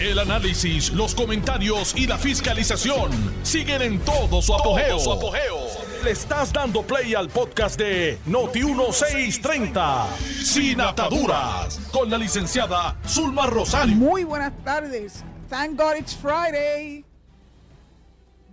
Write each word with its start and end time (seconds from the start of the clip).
El 0.00 0.20
análisis, 0.20 0.92
los 0.92 1.12
comentarios 1.12 1.92
y 1.96 2.06
la 2.06 2.16
fiscalización 2.16 3.10
siguen 3.42 3.82
en 3.82 3.98
todo 3.98 4.40
su 4.40 4.54
apogeo. 4.54 4.96
Le 6.04 6.12
estás 6.12 6.52
dando 6.52 6.82
play 6.82 7.14
al 7.14 7.28
podcast 7.28 7.76
de 7.76 8.16
Noti1630, 8.28 10.06
Sin 10.44 10.80
Ataduras, 10.80 11.80
con 11.90 12.08
la 12.08 12.16
licenciada 12.16 12.96
Zulma 13.08 13.46
Rosario. 13.46 13.96
Muy 13.96 14.22
buenas 14.22 14.52
tardes. 14.62 15.24
Thank 15.50 15.76
God 15.76 15.96
it's 15.98 16.14
Friday. 16.14 17.04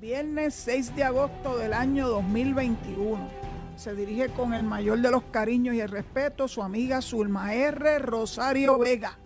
Viernes 0.02 0.55
6 0.55 0.96
de 0.96 1.04
agosto 1.04 1.57
del 1.57 1.73
año 1.73 2.07
2021. 2.07 3.30
Se 3.75 3.93
dirige 3.93 4.30
con 4.30 4.55
el 4.55 4.64
mayor 4.64 5.00
de 5.00 5.12
los 5.12 5.21
cariños 5.25 5.75
y 5.75 5.80
el 5.80 5.89
respeto 5.89 6.48
su 6.48 6.64
amiga 6.64 7.04
Zulma 7.04 7.54
R. 7.54 8.00
Rosario 8.00 8.80
Vega 8.80 9.20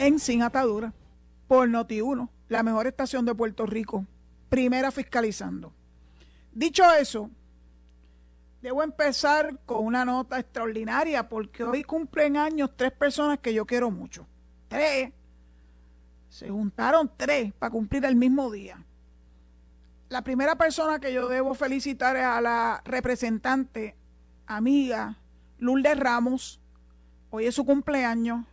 en 0.00 0.18
Sin 0.18 0.42
Atadura 0.42 0.94
por 1.46 1.68
Noti1, 1.68 2.28
la 2.48 2.62
mejor 2.62 2.86
estación 2.86 3.26
de 3.26 3.34
Puerto 3.34 3.66
Rico, 3.66 4.06
primera 4.48 4.90
fiscalizando. 4.90 5.74
Dicho 6.52 6.90
eso, 6.94 7.30
debo 8.62 8.82
empezar 8.82 9.58
con 9.66 9.84
una 9.84 10.06
nota 10.06 10.38
extraordinaria 10.40 11.28
porque 11.28 11.64
hoy 11.64 11.84
cumplen 11.84 12.38
años 12.38 12.70
tres 12.76 12.92
personas 12.92 13.40
que 13.40 13.52
yo 13.52 13.66
quiero 13.66 13.90
mucho. 13.90 14.26
Tres. 14.68 15.12
Se 16.30 16.48
juntaron 16.48 17.10
tres 17.16 17.52
para 17.52 17.70
cumplir 17.70 18.06
el 18.06 18.16
mismo 18.16 18.50
día. 18.50 18.82
La 20.08 20.24
primera 20.24 20.56
persona 20.56 20.98
que 20.98 21.12
yo 21.12 21.28
debo 21.28 21.54
felicitar 21.54 22.16
es 22.16 22.24
a 22.24 22.40
la 22.40 22.80
representante, 22.86 23.96
amiga, 24.46 25.18
Lourdes 25.58 25.98
Ramos. 25.98 26.58
Hoy 27.28 27.46
es 27.46 27.54
su 27.54 27.66
cumpleaños. 27.66 28.46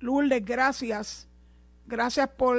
Lourdes, 0.00 0.44
gracias. 0.44 1.28
Gracias 1.86 2.28
por 2.28 2.56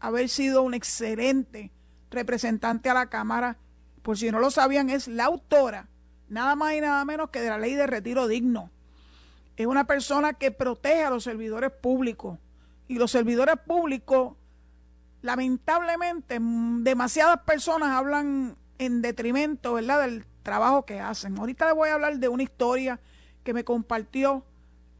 haber 0.00 0.28
sido 0.28 0.62
un 0.62 0.74
excelente 0.74 1.72
representante 2.10 2.90
a 2.90 2.94
la 2.94 3.06
Cámara. 3.08 3.56
Por 4.02 4.18
si 4.18 4.30
no 4.30 4.38
lo 4.38 4.50
sabían, 4.50 4.90
es 4.90 5.08
la 5.08 5.24
autora, 5.24 5.88
nada 6.28 6.54
más 6.56 6.74
y 6.74 6.80
nada 6.80 7.04
menos 7.04 7.30
que 7.30 7.40
de 7.40 7.50
la 7.50 7.58
ley 7.58 7.74
de 7.74 7.86
retiro 7.86 8.28
digno. 8.28 8.70
Es 9.56 9.66
una 9.66 9.86
persona 9.86 10.34
que 10.34 10.50
protege 10.50 11.04
a 11.04 11.10
los 11.10 11.24
servidores 11.24 11.70
públicos. 11.70 12.38
Y 12.88 12.96
los 12.96 13.10
servidores 13.10 13.56
públicos, 13.66 14.34
lamentablemente, 15.22 16.38
demasiadas 16.40 17.40
personas 17.42 17.90
hablan 17.90 18.56
en 18.78 19.02
detrimento, 19.02 19.74
¿verdad?, 19.74 20.02
del 20.02 20.24
trabajo 20.42 20.84
que 20.84 21.00
hacen. 21.00 21.38
Ahorita 21.38 21.66
les 21.66 21.74
voy 21.74 21.88
a 21.88 21.94
hablar 21.94 22.18
de 22.18 22.28
una 22.28 22.42
historia 22.42 23.00
que 23.42 23.54
me 23.54 23.64
compartió 23.64 24.44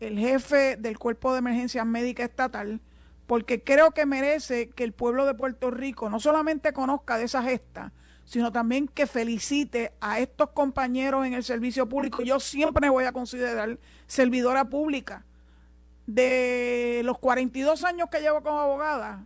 el 0.00 0.18
jefe 0.18 0.76
del 0.76 0.98
Cuerpo 0.98 1.32
de 1.32 1.38
Emergencia 1.38 1.84
Médica 1.84 2.24
Estatal, 2.24 2.80
porque 3.26 3.62
creo 3.62 3.92
que 3.92 4.06
merece 4.06 4.70
que 4.70 4.84
el 4.84 4.92
pueblo 4.92 5.26
de 5.26 5.34
Puerto 5.34 5.70
Rico 5.70 6.10
no 6.10 6.20
solamente 6.20 6.72
conozca 6.72 7.18
de 7.18 7.24
esa 7.24 7.42
gesta, 7.42 7.92
sino 8.24 8.52
también 8.52 8.88
que 8.88 9.06
felicite 9.06 9.92
a 10.00 10.18
estos 10.18 10.50
compañeros 10.50 11.26
en 11.26 11.34
el 11.34 11.44
servicio 11.44 11.88
público. 11.88 12.22
Yo 12.22 12.40
siempre 12.40 12.82
me 12.82 12.90
voy 12.90 13.04
a 13.04 13.12
considerar 13.12 13.78
servidora 14.06 14.68
pública. 14.68 15.24
De 16.06 17.02
los 17.04 17.18
42 17.18 17.82
años 17.82 18.08
que 18.10 18.20
llevo 18.20 18.42
como 18.42 18.60
abogada, 18.60 19.24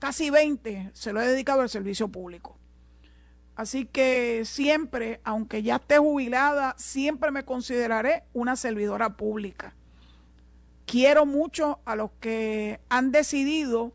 casi 0.00 0.30
20 0.30 0.90
se 0.92 1.12
lo 1.12 1.20
he 1.20 1.28
dedicado 1.28 1.60
al 1.60 1.68
servicio 1.68 2.08
público. 2.08 2.58
Así 3.54 3.84
que 3.84 4.44
siempre, 4.44 5.20
aunque 5.22 5.62
ya 5.62 5.76
esté 5.76 5.98
jubilada, 5.98 6.74
siempre 6.78 7.30
me 7.30 7.44
consideraré 7.44 8.24
una 8.32 8.56
servidora 8.56 9.16
pública 9.16 9.74
quiero 10.90 11.24
mucho 11.24 11.78
a 11.84 11.94
los 11.94 12.10
que 12.18 12.80
han 12.88 13.12
decidido 13.12 13.92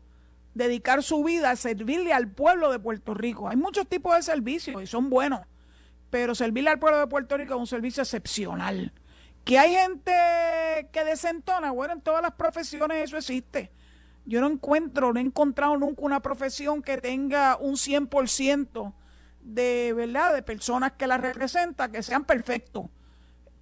dedicar 0.54 1.02
su 1.02 1.22
vida 1.22 1.50
a 1.50 1.56
servirle 1.56 2.14
al 2.14 2.30
pueblo 2.30 2.72
de 2.72 2.78
Puerto 2.78 3.12
Rico. 3.12 3.50
Hay 3.50 3.56
muchos 3.56 3.86
tipos 3.86 4.16
de 4.16 4.22
servicios 4.22 4.82
y 4.82 4.86
son 4.86 5.10
buenos, 5.10 5.40
pero 6.08 6.34
servirle 6.34 6.70
al 6.70 6.78
pueblo 6.78 6.98
de 6.98 7.06
Puerto 7.06 7.36
Rico 7.36 7.52
es 7.52 7.60
un 7.60 7.66
servicio 7.66 8.02
excepcional. 8.02 8.94
Que 9.44 9.58
hay 9.58 9.74
gente 9.74 10.88
que 10.90 11.04
desentona, 11.04 11.70
bueno, 11.70 11.92
en 11.92 12.00
todas 12.00 12.22
las 12.22 12.32
profesiones 12.32 13.04
eso 13.04 13.18
existe. 13.18 13.70
Yo 14.24 14.40
no 14.40 14.46
encuentro, 14.46 15.12
no 15.12 15.20
he 15.20 15.22
encontrado 15.22 15.76
nunca 15.76 16.00
una 16.00 16.20
profesión 16.20 16.82
que 16.82 16.96
tenga 16.96 17.58
un 17.58 17.74
100% 17.74 18.94
de, 19.42 19.92
¿verdad?, 19.94 20.34
de 20.34 20.42
personas 20.42 20.92
que 20.92 21.06
la 21.06 21.18
representan, 21.18 21.92
que 21.92 22.02
sean 22.02 22.24
perfectos 22.24 22.86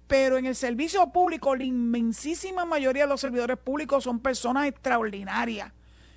pero 0.07 0.37
en 0.37 0.45
el 0.45 0.55
servicio 0.55 1.11
público 1.11 1.55
la 1.55 1.63
inmensísima 1.63 2.65
mayoría 2.65 3.03
de 3.03 3.09
los 3.09 3.21
servidores 3.21 3.57
públicos 3.57 4.03
son 4.03 4.19
personas 4.19 4.67
extraordinarias. 4.67 5.71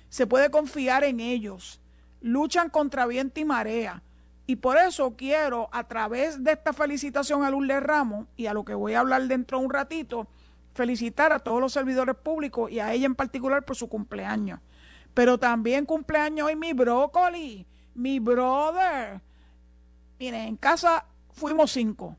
Se 0.09 0.27
puede 0.27 0.51
confiar 0.51 1.03
en 1.03 1.19
ellos. 1.19 1.81
Luchan 2.21 2.69
contra 2.69 3.05
viento 3.05 3.39
y 3.39 3.45
marea. 3.45 4.03
Y 4.45 4.57
por 4.57 4.77
eso 4.77 5.15
quiero, 5.15 5.69
a 5.71 5.87
través 5.87 6.43
de 6.43 6.51
esta 6.51 6.73
felicitación 6.73 7.43
a 7.43 7.51
Lourdes 7.51 7.81
Ramos 7.83 8.27
y 8.35 8.47
a 8.47 8.53
lo 8.53 8.65
que 8.65 8.73
voy 8.73 8.93
a 8.93 8.99
hablar 8.99 9.27
dentro 9.27 9.59
de 9.59 9.65
un 9.65 9.71
ratito, 9.71 10.27
felicitar 10.73 11.31
a 11.31 11.39
todos 11.39 11.61
los 11.61 11.73
servidores 11.73 12.15
públicos 12.15 12.71
y 12.71 12.79
a 12.79 12.91
ella 12.93 13.05
en 13.05 13.15
particular 13.15 13.63
por 13.63 13.75
su 13.75 13.87
cumpleaños. 13.87 14.59
Pero 15.13 15.37
también 15.37 15.85
cumpleaños 15.85 16.47
hoy 16.47 16.55
mi 16.55 16.73
brócoli, 16.73 17.65
mi 17.93 18.19
brother. 18.19 19.21
Miren, 20.19 20.47
en 20.47 20.57
casa 20.57 21.05
fuimos 21.31 21.71
cinco 21.71 22.17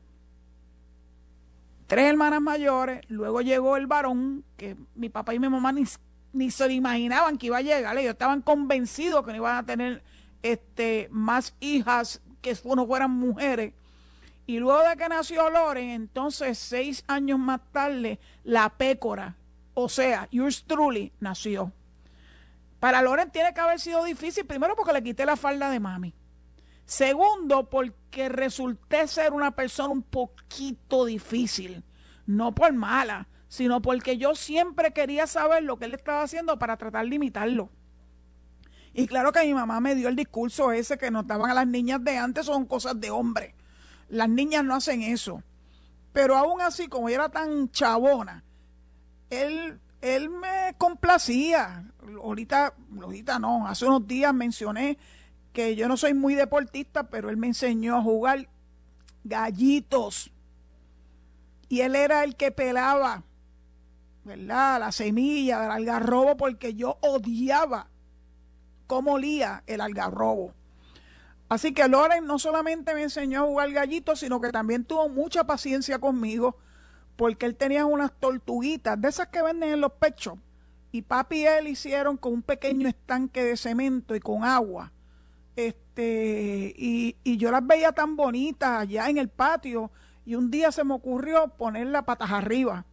tres 1.91 2.05
hermanas 2.05 2.39
mayores, 2.39 3.01
luego 3.09 3.41
llegó 3.41 3.75
el 3.75 3.85
varón, 3.85 4.45
que 4.55 4.77
mi 4.95 5.09
papá 5.09 5.33
y 5.33 5.39
mi 5.39 5.49
mamá 5.49 5.73
ni, 5.73 5.83
ni 6.31 6.49
se 6.49 6.71
imaginaban 6.71 7.37
que 7.37 7.47
iba 7.47 7.57
a 7.57 7.61
llegar, 7.61 7.97
ellos 7.97 8.13
estaban 8.13 8.41
convencidos 8.41 9.25
que 9.25 9.31
no 9.31 9.35
iban 9.39 9.57
a 9.57 9.65
tener 9.65 10.01
este, 10.41 11.09
más 11.11 11.53
hijas 11.59 12.21
que 12.41 12.57
no 12.63 12.87
fueran 12.87 13.11
mujeres. 13.11 13.73
Y 14.47 14.59
luego 14.59 14.87
de 14.87 14.95
que 14.95 15.09
nació 15.09 15.49
Loren, 15.49 15.89
entonces 15.89 16.57
seis 16.57 17.03
años 17.07 17.39
más 17.39 17.59
tarde, 17.73 18.21
la 18.45 18.69
pécora, 18.69 19.35
o 19.73 19.89
sea, 19.89 20.29
yours 20.31 20.63
truly, 20.63 21.11
nació. 21.19 21.73
Para 22.79 23.01
Loren 23.01 23.31
tiene 23.31 23.53
que 23.53 23.59
haber 23.59 23.81
sido 23.81 24.05
difícil, 24.05 24.45
primero 24.45 24.77
porque 24.77 24.93
le 24.93 25.03
quité 25.03 25.25
la 25.25 25.35
falda 25.35 25.69
de 25.69 25.81
mami. 25.81 26.13
Segundo, 26.91 27.69
porque 27.69 28.27
resulté 28.27 29.07
ser 29.07 29.31
una 29.31 29.51
persona 29.51 29.93
un 29.93 30.03
poquito 30.03 31.05
difícil. 31.05 31.85
No 32.25 32.53
por 32.53 32.73
mala, 32.73 33.29
sino 33.47 33.81
porque 33.81 34.17
yo 34.17 34.35
siempre 34.35 34.91
quería 34.91 35.25
saber 35.25 35.63
lo 35.63 35.79
que 35.79 35.85
él 35.85 35.93
estaba 35.93 36.21
haciendo 36.21 36.59
para 36.59 36.75
tratar 36.75 37.07
de 37.07 37.15
imitarlo. 37.15 37.69
Y 38.93 39.07
claro 39.07 39.31
que 39.31 39.45
mi 39.45 39.53
mamá 39.53 39.79
me 39.79 39.95
dio 39.95 40.09
el 40.09 40.17
discurso 40.17 40.73
ese 40.73 40.97
que 40.97 41.11
notaban 41.11 41.49
a 41.49 41.53
las 41.53 41.65
niñas 41.65 42.03
de 42.03 42.17
antes 42.17 42.47
son 42.47 42.65
cosas 42.65 42.99
de 42.99 43.09
hombre. 43.09 43.55
Las 44.09 44.27
niñas 44.27 44.65
no 44.65 44.75
hacen 44.75 45.01
eso. 45.01 45.41
Pero 46.11 46.35
aún 46.35 46.59
así, 46.59 46.89
como 46.89 47.07
ella 47.07 47.19
era 47.19 47.29
tan 47.29 47.71
chabona, 47.71 48.43
él, 49.29 49.79
él 50.01 50.29
me 50.29 50.75
complacía. 50.77 51.89
Ahorita, 52.21 52.73
ahorita 53.01 53.39
no, 53.39 53.65
hace 53.65 53.85
unos 53.85 54.05
días 54.05 54.33
mencioné 54.33 54.97
que 55.53 55.75
yo 55.75 55.87
no 55.87 55.97
soy 55.97 56.13
muy 56.13 56.35
deportista, 56.35 57.09
pero 57.09 57.29
él 57.29 57.37
me 57.37 57.47
enseñó 57.47 57.97
a 57.97 58.01
jugar 58.01 58.47
gallitos. 59.23 60.31
Y 61.67 61.81
él 61.81 61.95
era 61.95 62.23
el 62.23 62.35
que 62.35 62.51
pelaba, 62.51 63.23
¿verdad? 64.23 64.79
La 64.79 64.91
semilla 64.91 65.61
del 65.61 65.71
algarrobo 65.71 66.37
porque 66.37 66.73
yo 66.73 66.97
odiaba 67.01 67.87
cómo 68.87 69.13
olía 69.13 69.63
el 69.67 69.81
algarrobo. 69.81 70.53
Así 71.49 71.73
que 71.73 71.87
Loren 71.87 72.25
no 72.25 72.39
solamente 72.39 72.93
me 72.93 73.03
enseñó 73.03 73.43
a 73.43 73.47
jugar 73.47 73.71
gallitos, 73.71 74.19
sino 74.21 74.39
que 74.39 74.51
también 74.51 74.85
tuvo 74.85 75.09
mucha 75.09 75.45
paciencia 75.45 75.99
conmigo 75.99 76.57
porque 77.17 77.45
él 77.45 77.55
tenía 77.55 77.85
unas 77.85 78.11
tortuguitas 78.19 78.99
de 78.99 79.09
esas 79.09 79.27
que 79.27 79.41
venden 79.41 79.73
en 79.73 79.81
los 79.81 79.93
pechos. 79.93 80.35
Y 80.93 81.03
papi 81.03 81.41
y 81.41 81.45
él 81.45 81.67
hicieron 81.67 82.17
con 82.17 82.33
un 82.33 82.41
pequeño 82.41 82.87
estanque 82.87 83.43
de 83.43 83.57
cemento 83.57 84.15
y 84.15 84.19
con 84.19 84.43
agua 84.43 84.91
este, 85.55 86.73
y, 86.77 87.17
y, 87.23 87.37
yo 87.37 87.51
las 87.51 87.65
veía 87.65 87.91
tan 87.91 88.15
bonitas 88.15 88.81
allá 88.81 89.09
en 89.09 89.17
el 89.17 89.29
patio 89.29 89.91
y 90.25 90.35
un 90.35 90.49
día 90.49 90.71
se 90.71 90.83
me 90.83 90.93
ocurrió 90.93 91.49
poner 91.57 91.87
las 91.87 92.03
patas 92.03 92.31
arriba 92.31 92.85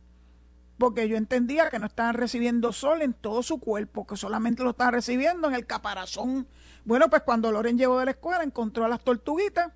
porque 0.78 1.08
yo 1.08 1.16
entendía 1.16 1.68
que 1.68 1.80
no 1.80 1.86
estaban 1.86 2.14
recibiendo 2.14 2.72
sol 2.72 3.02
en 3.02 3.12
todo 3.12 3.42
su 3.42 3.58
cuerpo, 3.58 4.06
que 4.06 4.16
solamente 4.16 4.62
lo 4.62 4.70
estaban 4.70 4.94
recibiendo 4.94 5.48
en 5.48 5.54
el 5.54 5.66
caparazón. 5.66 6.46
Bueno, 6.84 7.10
pues 7.10 7.22
cuando 7.22 7.50
Loren 7.50 7.76
llegó 7.76 7.98
de 7.98 8.06
la 8.06 8.12
escuela 8.12 8.44
encontró 8.44 8.84
a 8.84 8.88
las 8.88 9.02
tortuguitas, 9.02 9.72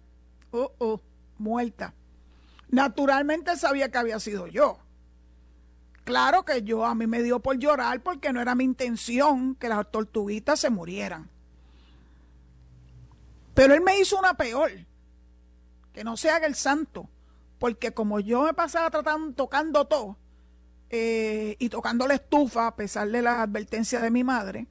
oh, 0.52 0.72
oh, 0.78 1.00
muertas. 1.38 1.92
Naturalmente 2.68 3.56
sabía 3.56 3.90
que 3.90 3.98
había 3.98 4.20
sido 4.20 4.46
yo. 4.46 4.78
Claro 6.04 6.44
que 6.44 6.62
yo 6.62 6.86
a 6.86 6.94
mí 6.94 7.06
me 7.06 7.22
dio 7.22 7.40
por 7.40 7.58
llorar 7.58 8.02
porque 8.02 8.32
no 8.32 8.40
era 8.40 8.54
mi 8.54 8.64
intención 8.64 9.56
que 9.56 9.68
las 9.68 9.90
tortuguitas 9.90 10.60
se 10.60 10.70
murieran. 10.70 11.30
Pero 13.54 13.74
él 13.74 13.80
me 13.80 13.98
hizo 13.98 14.18
una 14.18 14.34
peor, 14.34 14.70
que 15.92 16.04
no 16.04 16.16
se 16.16 16.30
haga 16.30 16.46
el 16.46 16.54
santo, 16.54 17.08
porque 17.58 17.92
como 17.92 18.20
yo 18.20 18.42
me 18.42 18.54
pasaba 18.54 18.90
tratando, 18.90 19.34
tocando 19.34 19.86
todo, 19.86 20.16
eh, 20.90 21.56
y 21.58 21.68
tocando 21.68 22.06
la 22.06 22.14
estufa, 22.14 22.66
a 22.66 22.76
pesar 22.76 23.10
de 23.10 23.22
las 23.22 23.38
advertencias 23.38 24.02
de 24.02 24.10
mi 24.10 24.24
madre, 24.24 24.66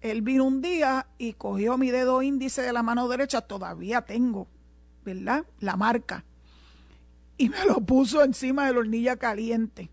él 0.00 0.22
vino 0.22 0.44
un 0.44 0.60
día 0.60 1.06
y 1.18 1.34
cogió 1.34 1.78
mi 1.78 1.90
dedo 1.90 2.22
índice 2.22 2.62
de 2.62 2.72
la 2.72 2.82
mano 2.82 3.06
derecha, 3.08 3.42
todavía 3.42 4.02
tengo, 4.02 4.48
¿verdad? 5.04 5.44
La 5.60 5.76
marca. 5.76 6.24
Y 7.36 7.48
me 7.48 7.64
lo 7.66 7.80
puso 7.80 8.22
encima 8.22 8.66
de 8.66 8.72
la 8.72 8.78
hornilla 8.80 9.16
caliente. 9.16 9.90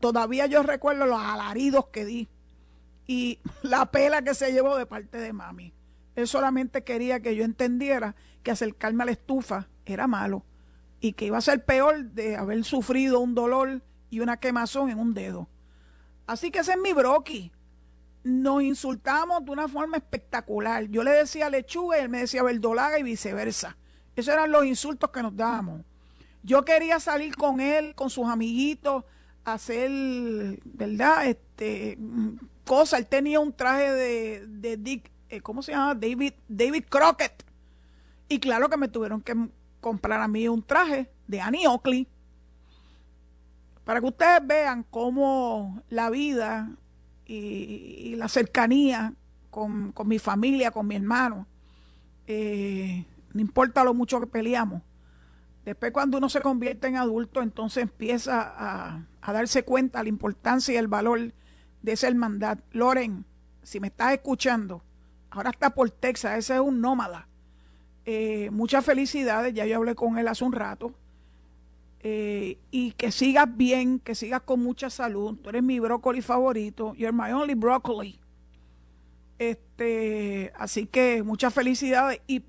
Todavía 0.00 0.46
yo 0.46 0.62
recuerdo 0.62 1.06
los 1.06 1.20
alaridos 1.20 1.86
que 1.88 2.04
di 2.04 2.28
y 3.06 3.38
la 3.62 3.90
pela 3.90 4.22
que 4.22 4.34
se 4.34 4.52
llevó 4.52 4.76
de 4.76 4.86
parte 4.86 5.18
de 5.18 5.32
mami. 5.32 5.74
Él 6.20 6.28
solamente 6.28 6.84
quería 6.84 7.20
que 7.20 7.34
yo 7.34 7.44
entendiera 7.44 8.14
que 8.42 8.50
acercarme 8.50 9.02
a 9.02 9.06
la 9.06 9.12
estufa 9.12 9.68
era 9.84 10.06
malo 10.06 10.44
y 11.00 11.12
que 11.12 11.26
iba 11.26 11.38
a 11.38 11.42
ser 11.42 11.64
peor 11.64 12.04
de 12.10 12.36
haber 12.36 12.62
sufrido 12.64 13.20
un 13.20 13.34
dolor 13.34 13.82
y 14.10 14.20
una 14.20 14.38
quemazón 14.38 14.90
en 14.90 14.98
un 14.98 15.14
dedo. 15.14 15.48
Así 16.26 16.50
que 16.50 16.60
ese 16.60 16.72
es 16.72 16.78
mi 16.78 16.92
broqui. 16.92 17.50
Nos 18.22 18.62
insultamos 18.62 19.44
de 19.44 19.50
una 19.50 19.66
forma 19.66 19.96
espectacular. 19.96 20.84
Yo 20.88 21.02
le 21.02 21.12
decía 21.12 21.48
lechuga 21.48 21.98
él 21.98 22.08
me 22.08 22.18
decía 22.18 22.42
verdolaga 22.42 22.98
y 22.98 23.02
viceversa. 23.02 23.76
Esos 24.14 24.34
eran 24.34 24.52
los 24.52 24.66
insultos 24.66 25.10
que 25.10 25.22
nos 25.22 25.34
dábamos. 25.34 25.82
Yo 26.42 26.64
quería 26.64 27.00
salir 27.00 27.34
con 27.36 27.60
él, 27.60 27.94
con 27.94 28.10
sus 28.10 28.26
amiguitos, 28.26 29.04
hacer, 29.44 29.90
¿verdad? 30.64 31.26
Este, 31.26 31.98
cosa. 32.64 32.98
Él 32.98 33.06
tenía 33.06 33.40
un 33.40 33.52
traje 33.52 33.92
de, 33.92 34.46
de 34.46 34.76
Dick, 34.76 35.10
eh, 35.30 35.40
¿cómo 35.40 35.62
se 35.62 35.72
llama? 35.72 35.94
David, 35.94 36.34
David 36.48 36.84
Crockett. 36.88 37.44
Y 38.28 38.38
claro 38.38 38.68
que 38.68 38.76
me 38.76 38.88
tuvieron 38.88 39.22
que 39.22 39.34
comprar 39.80 40.20
a 40.20 40.28
mí 40.28 40.46
un 40.48 40.62
traje 40.62 41.10
de 41.26 41.40
Annie 41.40 41.66
Oakley 41.66 42.06
para 43.84 44.00
que 44.00 44.06
ustedes 44.06 44.46
vean 44.46 44.84
cómo 44.88 45.82
la 45.88 46.10
vida 46.10 46.70
y, 47.26 48.14
la 48.16 48.28
cercanía 48.28 49.14
con, 49.50 49.92
mi 50.04 50.18
familia, 50.18 50.70
con 50.70 50.86
mi 50.86 50.96
hermano, 50.96 51.46
eh, 52.26 53.04
no 53.32 53.40
importa 53.40 53.84
lo 53.84 53.94
mucho 53.94 54.20
que 54.20 54.26
peleamos, 54.26 54.82
después 55.64 55.92
cuando 55.92 56.18
uno 56.18 56.28
se 56.28 56.40
convierte 56.40 56.88
en 56.88 56.96
adulto, 56.96 57.42
entonces 57.42 57.84
empieza 57.84 58.54
a, 59.22 59.32
darse 59.32 59.64
cuenta 59.64 60.02
la 60.02 60.08
importancia 60.08 60.74
y 60.74 60.76
el 60.76 60.88
valor 60.88 61.32
de 61.82 61.92
esa 61.92 62.08
hermandad. 62.08 62.58
Loren, 62.72 63.24
si 63.62 63.80
me 63.80 63.88
estás 63.88 64.12
escuchando, 64.12 64.82
ahora 65.30 65.50
está 65.50 65.70
por 65.70 65.90
Texas, 65.90 66.38
ese 66.38 66.54
es 66.54 66.60
un 66.60 66.80
nómada. 66.80 67.28
Eh, 68.04 68.50
muchas 68.50 68.84
felicidades, 68.84 69.54
ya 69.54 69.66
yo 69.66 69.76
hablé 69.76 69.94
con 69.94 70.18
él 70.18 70.28
hace 70.28 70.44
un 70.44 70.52
rato. 70.52 70.94
Eh, 72.02 72.58
y 72.70 72.92
que 72.92 73.12
sigas 73.12 73.46
bien, 73.56 73.98
que 74.00 74.14
sigas 74.14 74.40
con 74.42 74.60
mucha 74.60 74.88
salud. 74.88 75.36
Tú 75.36 75.50
eres 75.50 75.62
mi 75.62 75.78
brócoli 75.80 76.22
favorito. 76.22 76.94
You're 76.94 77.12
my 77.12 77.32
only 77.32 77.54
broccoli. 77.54 78.18
Este, 79.38 80.52
así 80.56 80.86
que 80.86 81.22
muchas 81.22 81.52
felicidades. 81.52 82.20
Y 82.26 82.42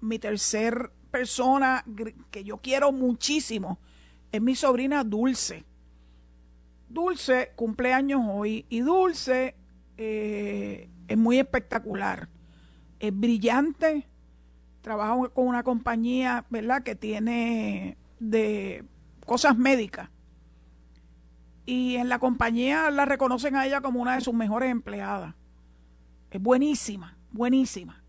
mi 0.00 0.18
tercer 0.18 0.90
persona 1.10 1.84
que 2.30 2.44
yo 2.44 2.58
quiero 2.58 2.92
muchísimo 2.92 3.78
es 4.32 4.42
mi 4.42 4.54
sobrina 4.56 5.04
Dulce. 5.04 5.64
Dulce 6.88 7.52
cumpleaños 7.56 8.22
hoy 8.26 8.64
y 8.68 8.80
Dulce 8.80 9.54
eh, 9.96 10.88
es 11.08 11.16
muy 11.16 11.38
espectacular. 11.38 12.28
Es 12.98 13.16
brillante. 13.18 14.06
Trabaja 14.80 15.16
con 15.30 15.46
una 15.46 15.62
compañía, 15.62 16.44
¿verdad? 16.50 16.82
Que 16.82 16.94
tiene 16.94 17.96
de 18.20 18.84
cosas 19.24 19.56
médicas. 19.56 20.10
Y 21.64 21.96
en 21.96 22.08
la 22.08 22.20
compañía 22.20 22.90
la 22.90 23.04
reconocen 23.04 23.56
a 23.56 23.66
ella 23.66 23.80
como 23.80 24.00
una 24.00 24.14
de 24.14 24.20
sus 24.20 24.34
mejores 24.34 24.70
empleadas. 24.70 25.34
Es 26.30 26.40
buenísima, 26.40 27.18
buenísima. 27.32 28.02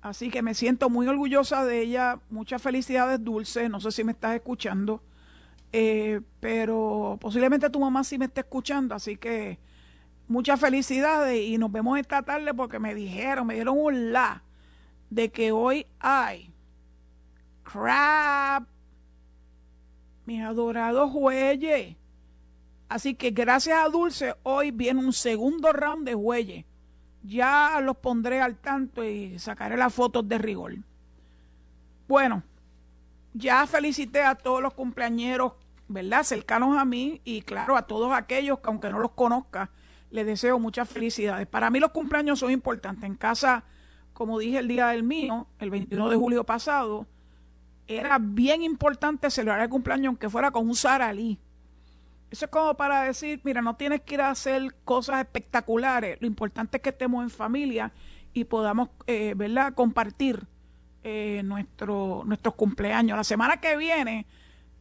Así 0.00 0.30
que 0.30 0.40
me 0.40 0.54
siento 0.54 0.88
muy 0.88 1.08
orgullosa 1.08 1.64
de 1.64 1.80
ella. 1.80 2.20
Muchas 2.30 2.62
felicidades, 2.62 3.22
Dulce. 3.22 3.68
No 3.68 3.80
sé 3.80 3.90
si 3.90 4.04
me 4.04 4.12
estás 4.12 4.36
escuchando. 4.36 5.02
Eh, 5.72 6.20
pero 6.38 7.18
posiblemente 7.20 7.68
tu 7.70 7.80
mamá 7.80 8.04
sí 8.04 8.16
me 8.16 8.26
está 8.26 8.42
escuchando. 8.42 8.94
Así 8.94 9.16
que 9.16 9.58
muchas 10.28 10.60
felicidades 10.60 11.38
y 11.46 11.58
nos 11.58 11.70
vemos 11.70 11.98
esta 11.98 12.22
tarde 12.22 12.52
porque 12.54 12.78
me 12.78 12.94
dijeron, 12.94 13.46
me 13.46 13.54
dieron 13.54 13.78
un 13.78 14.12
la 14.12 14.42
de 15.10 15.30
que 15.30 15.52
hoy 15.52 15.86
hay 16.00 16.52
crap 17.62 18.66
mis 20.24 20.42
adorados 20.42 21.10
jueyes. 21.12 21.96
Así 22.88 23.14
que 23.14 23.30
gracias 23.30 23.78
a 23.78 23.88
Dulce, 23.88 24.34
hoy 24.42 24.70
viene 24.70 25.00
un 25.00 25.12
segundo 25.12 25.72
round 25.72 26.06
de 26.06 26.14
jueyes. 26.14 26.64
Ya 27.22 27.80
los 27.82 27.96
pondré 27.96 28.40
al 28.40 28.56
tanto 28.56 29.04
y 29.04 29.38
sacaré 29.38 29.76
las 29.76 29.92
fotos 29.92 30.28
de 30.28 30.38
rigor. 30.38 30.74
Bueno, 32.06 32.42
ya 33.34 33.66
felicité 33.66 34.22
a 34.22 34.36
todos 34.36 34.62
los 34.62 34.74
cumpleañeros, 34.74 35.54
¿verdad? 35.88 36.22
Cercanos 36.22 36.78
a 36.78 36.84
mí 36.84 37.20
y 37.24 37.42
claro, 37.42 37.76
a 37.76 37.82
todos 37.82 38.12
aquellos 38.12 38.60
que 38.60 38.68
aunque 38.68 38.90
no 38.90 39.00
los 39.00 39.12
conozca, 39.12 39.70
les 40.10 40.26
deseo 40.26 40.58
muchas 40.58 40.88
felicidades. 40.88 41.46
Para 41.46 41.70
mí 41.70 41.80
los 41.80 41.90
cumpleaños 41.90 42.38
son 42.38 42.50
importantes. 42.50 43.04
En 43.04 43.16
casa, 43.16 43.64
como 44.12 44.38
dije 44.38 44.58
el 44.58 44.68
día 44.68 44.88
del 44.88 45.02
mío, 45.02 45.46
el 45.58 45.70
21 45.70 46.10
de 46.10 46.16
julio 46.16 46.44
pasado, 46.44 47.06
era 47.86 48.18
bien 48.20 48.62
importante 48.62 49.30
celebrar 49.30 49.62
el 49.62 49.68
cumpleaños 49.68 50.08
aunque 50.08 50.28
fuera 50.28 50.50
con 50.50 50.68
un 50.68 50.74
saralí. 50.74 51.38
Eso 52.30 52.46
es 52.46 52.50
como 52.50 52.76
para 52.76 53.02
decir, 53.02 53.40
mira, 53.44 53.62
no 53.62 53.76
tienes 53.76 54.00
que 54.02 54.14
ir 54.14 54.20
a 54.20 54.30
hacer 54.30 54.74
cosas 54.84 55.20
espectaculares, 55.20 56.18
lo 56.20 56.26
importante 56.26 56.78
es 56.78 56.82
que 56.82 56.90
estemos 56.90 57.22
en 57.22 57.30
familia 57.30 57.92
y 58.32 58.44
podamos, 58.44 58.90
eh, 59.06 59.34
¿verdad?, 59.36 59.74
compartir 59.74 60.44
eh, 61.04 61.42
nuestro, 61.44 62.24
nuestros 62.26 62.54
cumpleaños. 62.54 63.16
La 63.16 63.24
semana 63.24 63.60
que 63.60 63.76
viene, 63.76 64.26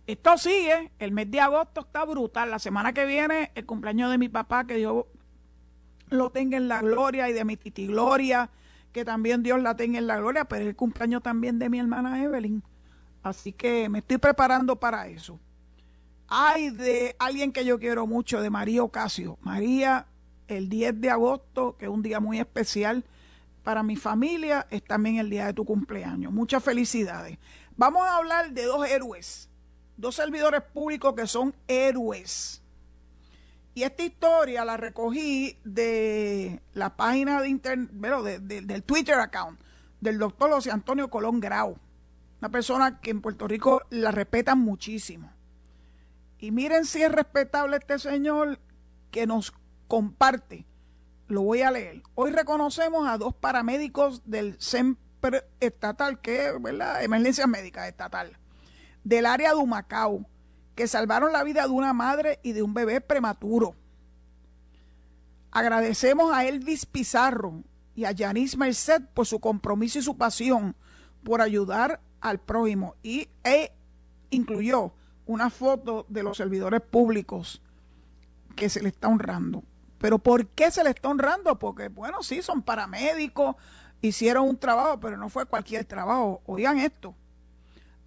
esto 0.07 0.37
sigue, 0.37 0.91
el 0.97 1.11
mes 1.11 1.29
de 1.29 1.39
agosto 1.39 1.81
está 1.81 2.03
brutal, 2.03 2.49
la 2.49 2.59
semana 2.59 2.93
que 2.93 3.05
viene 3.05 3.51
el 3.53 3.65
cumpleaños 3.65 4.09
de 4.09 4.17
mi 4.17 4.27
papá, 4.27 4.65
que 4.65 4.75
Dios 4.75 5.05
lo 6.09 6.29
tenga 6.29 6.57
en 6.57 6.67
la 6.67 6.81
gloria, 6.81 7.29
y 7.29 7.33
de 7.33 7.45
mi 7.45 7.57
titi 7.57 7.87
Gloria, 7.87 8.49
que 8.91 9.03
también 9.03 9.43
Dios 9.43 9.61
la 9.61 9.75
tenga 9.75 9.99
en 9.99 10.07
la 10.07 10.17
gloria, 10.17 10.45
pero 10.45 10.67
el 10.67 10.75
cumpleaños 10.75 11.21
también 11.21 11.59
de 11.59 11.69
mi 11.69 11.79
hermana 11.79 12.23
Evelyn. 12.23 12.63
Así 13.23 13.51
que 13.51 13.89
me 13.89 13.99
estoy 13.99 14.17
preparando 14.17 14.75
para 14.75 15.07
eso. 15.07 15.39
Hay 16.27 16.69
de 16.69 17.15
alguien 17.19 17.51
que 17.51 17.65
yo 17.65 17.79
quiero 17.79 18.07
mucho, 18.07 18.41
de 18.41 18.49
María 18.49 18.83
Ocasio. 18.83 19.37
María, 19.41 20.07
el 20.47 20.69
10 20.69 21.01
de 21.01 21.09
agosto, 21.09 21.75
que 21.77 21.85
es 21.85 21.91
un 21.91 22.01
día 22.01 22.19
muy 22.19 22.39
especial 22.39 23.03
para 23.63 23.83
mi 23.83 23.95
familia, 23.95 24.67
es 24.69 24.83
también 24.83 25.17
el 25.17 25.29
día 25.29 25.47
de 25.47 25.53
tu 25.53 25.65
cumpleaños. 25.65 26.31
Muchas 26.31 26.63
felicidades. 26.63 27.37
Vamos 27.75 28.03
a 28.07 28.17
hablar 28.17 28.51
de 28.51 28.63
dos 28.63 28.87
héroes, 28.87 29.49
dos 29.97 30.15
servidores 30.15 30.61
públicos 30.61 31.13
que 31.15 31.27
son 31.27 31.53
héroes. 31.67 32.61
Y 33.75 33.83
esta 33.83 34.03
historia 34.03 34.65
la 34.65 34.77
recogí 34.77 35.59
de 35.63 36.61
la 36.73 36.95
página 36.95 37.41
de 37.41 37.49
internet, 37.49 37.91
del 38.41 38.83
Twitter 38.83 39.19
account 39.19 39.59
del 40.01 40.17
doctor 40.17 40.49
José 40.49 40.71
Antonio 40.71 41.09
Colón 41.09 41.39
Grau 41.39 41.77
una 42.45 42.51
persona 42.51 42.99
que 42.99 43.11
en 43.11 43.21
Puerto 43.21 43.47
Rico 43.47 43.81
la 43.89 44.11
respetan 44.11 44.59
muchísimo. 44.59 45.31
Y 46.37 46.51
miren 46.51 46.85
si 46.85 47.01
es 47.01 47.11
respetable 47.11 47.77
este 47.77 47.97
señor 47.97 48.59
que 49.09 49.25
nos 49.25 49.53
comparte. 49.87 50.65
Lo 51.27 51.41
voy 51.41 51.61
a 51.61 51.71
leer. 51.71 52.03
Hoy 52.13 52.31
reconocemos 52.31 53.07
a 53.07 53.17
dos 53.17 53.33
paramédicos 53.33 54.21
del 54.25 54.57
CEMPER 54.61 55.49
estatal, 55.59 56.21
que 56.21 56.49
es 56.49 56.61
¿verdad? 56.61 57.03
emergencia 57.03 57.47
médica 57.47 57.87
estatal, 57.87 58.37
del 59.03 59.25
área 59.25 59.49
de 59.49 59.55
Humacao, 59.55 60.27
que 60.75 60.87
salvaron 60.87 61.31
la 61.31 61.43
vida 61.43 61.63
de 61.63 61.69
una 61.69 61.93
madre 61.93 62.39
y 62.43 62.51
de 62.51 62.61
un 62.61 62.73
bebé 62.73 63.01
prematuro. 63.01 63.75
Agradecemos 65.51 66.33
a 66.33 66.45
Elvis 66.45 66.85
Pizarro 66.85 67.63
y 67.95 68.05
a 68.05 68.11
Yanis 68.11 68.57
Merced 68.57 69.01
por 69.13 69.25
su 69.25 69.39
compromiso 69.39 69.99
y 69.99 70.01
su 70.01 70.17
pasión 70.17 70.75
por 71.23 71.41
ayudar 71.41 72.01
al 72.19 72.39
prójimo 72.39 72.95
y 73.03 73.29
e 73.43 73.71
incluyó 74.31 74.93
una 75.25 75.49
foto 75.49 76.05
de 76.09 76.23
los 76.23 76.37
servidores 76.37 76.81
públicos 76.81 77.61
que 78.55 78.69
se 78.69 78.81
le 78.81 78.89
está 78.89 79.07
honrando. 79.07 79.63
Pero 79.97 80.19
¿por 80.19 80.47
qué 80.47 80.71
se 80.71 80.83
le 80.83 80.91
está 80.91 81.09
honrando? 81.09 81.57
Porque, 81.57 81.87
bueno, 81.87 82.21
sí, 82.21 82.41
son 82.41 82.61
paramédicos, 82.61 83.55
hicieron 84.01 84.47
un 84.47 84.57
trabajo, 84.57 84.99
pero 84.99 85.17
no 85.17 85.29
fue 85.29 85.45
cualquier 85.45 85.85
trabajo. 85.85 86.41
Oigan 86.45 86.79
esto. 86.79 87.15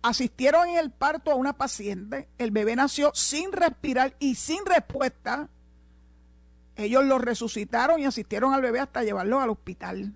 Asistieron 0.02 0.68
en 0.68 0.78
el 0.78 0.90
parto 0.90 1.30
a 1.30 1.34
una 1.34 1.54
paciente, 1.54 2.28
el 2.38 2.50
bebé 2.50 2.76
nació 2.76 3.10
sin 3.14 3.52
respirar 3.52 4.14
y 4.18 4.36
sin 4.36 4.64
respuesta. 4.64 5.48
Ellos 6.76 7.04
lo 7.04 7.18
resucitaron 7.18 8.00
y 8.00 8.04
asistieron 8.04 8.54
al 8.54 8.62
bebé 8.62 8.80
hasta 8.80 9.02
llevarlo 9.02 9.40
al 9.40 9.50
hospital. 9.50 10.14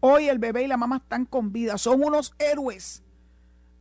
Hoy 0.00 0.28
el 0.28 0.38
bebé 0.38 0.62
y 0.62 0.68
la 0.68 0.76
mamá 0.76 0.98
están 0.98 1.24
con 1.24 1.52
vida, 1.52 1.78
son 1.78 2.04
unos 2.04 2.34
héroes 2.38 3.04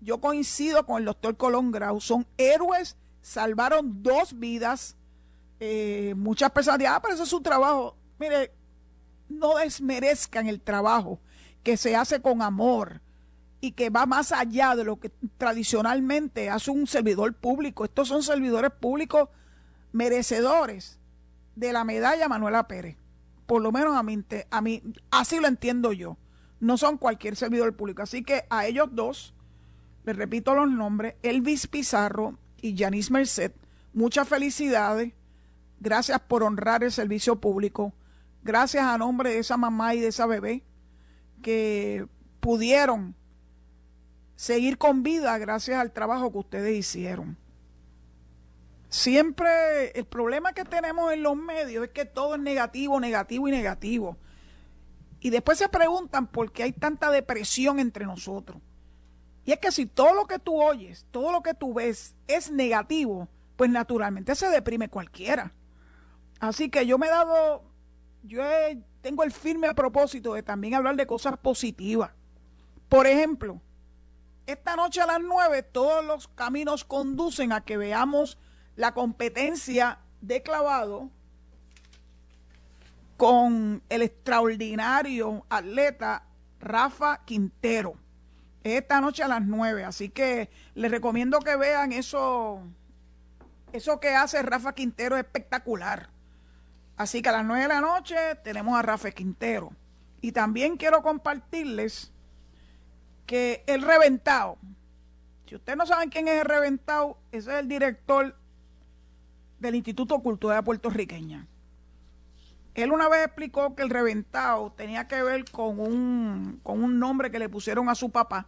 yo 0.03 0.19
coincido 0.19 0.85
con 0.85 0.97
el 0.97 1.05
doctor 1.05 1.37
Colón 1.37 1.71
Grau, 1.71 2.01
son 2.01 2.27
héroes, 2.37 2.97
salvaron 3.21 4.03
dos 4.03 4.37
vidas, 4.37 4.95
Eh, 5.65 6.13
muchas 6.17 6.51
personas 6.51 6.79
dirán, 6.79 6.95
ah, 6.95 7.01
pero 7.01 7.13
eso 7.13 7.23
es 7.23 7.29
su 7.29 7.39
trabajo. 7.39 7.95
Mire, 8.19 8.51
no 9.29 9.55
desmerezcan 9.55 10.47
el 10.47 10.59
trabajo 10.59 11.21
que 11.63 11.77
se 11.77 11.95
hace 11.95 12.21
con 12.21 12.41
amor 12.41 12.99
y 13.63 13.71
que 13.71 13.89
va 13.89 14.05
más 14.05 14.33
allá 14.33 14.75
de 14.75 14.83
lo 14.83 14.99
que 14.99 15.09
tradicionalmente 15.37 16.49
hace 16.49 16.69
un 16.69 16.85
servidor 16.85 17.33
público. 17.33 17.85
Estos 17.85 18.09
son 18.09 18.21
servidores 18.21 18.71
públicos 18.71 19.29
merecedores 19.93 20.99
de 21.55 21.71
la 21.71 21.85
medalla 21.85 22.27
Manuela 22.27 22.67
Pérez. 22.67 22.97
Por 23.45 23.61
lo 23.61 23.71
menos 23.71 23.95
a 23.95 24.03
mí, 24.03 24.21
a 24.51 24.59
mí, 24.59 24.83
así 25.11 25.39
lo 25.39 25.47
entiendo 25.47 25.93
yo. 25.93 26.17
No 26.59 26.77
son 26.77 26.97
cualquier 26.97 27.37
servidor 27.37 27.73
público. 27.73 28.01
Así 28.01 28.21
que 28.21 28.43
a 28.49 28.65
ellos 28.67 28.89
dos, 28.91 29.33
les 30.03 30.17
repito 30.17 30.53
los 30.55 30.69
nombres, 30.69 31.15
Elvis 31.23 31.67
Pizarro 31.67 32.37
y 32.61 32.77
Janice 32.77 33.13
Merced, 33.13 33.53
muchas 33.93 34.27
felicidades. 34.27 35.13
Gracias 35.79 36.19
por 36.19 36.43
honrar 36.43 36.83
el 36.83 36.91
servicio 36.91 37.39
público. 37.39 37.93
Gracias 38.43 38.83
a 38.83 38.97
nombre 38.97 39.29
de 39.29 39.39
esa 39.39 39.55
mamá 39.55 39.95
y 39.95 40.01
de 40.01 40.07
esa 40.07 40.25
bebé 40.25 40.63
que 41.41 42.05
pudieron 42.41 43.15
seguir 44.43 44.77
con 44.77 45.03
vida 45.03 45.37
gracias 45.37 45.79
al 45.79 45.93
trabajo 45.93 46.29
que 46.29 46.39
ustedes 46.39 46.77
hicieron. 46.77 47.37
Siempre 48.89 49.97
el 49.97 50.03
problema 50.03 50.51
que 50.51 50.65
tenemos 50.65 51.13
en 51.13 51.23
los 51.23 51.37
medios 51.37 51.85
es 51.85 51.91
que 51.91 52.03
todo 52.03 52.35
es 52.35 52.41
negativo, 52.41 52.99
negativo 52.99 53.47
y 53.47 53.51
negativo. 53.51 54.17
Y 55.21 55.29
después 55.29 55.57
se 55.59 55.69
preguntan 55.69 56.27
por 56.27 56.51
qué 56.51 56.63
hay 56.63 56.73
tanta 56.73 57.09
depresión 57.09 57.79
entre 57.79 58.03
nosotros. 58.03 58.61
Y 59.45 59.53
es 59.53 59.59
que 59.59 59.71
si 59.71 59.85
todo 59.85 60.13
lo 60.13 60.25
que 60.25 60.39
tú 60.39 60.61
oyes, 60.61 61.05
todo 61.11 61.31
lo 61.31 61.41
que 61.41 61.53
tú 61.53 61.73
ves 61.73 62.17
es 62.27 62.51
negativo, 62.51 63.29
pues 63.55 63.69
naturalmente 63.69 64.35
se 64.35 64.49
deprime 64.49 64.89
cualquiera. 64.89 65.53
Así 66.41 66.69
que 66.69 66.85
yo 66.85 66.97
me 66.97 67.07
he 67.07 67.11
dado, 67.11 67.63
yo 68.23 68.43
tengo 68.99 69.23
el 69.23 69.31
firme 69.31 69.73
propósito 69.73 70.33
de 70.33 70.43
también 70.43 70.73
hablar 70.73 70.97
de 70.97 71.07
cosas 71.07 71.37
positivas. 71.37 72.11
Por 72.89 73.07
ejemplo, 73.07 73.61
esta 74.45 74.75
noche 74.75 75.01
a 75.01 75.05
las 75.05 75.21
nueve 75.21 75.63
todos 75.63 76.03
los 76.03 76.27
caminos 76.27 76.83
conducen 76.83 77.51
a 77.51 77.61
que 77.61 77.77
veamos 77.77 78.37
la 78.75 78.93
competencia 78.93 79.99
de 80.21 80.41
clavado 80.41 81.09
con 83.17 83.81
el 83.89 84.01
extraordinario 84.01 85.45
atleta 85.49 86.25
Rafa 86.59 87.21
Quintero. 87.25 87.95
Esta 88.63 89.01
noche 89.01 89.23
a 89.23 89.27
las 89.27 89.41
9. 89.41 89.83
Así 89.83 90.09
que 90.09 90.49
les 90.75 90.89
recomiendo 90.89 91.39
que 91.39 91.55
vean 91.55 91.91
eso. 91.91 92.61
Eso 93.73 93.99
que 93.99 94.15
hace 94.15 94.41
Rafa 94.41 94.73
Quintero 94.73 95.17
es 95.17 95.23
espectacular. 95.23 96.09
Así 96.95 97.21
que 97.21 97.29
a 97.29 97.33
las 97.33 97.45
9 97.45 97.63
de 97.63 97.67
la 97.67 97.81
noche 97.81 98.15
tenemos 98.43 98.77
a 98.77 98.81
Rafa 98.81 99.11
Quintero. 99.11 99.71
Y 100.21 100.31
también 100.31 100.77
quiero 100.77 101.01
compartirles 101.01 102.13
que 103.25 103.63
el 103.67 103.81
reventado, 103.81 104.57
si 105.47 105.55
ustedes 105.55 105.77
no 105.77 105.85
saben 105.85 106.09
quién 106.09 106.27
es 106.27 106.41
el 106.41 106.45
reventado, 106.45 107.17
ese 107.31 107.53
es 107.53 107.59
el 107.59 107.67
director 107.67 108.35
del 109.59 109.75
Instituto 109.75 110.19
Cultural 110.19 110.63
Puertorriqueña. 110.63 111.47
Él 112.75 112.91
una 112.91 113.07
vez 113.07 113.25
explicó 113.25 113.75
que 113.75 113.83
el 113.83 113.89
reventado 113.89 114.71
tenía 114.71 115.07
que 115.07 115.21
ver 115.21 115.45
con 115.51 115.79
un, 115.79 116.59
con 116.63 116.83
un 116.83 116.99
nombre 116.99 117.29
que 117.29 117.39
le 117.39 117.49
pusieron 117.49 117.87
a 117.87 117.95
su 117.95 118.09
papá 118.09 118.47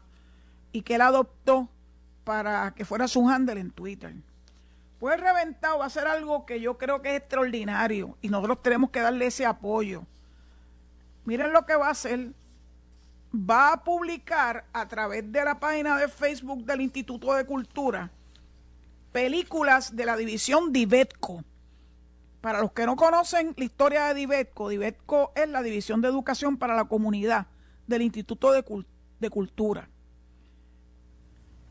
y 0.72 0.82
que 0.82 0.96
él 0.96 1.02
adoptó 1.02 1.70
para 2.24 2.74
que 2.74 2.86
fuera 2.86 3.08
su 3.08 3.30
handle 3.30 3.60
en 3.60 3.72
Twitter. 3.72 4.16
Pues 5.00 5.16
el 5.16 5.22
reventado 5.22 5.80
va 5.80 5.86
a 5.86 5.90
ser 5.90 6.08
algo 6.08 6.46
que 6.46 6.60
yo 6.60 6.78
creo 6.78 7.02
que 7.02 7.12
es 7.12 7.18
extraordinario 7.18 8.18
y 8.22 8.30
nosotros 8.30 8.64
tenemos 8.64 8.90
que 8.90 9.02
darle 9.02 9.28
ese 9.28 9.46
apoyo. 9.46 10.04
Miren 11.26 11.54
lo 11.54 11.66
que 11.66 11.76
va 11.76 11.88
a 11.88 11.92
hacer. 11.92 12.32
Va 13.38 13.74
a 13.74 13.84
publicar 13.84 14.66
a 14.72 14.88
través 14.88 15.30
de 15.32 15.44
la 15.44 15.60
página 15.60 15.98
de 15.98 16.08
Facebook 16.08 16.64
del 16.64 16.82
Instituto 16.82 17.34
de 17.34 17.46
Cultura 17.46 18.10
películas 19.16 19.96
de 19.96 20.06
la 20.06 20.18
división 20.18 20.74
Divetco. 20.74 21.42
Para 22.42 22.60
los 22.60 22.74
que 22.74 22.86
no 22.86 22.98
conocen 22.98 23.54
la 23.56 23.64
historia 23.64 24.08
de 24.08 24.14
Divetco, 24.14 24.68
Divetco 24.68 25.32
es 25.38 25.48
la 25.48 25.64
división 25.64 26.02
de 26.02 26.10
educación 26.10 26.58
para 26.58 26.76
la 26.76 26.84
comunidad 26.84 27.48
del 27.88 28.02
Instituto 28.02 28.52
de, 28.52 28.62
Cultura. 29.30 29.88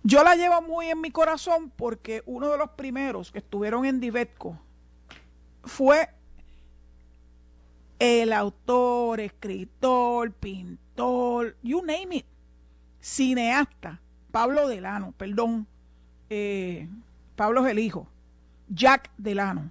Yo 0.05 0.25
la 0.25 0.37
llevo 0.37 0.63
muy 0.63 0.87
en 0.87 1.03
mi 1.03 1.11
corazón 1.11 1.71
porque 1.77 2.23
uno 2.25 2.49
de 2.49 2.57
los 2.57 2.71
primeros 2.71 3.31
que 3.31 3.41
estuvieron 3.41 3.85
en 3.85 4.01
Divetco 4.01 4.59
fue 5.65 6.09
el 7.99 8.33
autor, 8.33 9.21
escritor, 9.21 10.33
pintor, 10.33 10.84
you 10.97 11.83
name 11.85 12.17
it, 12.17 12.27
cineasta, 13.01 14.01
Pablo 14.31 14.69
Delano, 14.69 15.13
perdón, 15.17 15.67
eh, 16.31 16.89
Pablo 17.37 17.65
es 17.65 17.73
el 17.73 17.79
hijo, 17.79 18.09
Jack 18.69 19.11
Delano. 19.17 19.71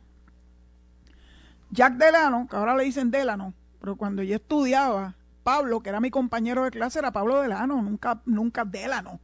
Jack 1.72 1.96
Delano, 1.96 2.48
que 2.48 2.56
ahora 2.56 2.76
le 2.76 2.84
dicen 2.84 3.10
Delano, 3.10 3.54
pero 3.80 3.96
cuando 3.96 4.22
yo 4.22 4.36
estudiaba, 4.36 5.16
Pablo, 5.44 5.82
que 5.82 5.90
era 5.90 6.00
mi 6.00 6.12
compañero 6.12 6.64
de 6.64 6.72
clase, 6.72 7.00
era 7.00 7.12
Pablo 7.12 7.42
Delano, 7.42 7.82
nunca, 7.82 8.22
nunca 8.26 8.64
Delano. 8.64 9.20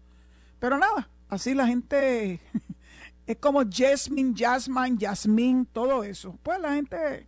Pero 0.60 0.77
nada, 0.77 1.10
así 1.29 1.53
la 1.53 1.68
gente 1.68 2.41
es 3.27 3.38
como 3.38 3.62
Jasmine, 3.70 4.34
Jasmine, 4.36 4.98
Jasmine, 5.00 5.65
todo 5.72 6.03
eso. 6.03 6.38
Pues 6.44 6.60
la 6.60 6.74
gente 6.74 7.27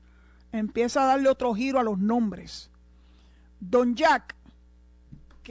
empieza 0.52 1.04
a 1.04 1.06
darle 1.06 1.30
otro 1.30 1.54
giro 1.54 1.80
a 1.80 1.84
los 1.84 1.98
nombres. 1.98 2.70
Don 3.60 3.96
Jack, 3.96 4.36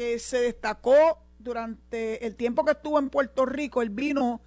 que 0.01 0.19
se 0.19 0.41
destacó 0.41 1.19
durante 1.39 2.27
el 2.27 2.35
tiempo 2.35 2.65
que 2.65 2.71
estuvo 2.71 2.99
en 2.99 3.11
Puerto 3.11 3.45
Rico, 3.45 3.83
él 3.83 3.91
vino 3.91 4.41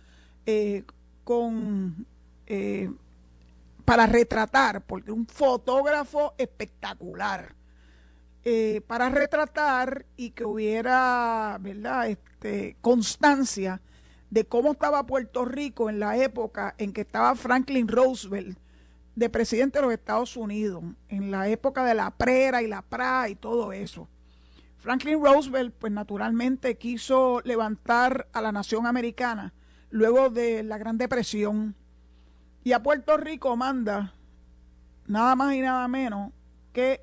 eh, 0.47 0.83
con 1.23 2.07
eh, 2.47 2.91
para 3.85 4.07
retratar, 4.07 4.81
porque 4.81 5.11
un 5.11 5.27
fotógrafo 5.27 6.33
espectacular, 6.39 7.53
eh, 8.43 8.81
para 8.87 9.09
retratar 9.09 10.07
y 10.17 10.31
que 10.31 10.43
hubiera, 10.43 11.59
¿verdad?, 11.61 12.09
este, 12.09 12.75
constancia 12.81 13.79
de 14.31 14.45
cómo 14.45 14.71
estaba 14.71 15.05
Puerto 15.05 15.45
Rico 15.45 15.87
en 15.87 15.99
la 15.99 16.17
época 16.17 16.73
en 16.79 16.93
que 16.93 17.01
estaba 17.01 17.35
Franklin 17.35 17.87
Roosevelt 17.87 18.57
de 19.13 19.29
presidente 19.29 19.77
de 19.77 19.85
los 19.85 19.93
Estados 19.93 20.35
Unidos, 20.35 20.83
en 21.09 21.29
la 21.29 21.47
época 21.47 21.85
de 21.85 21.93
la 21.93 22.09
prera 22.09 22.63
y 22.63 22.67
la 22.67 22.81
pra 22.81 23.29
y 23.29 23.35
todo 23.35 23.71
eso. 23.71 24.09
Franklin 24.83 25.23
Roosevelt, 25.23 25.73
pues 25.79 25.93
naturalmente 25.93 26.77
quiso 26.77 27.39
levantar 27.45 28.27
a 28.33 28.41
la 28.41 28.51
nación 28.51 28.85
americana 28.85 29.53
luego 29.89 30.29
de 30.29 30.61
la 30.61 30.77
Gran 30.77 30.97
Depresión. 30.97 31.73
Y 32.65 32.73
a 32.73 32.83
Puerto 32.83 33.15
Rico 33.15 33.55
manda 33.55 34.13
nada 35.07 35.37
más 35.37 35.53
y 35.53 35.61
nada 35.61 35.87
menos 35.87 36.33
que 36.73 36.99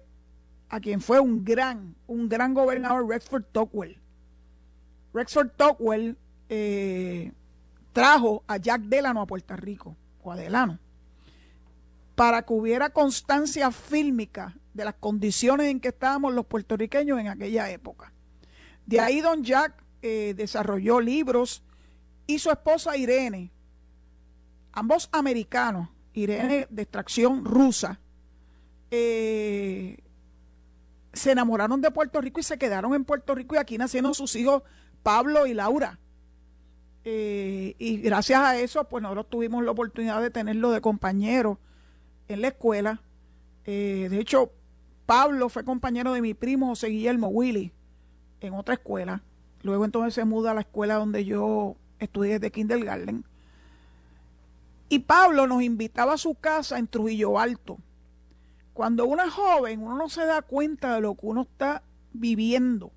a 0.68 0.78
quien 0.78 1.00
fue 1.00 1.20
un 1.20 1.42
gran, 1.42 1.96
un 2.06 2.28
gran 2.28 2.52
gobernador, 2.52 3.08
Rexford 3.08 3.44
Tocqueville. 3.50 3.98
Rexford 5.14 5.48
Tocqueville 5.56 6.16
eh, 6.50 7.32
trajo 7.94 8.44
a 8.46 8.58
Jack 8.58 8.82
Delano 8.82 9.22
a 9.22 9.26
Puerto 9.26 9.56
Rico, 9.56 9.96
o 10.22 10.30
a 10.30 10.36
Delano, 10.36 10.78
para 12.14 12.42
que 12.42 12.52
hubiera 12.52 12.90
constancia 12.90 13.70
fílmica 13.70 14.54
de 14.74 14.84
las 14.84 14.94
condiciones 14.94 15.68
en 15.68 15.80
que 15.80 15.88
estábamos 15.88 16.34
los 16.34 16.46
puertorriqueños 16.46 17.18
en 17.18 17.28
aquella 17.28 17.70
época. 17.70 18.12
De 18.86 19.00
ahí 19.00 19.20
don 19.20 19.42
Jack 19.44 19.84
eh, 20.02 20.34
desarrolló 20.36 21.00
libros 21.00 21.62
y 22.26 22.38
su 22.38 22.50
esposa 22.50 22.96
Irene, 22.96 23.50
ambos 24.72 25.08
americanos, 25.12 25.88
Irene 26.12 26.66
de 26.70 26.82
extracción 26.82 27.44
rusa, 27.44 28.00
eh, 28.90 29.98
se 31.12 31.32
enamoraron 31.32 31.80
de 31.80 31.90
Puerto 31.90 32.20
Rico 32.20 32.40
y 32.40 32.42
se 32.42 32.58
quedaron 32.58 32.94
en 32.94 33.04
Puerto 33.04 33.34
Rico 33.34 33.54
y 33.54 33.58
aquí 33.58 33.78
nacieron 33.78 34.14
sus 34.14 34.34
hijos 34.36 34.62
Pablo 35.02 35.46
y 35.46 35.54
Laura. 35.54 35.98
Eh, 37.04 37.74
y 37.78 37.96
gracias 37.98 38.40
a 38.40 38.58
eso, 38.58 38.84
pues 38.84 39.02
nosotros 39.02 39.30
tuvimos 39.30 39.64
la 39.64 39.70
oportunidad 39.70 40.20
de 40.20 40.30
tenerlo 40.30 40.70
de 40.70 40.80
compañero 40.80 41.58
en 42.28 42.42
la 42.42 42.48
escuela. 42.48 43.02
Eh, 43.64 44.08
de 44.10 44.20
hecho, 44.20 44.52
Pablo 45.10 45.48
fue 45.48 45.64
compañero 45.64 46.12
de 46.12 46.22
mi 46.22 46.34
primo 46.34 46.68
José 46.68 46.86
Guillermo 46.86 47.26
Willy 47.26 47.72
en 48.40 48.54
otra 48.54 48.74
escuela. 48.74 49.24
Luego 49.64 49.84
entonces 49.84 50.14
se 50.14 50.24
muda 50.24 50.52
a 50.52 50.54
la 50.54 50.60
escuela 50.60 50.94
donde 50.94 51.24
yo 51.24 51.74
estudié 51.98 52.34
desde 52.34 52.52
kindergarten. 52.52 53.24
Y 54.88 55.00
Pablo 55.00 55.48
nos 55.48 55.64
invitaba 55.64 56.12
a 56.12 56.16
su 56.16 56.36
casa 56.36 56.78
en 56.78 56.86
Trujillo 56.86 57.40
Alto. 57.40 57.78
Cuando 58.72 59.04
uno 59.04 59.24
es 59.24 59.32
joven, 59.32 59.82
uno 59.82 59.96
no 59.96 60.08
se 60.08 60.24
da 60.24 60.42
cuenta 60.42 60.94
de 60.94 61.00
lo 61.00 61.16
que 61.16 61.26
uno 61.26 61.42
está 61.42 61.82
viviendo. 62.12 62.92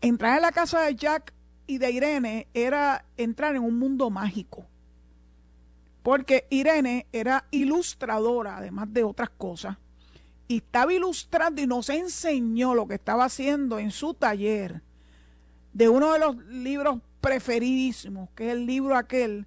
Entrar 0.00 0.34
en 0.34 0.42
la 0.42 0.50
casa 0.50 0.80
de 0.80 0.96
Jack 0.96 1.32
y 1.68 1.78
de 1.78 1.92
Irene 1.92 2.48
era 2.54 3.04
entrar 3.16 3.54
en 3.54 3.62
un 3.62 3.78
mundo 3.78 4.10
mágico. 4.10 4.66
porque 6.02 6.46
Irene 6.50 7.06
era 7.12 7.46
ilustradora, 7.50 8.58
además 8.58 8.92
de 8.92 9.04
otras 9.04 9.30
cosas, 9.30 9.78
y 10.48 10.58
estaba 10.58 10.92
ilustrando 10.92 11.60
y 11.60 11.66
nos 11.66 11.88
enseñó 11.88 12.74
lo 12.74 12.86
que 12.86 12.94
estaba 12.94 13.24
haciendo 13.24 13.78
en 13.78 13.90
su 13.90 14.14
taller 14.14 14.82
de 15.72 15.88
uno 15.88 16.12
de 16.12 16.18
los 16.18 16.36
libros 16.46 17.00
preferidísimos, 17.20 18.28
que 18.34 18.46
es 18.46 18.52
el 18.52 18.66
libro 18.66 18.96
aquel 18.96 19.46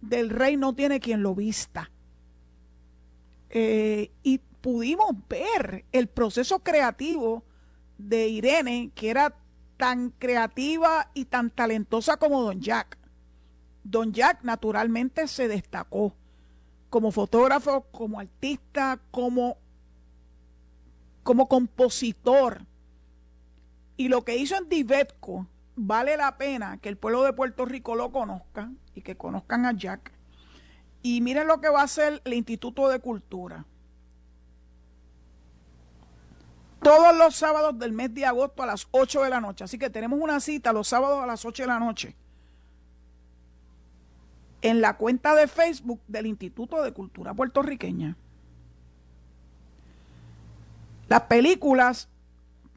del 0.00 0.30
rey 0.30 0.56
no 0.56 0.74
tiene 0.74 1.00
quien 1.00 1.22
lo 1.22 1.34
vista. 1.34 1.90
Eh, 3.50 4.10
y 4.22 4.38
pudimos 4.60 5.10
ver 5.28 5.84
el 5.92 6.08
proceso 6.08 6.60
creativo 6.60 7.44
de 7.98 8.28
Irene, 8.28 8.90
que 8.94 9.10
era 9.10 9.34
tan 9.76 10.10
creativa 10.10 11.10
y 11.14 11.26
tan 11.26 11.50
talentosa 11.50 12.16
como 12.16 12.42
Don 12.42 12.60
Jack. 12.60 12.98
Don 13.84 14.12
Jack 14.12 14.42
naturalmente 14.42 15.28
se 15.28 15.48
destacó 15.48 16.14
como 16.90 17.12
fotógrafo, 17.12 17.82
como 17.90 18.20
artista, 18.20 18.98
como, 19.10 19.58
como 21.26 21.48
compositor. 21.48 22.64
Y 23.98 24.08
lo 24.08 24.24
que 24.24 24.36
hizo 24.36 24.56
en 24.56 24.68
Divetco 24.68 25.48
vale 25.74 26.16
la 26.16 26.38
pena 26.38 26.78
que 26.78 26.88
el 26.88 26.96
pueblo 26.96 27.24
de 27.24 27.32
Puerto 27.32 27.66
Rico 27.66 27.96
lo 27.96 28.12
conozca 28.12 28.70
y 28.94 29.02
que 29.02 29.16
conozcan 29.16 29.66
a 29.66 29.72
Jack. 29.72 30.12
Y 31.02 31.20
miren 31.20 31.48
lo 31.48 31.60
que 31.60 31.68
va 31.68 31.80
a 31.80 31.84
hacer 31.84 32.22
el 32.24 32.34
Instituto 32.34 32.88
de 32.88 33.00
Cultura. 33.00 33.66
Todos 36.80 37.16
los 37.16 37.34
sábados 37.34 37.76
del 37.76 37.92
mes 37.92 38.14
de 38.14 38.24
agosto 38.24 38.62
a 38.62 38.66
las 38.66 38.86
8 38.92 39.24
de 39.24 39.30
la 39.30 39.40
noche. 39.40 39.64
Así 39.64 39.78
que 39.78 39.90
tenemos 39.90 40.20
una 40.20 40.38
cita 40.38 40.72
los 40.72 40.86
sábados 40.86 41.20
a 41.22 41.26
las 41.26 41.44
8 41.44 41.64
de 41.64 41.66
la 41.66 41.80
noche 41.80 42.14
en 44.62 44.80
la 44.80 44.96
cuenta 44.96 45.34
de 45.34 45.48
Facebook 45.48 46.00
del 46.06 46.26
Instituto 46.26 46.82
de 46.82 46.92
Cultura 46.92 47.34
Puertorriqueña. 47.34 48.16
Las 51.08 51.22
películas 51.22 52.08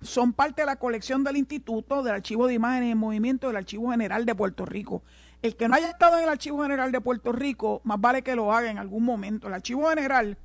son 0.01 0.33
parte 0.33 0.61
de 0.61 0.67
la 0.67 0.77
colección 0.77 1.23
del 1.23 1.37
Instituto 1.37 2.03
del 2.03 2.15
Archivo 2.15 2.47
de 2.47 2.53
Imágenes 2.53 2.91
en 2.91 2.97
Movimiento 2.97 3.47
del 3.47 3.57
Archivo 3.57 3.91
General 3.91 4.25
de 4.25 4.35
Puerto 4.35 4.65
Rico. 4.65 5.03
El 5.41 5.55
que 5.55 5.67
no 5.67 5.75
haya 5.75 5.89
estado 5.89 6.17
en 6.17 6.23
el 6.23 6.29
Archivo 6.29 6.61
General 6.61 6.91
de 6.91 7.01
Puerto 7.01 7.31
Rico, 7.31 7.81
más 7.83 7.99
vale 7.99 8.21
que 8.21 8.35
lo 8.35 8.53
haga 8.53 8.69
en 8.69 8.77
algún 8.77 9.03
momento. 9.03 9.47
El 9.47 9.53
Archivo 9.53 9.89
General 9.89 10.37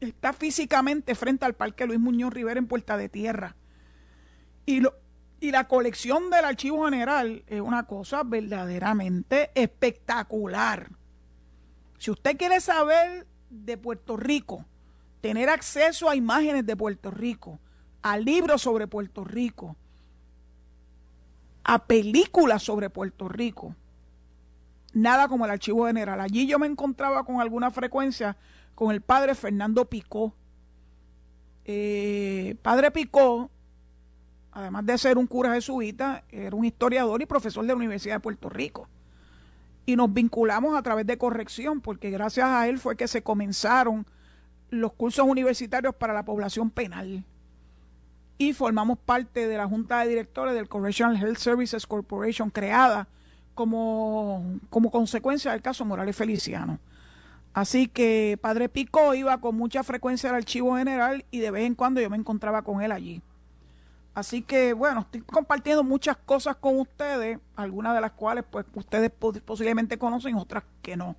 está 0.00 0.32
físicamente 0.32 1.14
frente 1.14 1.44
al 1.44 1.54
Parque 1.54 1.86
Luis 1.86 2.00
Muñoz 2.00 2.32
Rivera 2.32 2.58
en 2.58 2.66
Puerta 2.66 2.96
de 2.96 3.08
Tierra. 3.08 3.56
Y, 4.66 4.80
lo, 4.80 4.94
y 5.40 5.52
la 5.52 5.68
colección 5.68 6.28
del 6.30 6.44
Archivo 6.44 6.84
General 6.84 7.42
es 7.46 7.60
una 7.60 7.86
cosa 7.86 8.22
verdaderamente 8.24 9.50
espectacular. 9.54 10.90
Si 11.98 12.10
usted 12.10 12.36
quiere 12.36 12.60
saber 12.60 13.26
de 13.48 13.76
Puerto 13.76 14.16
Rico, 14.16 14.64
tener 15.20 15.48
acceso 15.48 16.08
a 16.08 16.16
imágenes 16.16 16.66
de 16.66 16.76
Puerto 16.76 17.10
Rico, 17.10 17.58
a 18.02 18.16
libros 18.18 18.62
sobre 18.62 18.86
Puerto 18.86 19.24
Rico, 19.24 19.76
a 21.64 21.84
películas 21.84 22.62
sobre 22.62 22.90
Puerto 22.90 23.28
Rico. 23.28 23.74
Nada 24.92 25.28
como 25.28 25.44
el 25.44 25.52
Archivo 25.52 25.86
General. 25.86 26.20
Allí 26.20 26.46
yo 26.46 26.58
me 26.58 26.66
encontraba 26.66 27.24
con 27.24 27.40
alguna 27.40 27.70
frecuencia 27.70 28.36
con 28.74 28.90
el 28.90 29.02
padre 29.02 29.34
Fernando 29.34 29.84
Picó. 29.84 30.34
Eh, 31.64 32.56
padre 32.62 32.90
Picó, 32.90 33.50
además 34.52 34.86
de 34.86 34.98
ser 34.98 35.18
un 35.18 35.26
cura 35.26 35.52
jesuita, 35.54 36.24
era 36.30 36.56
un 36.56 36.64
historiador 36.64 37.22
y 37.22 37.26
profesor 37.26 37.62
de 37.62 37.68
la 37.68 37.76
Universidad 37.76 38.16
de 38.16 38.20
Puerto 38.20 38.48
Rico. 38.48 38.88
Y 39.86 39.96
nos 39.96 40.12
vinculamos 40.12 40.76
a 40.76 40.82
través 40.82 41.06
de 41.06 41.18
corrección, 41.18 41.80
porque 41.80 42.10
gracias 42.10 42.48
a 42.48 42.66
él 42.68 42.78
fue 42.78 42.96
que 42.96 43.06
se 43.06 43.22
comenzaron 43.22 44.06
los 44.70 44.92
cursos 44.92 45.26
universitarios 45.26 45.94
para 45.94 46.14
la 46.14 46.24
población 46.24 46.70
penal 46.70 47.24
y 48.38 48.54
formamos 48.54 48.98
parte 48.98 49.46
de 49.46 49.56
la 49.58 49.66
Junta 49.66 50.00
de 50.00 50.08
Directores 50.08 50.54
del 50.54 50.68
Correctional 50.68 51.16
Health 51.16 51.36
Services 51.36 51.86
Corporation, 51.86 52.48
creada 52.48 53.06
como, 53.54 54.58
como 54.70 54.90
consecuencia 54.90 55.52
del 55.52 55.60
caso 55.60 55.84
Morales 55.84 56.16
Feliciano. 56.16 56.78
Así 57.52 57.88
que 57.88 58.38
Padre 58.40 58.70
Pico 58.70 59.12
iba 59.14 59.38
con 59.42 59.56
mucha 59.56 59.82
frecuencia 59.82 60.30
al 60.30 60.36
archivo 60.36 60.76
general 60.76 61.26
y 61.30 61.40
de 61.40 61.50
vez 61.50 61.66
en 61.66 61.74
cuando 61.74 62.00
yo 62.00 62.08
me 62.08 62.16
encontraba 62.16 62.62
con 62.62 62.80
él 62.80 62.92
allí. 62.92 63.20
Así 64.14 64.40
que 64.40 64.72
bueno, 64.72 65.00
estoy 65.00 65.20
compartiendo 65.20 65.84
muchas 65.84 66.16
cosas 66.16 66.56
con 66.56 66.78
ustedes, 66.78 67.38
algunas 67.56 67.94
de 67.94 68.00
las 68.00 68.12
cuales 68.12 68.44
pues 68.50 68.64
ustedes 68.72 69.10
posiblemente 69.10 69.98
conocen, 69.98 70.36
otras 70.36 70.64
que 70.80 70.96
no. 70.96 71.16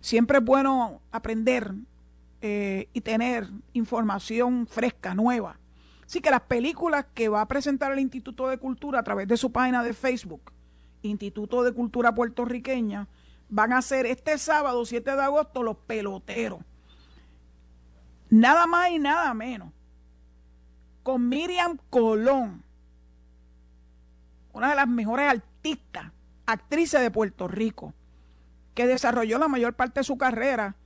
Siempre 0.00 0.38
es 0.38 0.44
bueno 0.44 1.00
aprender 1.12 1.74
eh, 2.42 2.88
y 2.92 3.02
tener 3.02 3.48
información 3.72 4.66
fresca, 4.66 5.14
nueva. 5.14 5.58
Así 6.06 6.20
que 6.20 6.30
las 6.30 6.40
películas 6.40 7.06
que 7.14 7.28
va 7.28 7.42
a 7.42 7.48
presentar 7.48 7.92
el 7.92 8.00
Instituto 8.00 8.48
de 8.48 8.58
Cultura 8.58 9.00
a 9.00 9.02
través 9.02 9.28
de 9.28 9.36
su 9.36 9.52
página 9.52 9.84
de 9.84 9.92
Facebook, 9.92 10.52
Instituto 11.02 11.62
de 11.62 11.72
Cultura 11.72 12.14
Puertorriqueña, 12.14 13.08
van 13.48 13.72
a 13.72 13.82
ser 13.82 14.06
este 14.06 14.38
sábado 14.38 14.84
7 14.84 15.10
de 15.10 15.22
agosto 15.22 15.62
los 15.62 15.76
peloteros. 15.76 16.60
Nada 18.30 18.66
más 18.66 18.90
y 18.90 18.98
nada 18.98 19.34
menos. 19.34 19.72
Con 21.02 21.28
Miriam 21.28 21.78
Colón, 21.90 22.62
una 24.52 24.70
de 24.70 24.76
las 24.76 24.88
mejores 24.88 25.28
artistas, 25.28 26.12
actrices 26.46 27.00
de 27.02 27.10
Puerto 27.10 27.48
Rico, 27.48 27.92
que 28.74 28.86
desarrolló 28.86 29.38
la 29.38 29.48
mayor 29.48 29.74
parte 29.74 30.00
de 30.00 30.04
su 30.04 30.16
carrera 30.16 30.76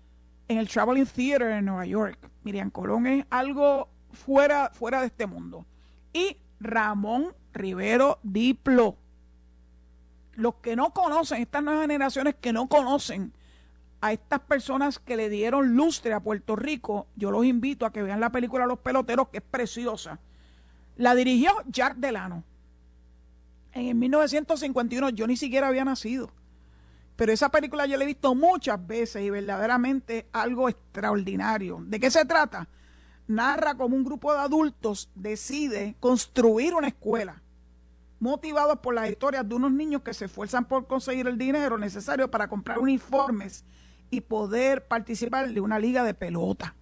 en 0.48 0.58
el 0.58 0.68
Traveling 0.68 1.06
Theater 1.06 1.50
en 1.50 1.64
Nueva 1.64 1.86
York. 1.86 2.18
Miriam 2.42 2.70
Colón 2.70 3.06
es 3.06 3.26
algo 3.30 3.88
fuera, 4.12 4.70
fuera 4.70 5.00
de 5.00 5.06
este 5.06 5.26
mundo. 5.26 5.66
Y 6.12 6.36
Ramón 6.60 7.34
Rivero 7.52 8.18
Diplo. 8.22 8.96
Los 10.34 10.56
que 10.56 10.76
no 10.76 10.90
conocen, 10.92 11.40
estas 11.40 11.62
nuevas 11.62 11.82
generaciones 11.82 12.34
que 12.40 12.52
no 12.52 12.68
conocen 12.68 13.32
a 14.00 14.12
estas 14.12 14.40
personas 14.40 14.98
que 14.98 15.16
le 15.16 15.30
dieron 15.30 15.76
lustre 15.76 16.12
a 16.12 16.20
Puerto 16.20 16.56
Rico, 16.56 17.06
yo 17.16 17.30
los 17.30 17.46
invito 17.46 17.86
a 17.86 17.92
que 17.92 18.02
vean 18.02 18.20
la 18.20 18.30
película 18.30 18.66
Los 18.66 18.80
Peloteros, 18.80 19.28
que 19.28 19.38
es 19.38 19.44
preciosa. 19.44 20.18
La 20.96 21.14
dirigió 21.14 21.52
Jack 21.66 21.96
Delano. 21.96 22.44
En 23.72 23.86
el 23.86 23.94
1951 23.94 25.10
yo 25.10 25.26
ni 25.26 25.36
siquiera 25.36 25.68
había 25.68 25.84
nacido. 25.84 26.30
Pero 27.16 27.32
esa 27.32 27.48
película 27.48 27.86
yo 27.86 27.96
la 27.96 28.04
he 28.04 28.08
visto 28.08 28.34
muchas 28.34 28.84
veces 28.86 29.22
y 29.22 29.30
verdaderamente 29.30 30.26
algo 30.32 30.68
extraordinario. 30.68 31.80
¿De 31.86 32.00
qué 32.00 32.10
se 32.10 32.24
trata? 32.24 32.68
narra 33.26 33.76
cómo 33.76 33.96
un 33.96 34.04
grupo 34.04 34.32
de 34.32 34.40
adultos 34.40 35.10
decide 35.14 35.96
construir 36.00 36.74
una 36.74 36.88
escuela, 36.88 37.42
motivados 38.20 38.78
por 38.80 38.94
las 38.94 39.08
historias 39.08 39.48
de 39.48 39.54
unos 39.54 39.72
niños 39.72 40.02
que 40.02 40.14
se 40.14 40.26
esfuerzan 40.26 40.66
por 40.66 40.86
conseguir 40.86 41.26
el 41.26 41.38
dinero 41.38 41.78
necesario 41.78 42.30
para 42.30 42.48
comprar 42.48 42.78
uniformes 42.78 43.64
y 44.10 44.20
poder 44.20 44.86
participar 44.86 45.50
de 45.50 45.60
una 45.60 45.78
liga 45.78 46.04
de 46.04 46.14
pelota. 46.14 46.74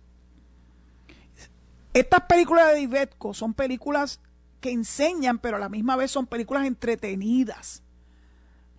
Estas 1.95 2.23
películas 2.23 2.73
de 2.73 2.81
Ivetco 2.81 3.35
son 3.35 3.55
películas 3.55 4.21
que 4.61 4.71
enseñan, 4.71 5.39
pero 5.39 5.57
a 5.57 5.61
la 5.61 5.69
misma 5.69 5.97
vez 5.97 6.11
son 6.11 6.27
películas 6.27 6.67
entretenidas. 6.67 7.83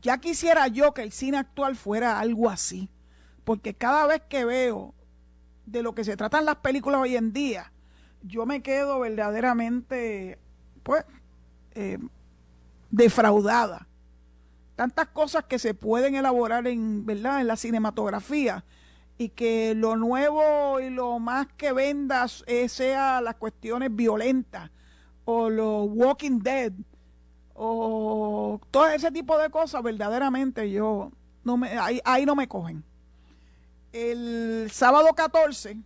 Ya 0.03 0.17
quisiera 0.17 0.67
yo 0.67 0.93
que 0.93 1.01
el 1.01 1.13
cine 1.13 1.37
actual 1.37 1.77
fuera 1.77 2.19
algo 2.19 2.49
así, 2.49 2.89
porque 3.45 3.73
cada 3.73 4.05
vez 4.05 4.21
que 4.27 4.43
veo 4.43 4.93
de 5.65 5.81
lo 5.81 5.95
que 5.95 6.03
se 6.03 6.17
tratan 6.17 6.43
las 6.43 6.57
películas 6.57 6.99
hoy 7.01 7.15
en 7.15 7.31
día, 7.31 7.71
yo 8.21 8.45
me 8.45 8.61
quedo 8.61 8.99
verdaderamente, 8.99 10.37
pues, 10.83 11.05
eh, 11.71 11.97
defraudada. 12.91 13.87
Tantas 14.75 15.07
cosas 15.07 15.45
que 15.45 15.57
se 15.57 15.73
pueden 15.73 16.15
elaborar 16.15 16.67
en, 16.67 17.05
¿verdad? 17.05 17.39
en 17.39 17.47
la 17.47 17.55
cinematografía 17.55 18.65
y 19.17 19.29
que 19.29 19.73
lo 19.73 19.95
nuevo 19.95 20.81
y 20.81 20.89
lo 20.89 21.17
más 21.19 21.47
que 21.55 21.71
vendas 21.71 22.43
sea 22.67 23.21
las 23.21 23.35
cuestiones 23.35 23.95
violentas 23.95 24.69
o 25.23 25.49
los 25.49 25.87
Walking 25.89 26.39
Dead 26.39 26.73
o 27.53 28.59
todo 28.71 28.87
ese 28.87 29.11
tipo 29.11 29.37
de 29.37 29.49
cosas, 29.49 29.83
verdaderamente 29.83 30.69
yo 30.71 31.11
no 31.43 31.57
me 31.57 31.77
ahí, 31.77 32.01
ahí 32.03 32.25
no 32.25 32.35
me 32.35 32.47
cogen 32.47 32.83
el 33.93 34.69
sábado 34.71 35.13
14, 35.13 35.77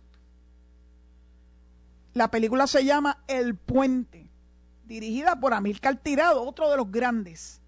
la 2.14 2.30
película 2.30 2.66
se 2.66 2.84
llama 2.84 3.22
El 3.28 3.54
Puente, 3.54 4.30
dirigida 4.86 5.38
por 5.38 5.52
Amílcar 5.52 5.96
Tirado, 5.96 6.42
otro 6.42 6.70
de 6.70 6.78
los 6.78 6.90
grandes, 6.90 7.60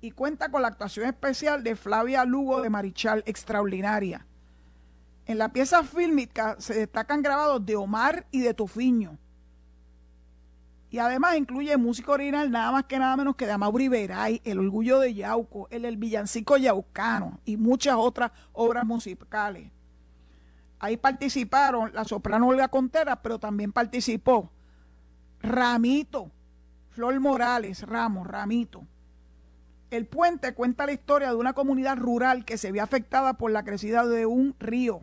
y 0.00 0.10
cuenta 0.10 0.50
con 0.50 0.62
la 0.62 0.68
actuación 0.68 1.06
especial 1.06 1.62
de 1.62 1.76
Flavia 1.76 2.24
Lugo 2.24 2.60
de 2.60 2.68
Marichal, 2.68 3.22
extraordinaria. 3.26 4.26
En 5.26 5.38
la 5.38 5.50
pieza 5.52 5.84
fílmica 5.84 6.56
se 6.58 6.74
destacan 6.74 7.22
grabados 7.22 7.64
de 7.64 7.76
Omar 7.76 8.26
y 8.32 8.40
de 8.40 8.54
Tufiño. 8.54 9.18
Y 10.90 10.98
además 10.98 11.36
incluye 11.36 11.76
música 11.76 12.10
original 12.10 12.50
nada 12.50 12.72
más 12.72 12.84
que 12.84 12.98
nada 12.98 13.16
menos 13.16 13.36
que 13.36 13.46
de 13.46 13.52
Amaury 13.52 13.86
Veray, 13.86 14.40
El 14.44 14.58
Orgullo 14.58 14.98
de 14.98 15.14
Yauco, 15.14 15.68
El, 15.70 15.84
el 15.84 15.96
Villancico 15.96 16.56
Yaucano 16.56 17.38
y 17.44 17.56
muchas 17.56 17.94
otras 17.96 18.32
obras 18.52 18.84
musicales. 18.84 19.70
Ahí 20.80 20.96
participaron 20.96 21.92
la 21.94 22.04
soprano 22.04 22.48
Olga 22.48 22.66
Contreras, 22.66 23.20
pero 23.22 23.38
también 23.38 23.70
participó 23.70 24.50
Ramito, 25.40 26.32
Flor 26.88 27.20
Morales, 27.20 27.82
Ramos, 27.82 28.26
Ramito. 28.26 28.84
El 29.92 30.06
puente 30.06 30.54
cuenta 30.54 30.86
la 30.86 30.92
historia 30.92 31.28
de 31.28 31.36
una 31.36 31.52
comunidad 31.52 31.98
rural 31.98 32.44
que 32.44 32.58
se 32.58 32.72
ve 32.72 32.80
afectada 32.80 33.34
por 33.34 33.52
la 33.52 33.62
crecida 33.62 34.06
de 34.06 34.26
un 34.26 34.56
río 34.58 35.02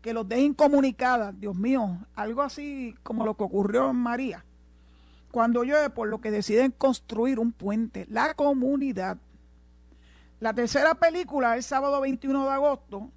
que 0.00 0.14
los 0.14 0.26
deja 0.26 0.40
incomunicadas. 0.40 1.38
Dios 1.38 1.56
mío, 1.56 2.06
algo 2.14 2.40
así 2.40 2.94
como 3.02 3.26
lo 3.26 3.36
que 3.36 3.44
ocurrió 3.44 3.90
en 3.90 3.96
María 3.96 4.46
cuando 5.30 5.64
llueve, 5.64 5.90
por 5.90 6.08
lo 6.08 6.20
que 6.20 6.30
deciden 6.30 6.72
construir 6.72 7.38
un 7.38 7.52
puente, 7.52 8.06
la 8.08 8.34
comunidad. 8.34 9.18
La 10.40 10.54
tercera 10.54 10.94
película 10.94 11.56
es 11.56 11.66
sábado 11.66 12.00
21 12.00 12.44
de 12.44 12.50
agosto 12.50 13.10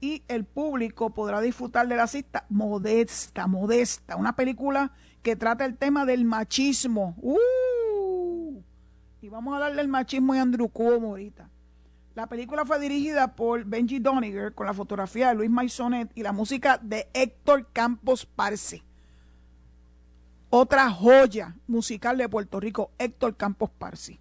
y 0.00 0.22
el 0.28 0.44
público 0.44 1.10
podrá 1.10 1.40
disfrutar 1.40 1.88
de 1.88 1.96
la 1.96 2.06
cita 2.06 2.46
Modesta, 2.48 3.46
Modesta, 3.46 4.16
una 4.16 4.34
película 4.34 4.92
que 5.22 5.36
trata 5.36 5.64
el 5.64 5.76
tema 5.76 6.04
del 6.04 6.24
machismo. 6.24 7.14
¡Uh! 7.20 8.62
Y 9.20 9.28
vamos 9.28 9.52
a 9.52 9.56
hablar 9.56 9.76
del 9.76 9.88
machismo 9.88 10.34
y 10.34 10.38
Andrew 10.38 10.68
Cuomo 10.68 11.08
ahorita. 11.08 11.50
La 12.14 12.26
película 12.28 12.64
fue 12.64 12.80
dirigida 12.80 13.34
por 13.34 13.64
Benji 13.64 13.98
Doniger 13.98 14.54
con 14.54 14.66
la 14.66 14.72
fotografía 14.72 15.28
de 15.28 15.34
Luis 15.34 15.50
Maisonet 15.50 16.10
y 16.14 16.22
la 16.22 16.32
música 16.32 16.78
de 16.82 17.08
Héctor 17.12 17.68
Campos 17.72 18.24
Parce 18.24 18.82
otra 20.56 20.90
joya 20.90 21.54
musical 21.66 22.16
de 22.16 22.28
Puerto 22.28 22.58
Rico, 22.60 22.90
Héctor 22.98 23.36
Campos 23.36 23.70
Parsi. 23.70 24.18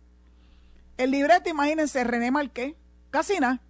El 0.97 1.11
libreto, 1.11 1.49
imagínense, 1.49 2.03
René 2.03 2.29
Marqués, 2.29 2.75
casi 3.09 3.39
nada. 3.39 3.61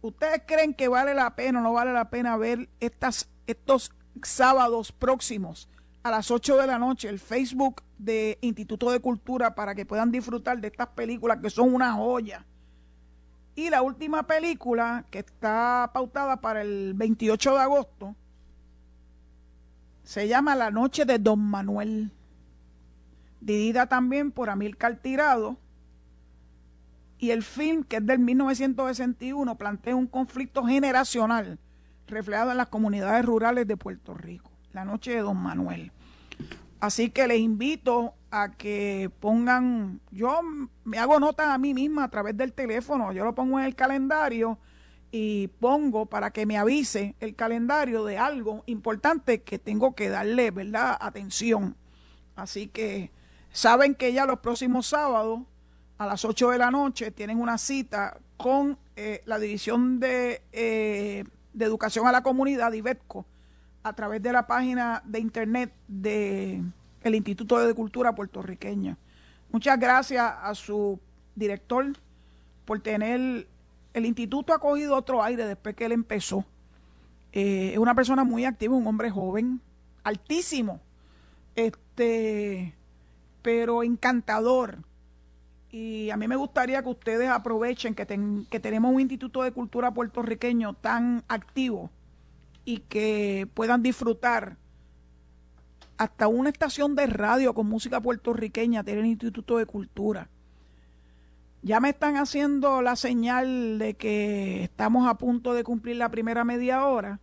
¿Ustedes 0.00 0.42
creen 0.46 0.74
que 0.74 0.88
vale 0.88 1.14
la 1.14 1.34
pena 1.36 1.60
o 1.60 1.62
no 1.62 1.72
vale 1.74 1.92
la 1.92 2.08
pena 2.08 2.36
ver 2.36 2.68
estas, 2.80 3.28
estos 3.46 3.92
sábados 4.22 4.92
próximos 4.92 5.68
a 6.02 6.10
las 6.10 6.30
8 6.30 6.56
de 6.56 6.66
la 6.66 6.78
noche 6.78 7.08
el 7.08 7.18
Facebook 7.18 7.82
de 7.98 8.38
Instituto 8.40 8.90
de 8.90 9.00
Cultura 9.00 9.54
para 9.54 9.74
que 9.74 9.86
puedan 9.86 10.10
disfrutar 10.10 10.58
de 10.60 10.68
estas 10.68 10.88
películas 10.88 11.38
que 11.42 11.50
son 11.50 11.74
una 11.74 11.92
joya? 11.92 12.46
Y 13.56 13.70
la 13.70 13.82
última 13.82 14.26
película 14.26 15.04
que 15.10 15.20
está 15.20 15.90
pautada 15.92 16.40
para 16.40 16.62
el 16.62 16.94
28 16.94 17.52
de 17.52 17.60
agosto 17.60 18.16
se 20.04 20.28
llama 20.28 20.54
La 20.54 20.70
Noche 20.70 21.04
de 21.04 21.18
Don 21.18 21.40
Manuel, 21.40 22.12
dirigida 23.40 23.86
también 23.86 24.30
por 24.30 24.50
Amilcar 24.50 24.96
Tirado. 24.96 25.56
Y 27.18 27.30
el 27.30 27.42
film, 27.42 27.84
que 27.84 27.96
es 27.96 28.06
del 28.06 28.18
1961, 28.18 29.56
plantea 29.56 29.96
un 29.96 30.06
conflicto 30.06 30.64
generacional 30.64 31.58
reflejado 32.06 32.50
en 32.50 32.58
las 32.58 32.68
comunidades 32.68 33.24
rurales 33.24 33.66
de 33.66 33.76
Puerto 33.78 34.14
Rico. 34.14 34.50
La 34.72 34.84
Noche 34.84 35.12
de 35.12 35.20
Don 35.20 35.38
Manuel. 35.38 35.90
Así 36.80 37.08
que 37.08 37.26
les 37.26 37.38
invito 37.38 38.14
a 38.30 38.50
que 38.50 39.10
pongan, 39.20 40.00
yo 40.10 40.40
me 40.84 40.98
hago 40.98 41.18
nota 41.18 41.54
a 41.54 41.58
mí 41.58 41.72
misma 41.72 42.04
a 42.04 42.10
través 42.10 42.36
del 42.36 42.52
teléfono, 42.52 43.12
yo 43.12 43.24
lo 43.24 43.34
pongo 43.34 43.58
en 43.58 43.64
el 43.64 43.74
calendario 43.74 44.58
y 45.16 45.46
pongo 45.46 46.06
para 46.06 46.32
que 46.32 46.44
me 46.44 46.58
avise 46.58 47.14
el 47.20 47.36
calendario 47.36 48.04
de 48.04 48.18
algo 48.18 48.64
importante 48.66 49.42
que 49.42 49.60
tengo 49.60 49.94
que 49.94 50.08
darle, 50.08 50.50
¿verdad?, 50.50 50.98
atención. 51.00 51.76
Así 52.34 52.66
que 52.66 53.12
saben 53.52 53.94
que 53.94 54.12
ya 54.12 54.26
los 54.26 54.40
próximos 54.40 54.88
sábados 54.88 55.42
a 55.98 56.06
las 56.06 56.24
8 56.24 56.50
de 56.50 56.58
la 56.58 56.72
noche 56.72 57.12
tienen 57.12 57.40
una 57.40 57.58
cita 57.58 58.18
con 58.36 58.76
eh, 58.96 59.22
la 59.24 59.38
División 59.38 60.00
de, 60.00 60.42
eh, 60.50 61.22
de 61.52 61.64
Educación 61.64 62.08
a 62.08 62.10
la 62.10 62.24
Comunidad, 62.24 62.72
IBETCO, 62.72 63.24
a 63.84 63.92
través 63.92 64.20
de 64.20 64.32
la 64.32 64.48
página 64.48 65.00
de 65.04 65.20
internet 65.20 65.72
del 65.86 66.72
el 67.04 67.14
Instituto 67.14 67.64
de 67.64 67.72
Cultura 67.72 68.16
puertorriqueña. 68.16 68.98
Muchas 69.52 69.78
gracias 69.78 70.34
a 70.42 70.52
su 70.56 70.98
director 71.36 71.86
por 72.64 72.80
tener 72.80 73.46
el 73.94 74.04
instituto 74.04 74.52
ha 74.52 74.58
cogido 74.58 74.96
otro 74.96 75.22
aire 75.22 75.46
después 75.46 75.74
que 75.74 75.86
él 75.86 75.92
empezó. 75.92 76.44
Eh, 77.32 77.70
es 77.72 77.78
una 77.78 77.94
persona 77.94 78.24
muy 78.24 78.44
activa, 78.44 78.74
un 78.74 78.86
hombre 78.86 79.10
joven, 79.10 79.60
altísimo, 80.02 80.80
este, 81.54 82.74
pero 83.40 83.82
encantador. 83.82 84.78
Y 85.70 86.10
a 86.10 86.16
mí 86.16 86.28
me 86.28 86.36
gustaría 86.36 86.82
que 86.82 86.88
ustedes 86.88 87.28
aprovechen 87.28 87.94
que, 87.94 88.06
que 88.50 88.60
tenemos 88.60 88.92
un 88.92 89.00
instituto 89.00 89.42
de 89.42 89.52
cultura 89.52 89.92
puertorriqueño 89.92 90.74
tan 90.74 91.24
activo 91.28 91.90
y 92.64 92.78
que 92.80 93.48
puedan 93.54 93.82
disfrutar 93.82 94.56
hasta 95.96 96.28
una 96.28 96.50
estación 96.50 96.96
de 96.96 97.06
radio 97.06 97.54
con 97.54 97.68
música 97.68 98.00
puertorriqueña, 98.00 98.82
tener 98.82 99.00
el 99.00 99.06
Instituto 99.06 99.58
de 99.58 99.66
Cultura. 99.66 100.28
Ya 101.64 101.80
me 101.80 101.88
están 101.88 102.18
haciendo 102.18 102.82
la 102.82 102.94
señal 102.94 103.78
de 103.78 103.94
que 103.94 104.64
estamos 104.64 105.08
a 105.08 105.14
punto 105.14 105.54
de 105.54 105.64
cumplir 105.64 105.96
la 105.96 106.10
primera 106.10 106.44
media 106.44 106.84
hora. 106.84 107.20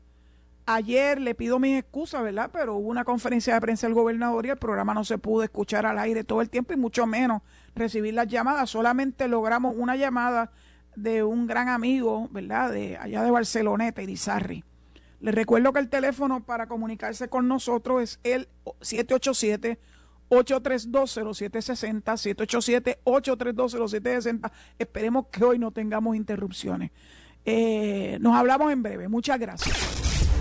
Ayer 0.66 1.22
le 1.22 1.36
pido 1.36 1.60
mis 1.60 1.78
excusas, 1.78 2.24
¿verdad? 2.24 2.50
Pero 2.52 2.74
hubo 2.74 2.90
una 2.90 3.06
conferencia 3.06 3.54
de 3.54 3.62
prensa 3.62 3.86
del 3.86 3.94
gobernador 3.94 4.48
y 4.48 4.50
el 4.50 4.58
programa 4.58 4.96
no 4.96 5.04
se 5.04 5.20
pudo 5.20 5.44
escuchar 5.44 5.86
al 5.86 6.00
aire 6.00 6.24
todo 6.24 6.42
el 6.42 6.50
tiempo 6.50 6.74
y 6.74 6.78
mucho 6.78 7.06
menos 7.06 7.44
recibir 7.76 8.16
las 8.16 8.28
llamadas. 8.30 8.72
Solamente 8.72 9.28
logramos 9.28 9.76
una 9.78 9.96
llamada 9.96 10.52
de 10.96 11.22
un 11.24 11.46
gran 11.46 11.70
amigo, 11.70 12.28
¿verdad? 12.32 12.72
De 12.72 12.98
allá 12.98 13.22
de 13.22 13.30
Barceloneta, 13.30 14.02
Irizarri. 14.02 14.64
Les 15.20 15.36
recuerdo 15.36 15.72
que 15.72 15.82
el 15.82 15.90
teléfono 15.90 16.44
para 16.44 16.66
comunicarse 16.66 17.30
con 17.30 17.48
nosotros 17.48 18.02
es 18.02 18.20
el 18.24 18.50
787 18.82 19.78
8320760 20.32 22.02
787-8320760. 23.04 24.52
Esperemos 24.80 25.26
que 25.32 25.44
hoy 25.44 25.60
no 25.60 25.72
tengamos 25.72 26.16
interrupciones. 26.16 26.92
Eh, 27.46 28.18
nos 28.22 28.36
hablamos 28.36 28.72
en 28.72 28.82
breve. 28.82 29.10
Muchas 29.10 29.38
gracias. 29.40 29.78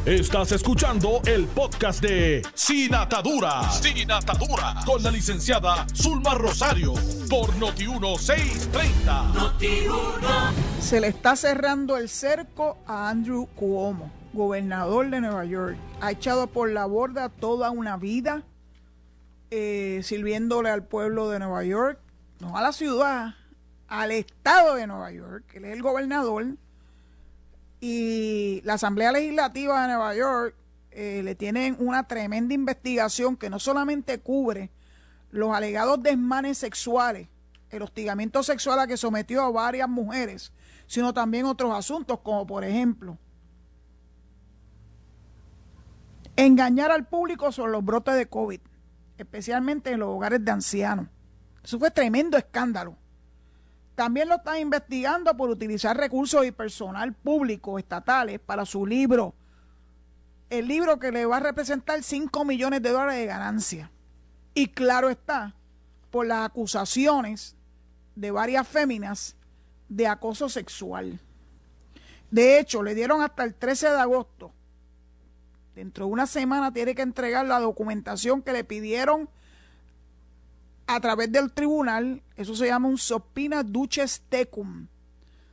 Estás 0.06 0.52
escuchando 0.52 1.20
el 1.26 1.44
podcast 1.46 2.02
de 2.02 2.40
Sin 2.54 2.94
Atadura. 2.94 3.70
Sin 3.70 4.10
Atadura. 4.10 4.76
Con 4.86 5.02
la 5.02 5.10
licenciada 5.10 5.86
Zulma 5.94 6.34
Rosario. 6.34 6.94
Por 7.28 7.50
Noti1630. 7.56 9.34
Noti 9.34 9.68
Se 10.80 11.00
le 11.02 11.08
está 11.08 11.36
cerrando 11.36 11.98
el 11.98 12.08
cerco 12.08 12.78
a 12.86 13.10
Andrew 13.10 13.46
Cuomo, 13.54 14.10
gobernador 14.32 15.10
de 15.10 15.20
Nueva 15.20 15.44
York. 15.44 15.76
Ha 16.00 16.12
echado 16.12 16.46
por 16.46 16.70
la 16.70 16.86
borda 16.86 17.28
toda 17.28 17.70
una 17.70 17.98
vida 17.98 18.44
eh, 19.50 20.00
sirviéndole 20.04 20.70
al 20.70 20.84
pueblo 20.84 21.28
de 21.28 21.40
Nueva 21.40 21.64
York, 21.64 21.98
no 22.38 22.56
a 22.56 22.62
la 22.62 22.72
ciudad, 22.72 23.34
al 23.88 24.12
estado 24.12 24.76
de 24.76 24.86
Nueva 24.86 25.10
York, 25.10 25.44
él 25.54 25.64
es 25.64 25.72
el 25.72 25.82
gobernador, 25.82 26.46
y 27.80 28.60
la 28.64 28.74
Asamblea 28.74 29.10
Legislativa 29.10 29.82
de 29.82 29.88
Nueva 29.88 30.14
York 30.14 30.54
eh, 30.92 31.22
le 31.24 31.34
tienen 31.34 31.76
una 31.80 32.06
tremenda 32.06 32.54
investigación 32.54 33.36
que 33.36 33.50
no 33.50 33.58
solamente 33.58 34.20
cubre 34.20 34.70
los 35.30 35.54
alegados 35.54 36.00
desmanes 36.02 36.58
sexuales, 36.58 37.28
el 37.70 37.82
hostigamiento 37.82 38.42
sexual 38.42 38.78
a 38.78 38.86
que 38.86 38.96
sometió 38.96 39.42
a 39.42 39.50
varias 39.50 39.88
mujeres, 39.88 40.52
sino 40.86 41.12
también 41.12 41.46
otros 41.46 41.72
asuntos, 41.76 42.20
como 42.20 42.46
por 42.46 42.64
ejemplo, 42.64 43.18
engañar 46.36 46.90
al 46.90 47.06
público 47.06 47.50
sobre 47.50 47.72
los 47.72 47.84
brotes 47.84 48.14
de 48.14 48.26
COVID 48.26 48.60
especialmente 49.20 49.90
en 49.90 50.00
los 50.00 50.08
hogares 50.08 50.44
de 50.44 50.50
ancianos. 50.50 51.08
Eso 51.62 51.78
fue 51.78 51.90
tremendo 51.90 52.36
escándalo. 52.36 52.96
También 53.94 54.28
lo 54.28 54.36
están 54.36 54.58
investigando 54.58 55.36
por 55.36 55.50
utilizar 55.50 55.96
recursos 55.96 56.46
y 56.46 56.52
personal 56.52 57.12
público 57.12 57.78
estatales 57.78 58.40
para 58.40 58.64
su 58.64 58.86
libro. 58.86 59.34
El 60.48 60.68
libro 60.68 60.98
que 60.98 61.12
le 61.12 61.26
va 61.26 61.36
a 61.36 61.40
representar 61.40 62.02
5 62.02 62.44
millones 62.44 62.82
de 62.82 62.90
dólares 62.90 63.16
de 63.16 63.26
ganancia. 63.26 63.90
Y 64.54 64.68
claro 64.68 65.10
está, 65.10 65.54
por 66.10 66.26
las 66.26 66.46
acusaciones 66.46 67.56
de 68.16 68.30
varias 68.30 68.66
féminas 68.66 69.36
de 69.88 70.06
acoso 70.06 70.48
sexual. 70.48 71.20
De 72.30 72.58
hecho, 72.58 72.82
le 72.82 72.94
dieron 72.94 73.22
hasta 73.22 73.44
el 73.44 73.54
13 73.54 73.90
de 73.90 73.98
agosto 73.98 74.52
dentro 75.80 76.06
de 76.06 76.12
una 76.12 76.26
semana 76.26 76.72
tiene 76.72 76.94
que 76.94 77.02
entregar 77.02 77.46
la 77.46 77.58
documentación 77.58 78.42
que 78.42 78.52
le 78.52 78.64
pidieron 78.64 79.30
a 80.86 81.00
través 81.00 81.32
del 81.32 81.52
tribunal. 81.52 82.22
Eso 82.36 82.54
se 82.54 82.66
llama 82.66 82.88
un 82.88 82.98
sopina 82.98 83.62
duces 83.62 84.22
tecum. 84.28 84.88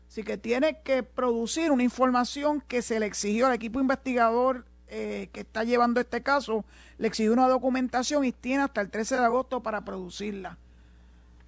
Así 0.09 0.23
que 0.23 0.37
tiene 0.37 0.81
que 0.83 1.03
producir 1.03 1.71
una 1.71 1.83
información 1.83 2.61
que 2.61 2.81
se 2.81 2.99
le 2.99 3.05
exigió 3.05 3.47
al 3.47 3.53
equipo 3.53 3.79
investigador 3.79 4.65
eh, 4.89 5.29
que 5.33 5.41
está 5.41 5.65
llevando 5.65 5.99
este 5.99 6.23
caso 6.23 6.63
le 6.97 7.09
exigió 7.09 7.33
una 7.33 7.49
documentación 7.49 8.23
y 8.23 8.31
tiene 8.31 8.63
hasta 8.63 8.79
el 8.79 8.89
13 8.89 9.15
de 9.15 9.25
agosto 9.25 9.61
para 9.61 9.83
producirla. 9.83 10.57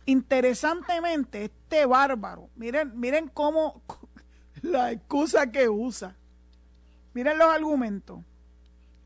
Interesantemente, 0.05 1.45
este 1.45 1.85
bárbaro, 1.85 2.49
miren, 2.55 2.97
miren 2.99 3.27
cómo 3.27 3.81
la 4.61 4.91
excusa 4.91 5.51
que 5.51 5.69
usa. 5.69 6.15
Miren 7.13 7.37
los 7.37 7.49
argumentos. 7.49 8.19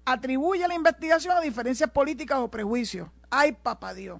Atribuye 0.06 0.68
la 0.68 0.76
investigación 0.76 1.38
a 1.38 1.42
diferencias 1.42 1.90
políticas 1.90 2.40
o 2.40 2.50
prejuicios. 2.50 3.10
Ay, 3.30 3.54
papá 3.54 3.94
Dios. 3.94 4.20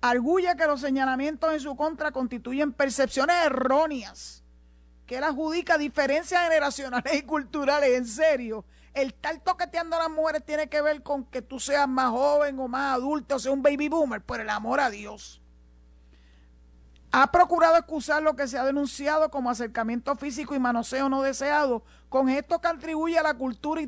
Arguye 0.00 0.56
que 0.56 0.66
los 0.66 0.80
señalamientos 0.80 1.52
en 1.52 1.60
su 1.60 1.76
contra 1.76 2.12
constituyen 2.12 2.72
percepciones 2.72 3.36
erróneas, 3.44 4.44
que 5.06 5.18
él 5.18 5.24
adjudica 5.24 5.76
diferencias 5.76 6.42
generacionales 6.44 7.14
y 7.14 7.22
culturales. 7.22 7.90
En 7.90 8.06
serio, 8.06 8.64
el 8.94 9.12
tal 9.12 9.42
toqueteando 9.42 9.96
a 9.96 10.00
las 10.00 10.10
mujeres 10.10 10.44
tiene 10.44 10.68
que 10.68 10.80
ver 10.80 11.02
con 11.02 11.24
que 11.24 11.42
tú 11.42 11.60
seas 11.60 11.88
más 11.88 12.10
joven 12.10 12.58
o 12.58 12.68
más 12.68 12.94
adulto, 12.94 13.36
o 13.36 13.38
sea, 13.38 13.52
un 13.52 13.62
baby 13.62 13.88
boomer, 13.88 14.22
por 14.22 14.40
el 14.40 14.48
amor 14.48 14.80
a 14.80 14.88
Dios 14.88 15.39
ha 17.12 17.32
procurado 17.32 17.76
excusar 17.76 18.22
lo 18.22 18.36
que 18.36 18.46
se 18.46 18.58
ha 18.58 18.64
denunciado 18.64 19.30
como 19.30 19.50
acercamiento 19.50 20.14
físico 20.16 20.54
y 20.54 20.60
manoseo 20.60 21.08
no 21.08 21.22
deseado 21.22 21.82
con 22.08 22.28
esto 22.28 22.60
que 22.60 22.68
atribuye 22.68 23.18
a 23.18 23.22
la 23.22 23.34
cultura 23.34 23.80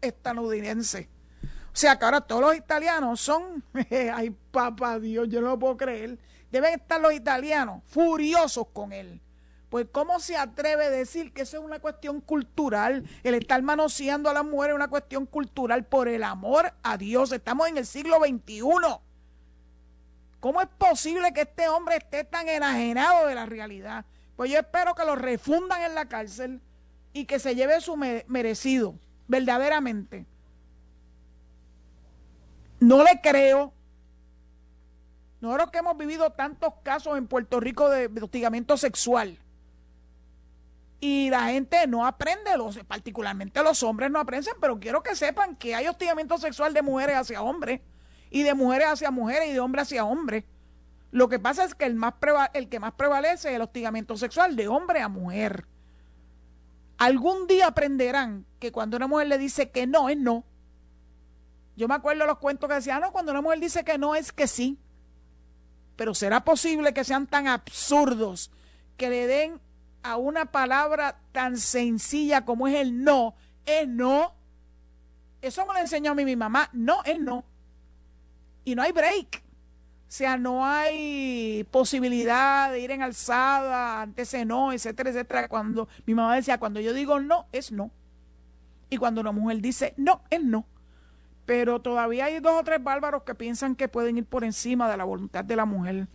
estadounidense. 0.00 1.08
O 1.42 1.80
sea 1.80 1.98
que 1.98 2.04
ahora 2.04 2.20
todos 2.20 2.42
los 2.42 2.56
italianos 2.56 3.20
son, 3.20 3.62
ay 4.12 4.34
papá 4.50 4.98
Dios, 4.98 5.28
yo 5.28 5.40
no 5.40 5.48
lo 5.48 5.58
puedo 5.58 5.76
creer, 5.76 6.18
deben 6.50 6.74
estar 6.74 7.00
los 7.00 7.12
italianos 7.12 7.82
furiosos 7.86 8.66
con 8.72 8.92
él. 8.92 9.22
Pues 9.70 9.86
cómo 9.92 10.18
se 10.18 10.36
atreve 10.36 10.86
a 10.86 10.90
decir 10.90 11.32
que 11.32 11.42
eso 11.42 11.58
es 11.58 11.62
una 11.62 11.78
cuestión 11.78 12.22
cultural, 12.22 13.04
el 13.22 13.34
estar 13.34 13.60
manoseando 13.62 14.30
a 14.30 14.34
las 14.34 14.44
mujeres 14.44 14.72
es 14.72 14.76
una 14.76 14.88
cuestión 14.88 15.26
cultural 15.26 15.84
por 15.84 16.08
el 16.08 16.24
amor 16.24 16.72
a 16.82 16.96
Dios. 16.96 17.32
Estamos 17.32 17.68
en 17.68 17.76
el 17.76 17.84
siglo 17.84 18.16
XXI 18.18 18.62
¿Cómo 20.40 20.60
es 20.60 20.68
posible 20.68 21.32
que 21.32 21.42
este 21.42 21.68
hombre 21.68 21.96
esté 21.96 22.24
tan 22.24 22.48
enajenado 22.48 23.26
de 23.26 23.34
la 23.34 23.46
realidad? 23.46 24.04
Pues 24.36 24.50
yo 24.50 24.58
espero 24.58 24.94
que 24.94 25.04
lo 25.04 25.16
refundan 25.16 25.82
en 25.82 25.94
la 25.94 26.06
cárcel 26.06 26.60
y 27.12 27.24
que 27.24 27.40
se 27.40 27.56
lleve 27.56 27.80
su 27.80 27.96
merecido, 27.96 28.94
verdaderamente. 29.26 30.26
No 32.78 33.02
le 33.02 33.20
creo. 33.20 33.72
Nosotros 35.40 35.70
que 35.72 35.78
hemos 35.78 35.96
vivido 35.96 36.30
tantos 36.30 36.74
casos 36.84 37.18
en 37.18 37.26
Puerto 37.26 37.58
Rico 37.58 37.88
de, 37.88 38.08
hostigamiento 38.22 38.76
sexual 38.76 39.38
y 41.00 41.30
la 41.30 41.48
gente 41.48 41.86
no 41.86 42.06
aprende, 42.06 42.56
los, 42.56 42.78
particularmente 42.84 43.62
los 43.62 43.82
hombres 43.84 44.10
no 44.10 44.20
aprenden, 44.20 44.54
pero 44.60 44.78
quiero 44.78 45.02
que 45.02 45.14
sepan 45.14 45.56
que 45.56 45.74
hay 45.74 45.86
hostigamiento 45.86 46.38
sexual 46.38 46.74
de 46.74 46.82
mujeres 46.82 47.16
hacia 47.16 47.42
hombres 47.42 47.80
y 48.30 48.42
de 48.42 48.54
mujeres 48.54 48.88
hacia 48.88 49.10
mujeres 49.10 49.48
y 49.48 49.52
de 49.52 49.60
hombres 49.60 49.84
hacia 49.84 50.04
hombres. 50.04 50.44
Lo 51.10 51.28
que 51.28 51.38
pasa 51.38 51.64
es 51.64 51.74
que 51.74 51.86
el, 51.86 51.94
más 51.94 52.14
el 52.52 52.68
que 52.68 52.80
más 52.80 52.92
prevalece 52.92 53.48
es 53.48 53.56
el 53.56 53.62
hostigamiento 53.62 54.16
sexual 54.16 54.56
de 54.56 54.68
hombre 54.68 55.00
a 55.00 55.08
mujer. 55.08 55.66
Algún 56.98 57.46
día 57.46 57.68
aprenderán 57.68 58.44
que 58.58 58.72
cuando 58.72 58.96
una 58.96 59.06
mujer 59.06 59.28
le 59.28 59.38
dice 59.38 59.70
que 59.70 59.86
no, 59.86 60.08
es 60.08 60.18
no. 60.18 60.44
Yo 61.76 61.88
me 61.88 61.94
acuerdo 61.94 62.26
los 62.26 62.38
cuentos 62.38 62.68
que 62.68 62.74
decían, 62.74 63.00
no, 63.00 63.12
cuando 63.12 63.32
una 63.32 63.40
mujer 63.40 63.60
dice 63.60 63.84
que 63.84 63.96
no, 63.98 64.14
es 64.14 64.32
que 64.32 64.48
sí. 64.48 64.78
Pero 65.96 66.14
¿será 66.14 66.44
posible 66.44 66.92
que 66.92 67.04
sean 67.04 67.26
tan 67.26 67.46
absurdos 67.46 68.50
que 68.96 69.08
le 69.08 69.26
den 69.26 69.60
a 70.02 70.16
una 70.16 70.46
palabra 70.46 71.20
tan 71.32 71.56
sencilla 71.56 72.44
como 72.44 72.68
es 72.68 72.74
el 72.74 73.02
no, 73.02 73.34
es 73.64 73.88
no? 73.88 74.34
Eso 75.40 75.64
me 75.66 75.74
lo 75.74 75.78
enseñó 75.78 76.12
a 76.12 76.14
mí 76.14 76.24
mi 76.24 76.36
mamá. 76.36 76.68
No, 76.72 77.02
es 77.04 77.20
no 77.20 77.44
y 78.68 78.74
no 78.74 78.82
hay 78.82 78.92
break. 78.92 79.42
O 79.42 80.10
sea, 80.10 80.36
no 80.36 80.64
hay 80.64 81.66
posibilidad 81.70 82.70
de 82.70 82.80
ir 82.80 82.90
en 82.90 83.02
alzada, 83.02 84.02
antes 84.02 84.34
no, 84.46 84.72
etcétera, 84.72 85.10
etcétera. 85.10 85.48
Cuando 85.48 85.88
mi 86.06 86.14
mamá 86.14 86.36
decía, 86.36 86.58
cuando 86.58 86.80
yo 86.80 86.92
digo 86.92 87.18
no, 87.18 87.46
es 87.52 87.72
no. 87.72 87.90
Y 88.90 88.98
cuando 88.98 89.20
una 89.22 89.32
mujer 89.32 89.60
dice 89.60 89.94
no, 89.96 90.22
es 90.30 90.42
no. 90.42 90.66
Pero 91.46 91.80
todavía 91.80 92.26
hay 92.26 92.40
dos 92.40 92.60
o 92.60 92.64
tres 92.64 92.82
bárbaros 92.82 93.22
que 93.22 93.34
piensan 93.34 93.74
que 93.74 93.88
pueden 93.88 94.18
ir 94.18 94.26
por 94.26 94.44
encima 94.44 94.90
de 94.90 94.98
la 94.98 95.04
voluntad 95.04 95.44
de 95.44 95.56
la 95.56 95.64
mujer. 95.64 96.06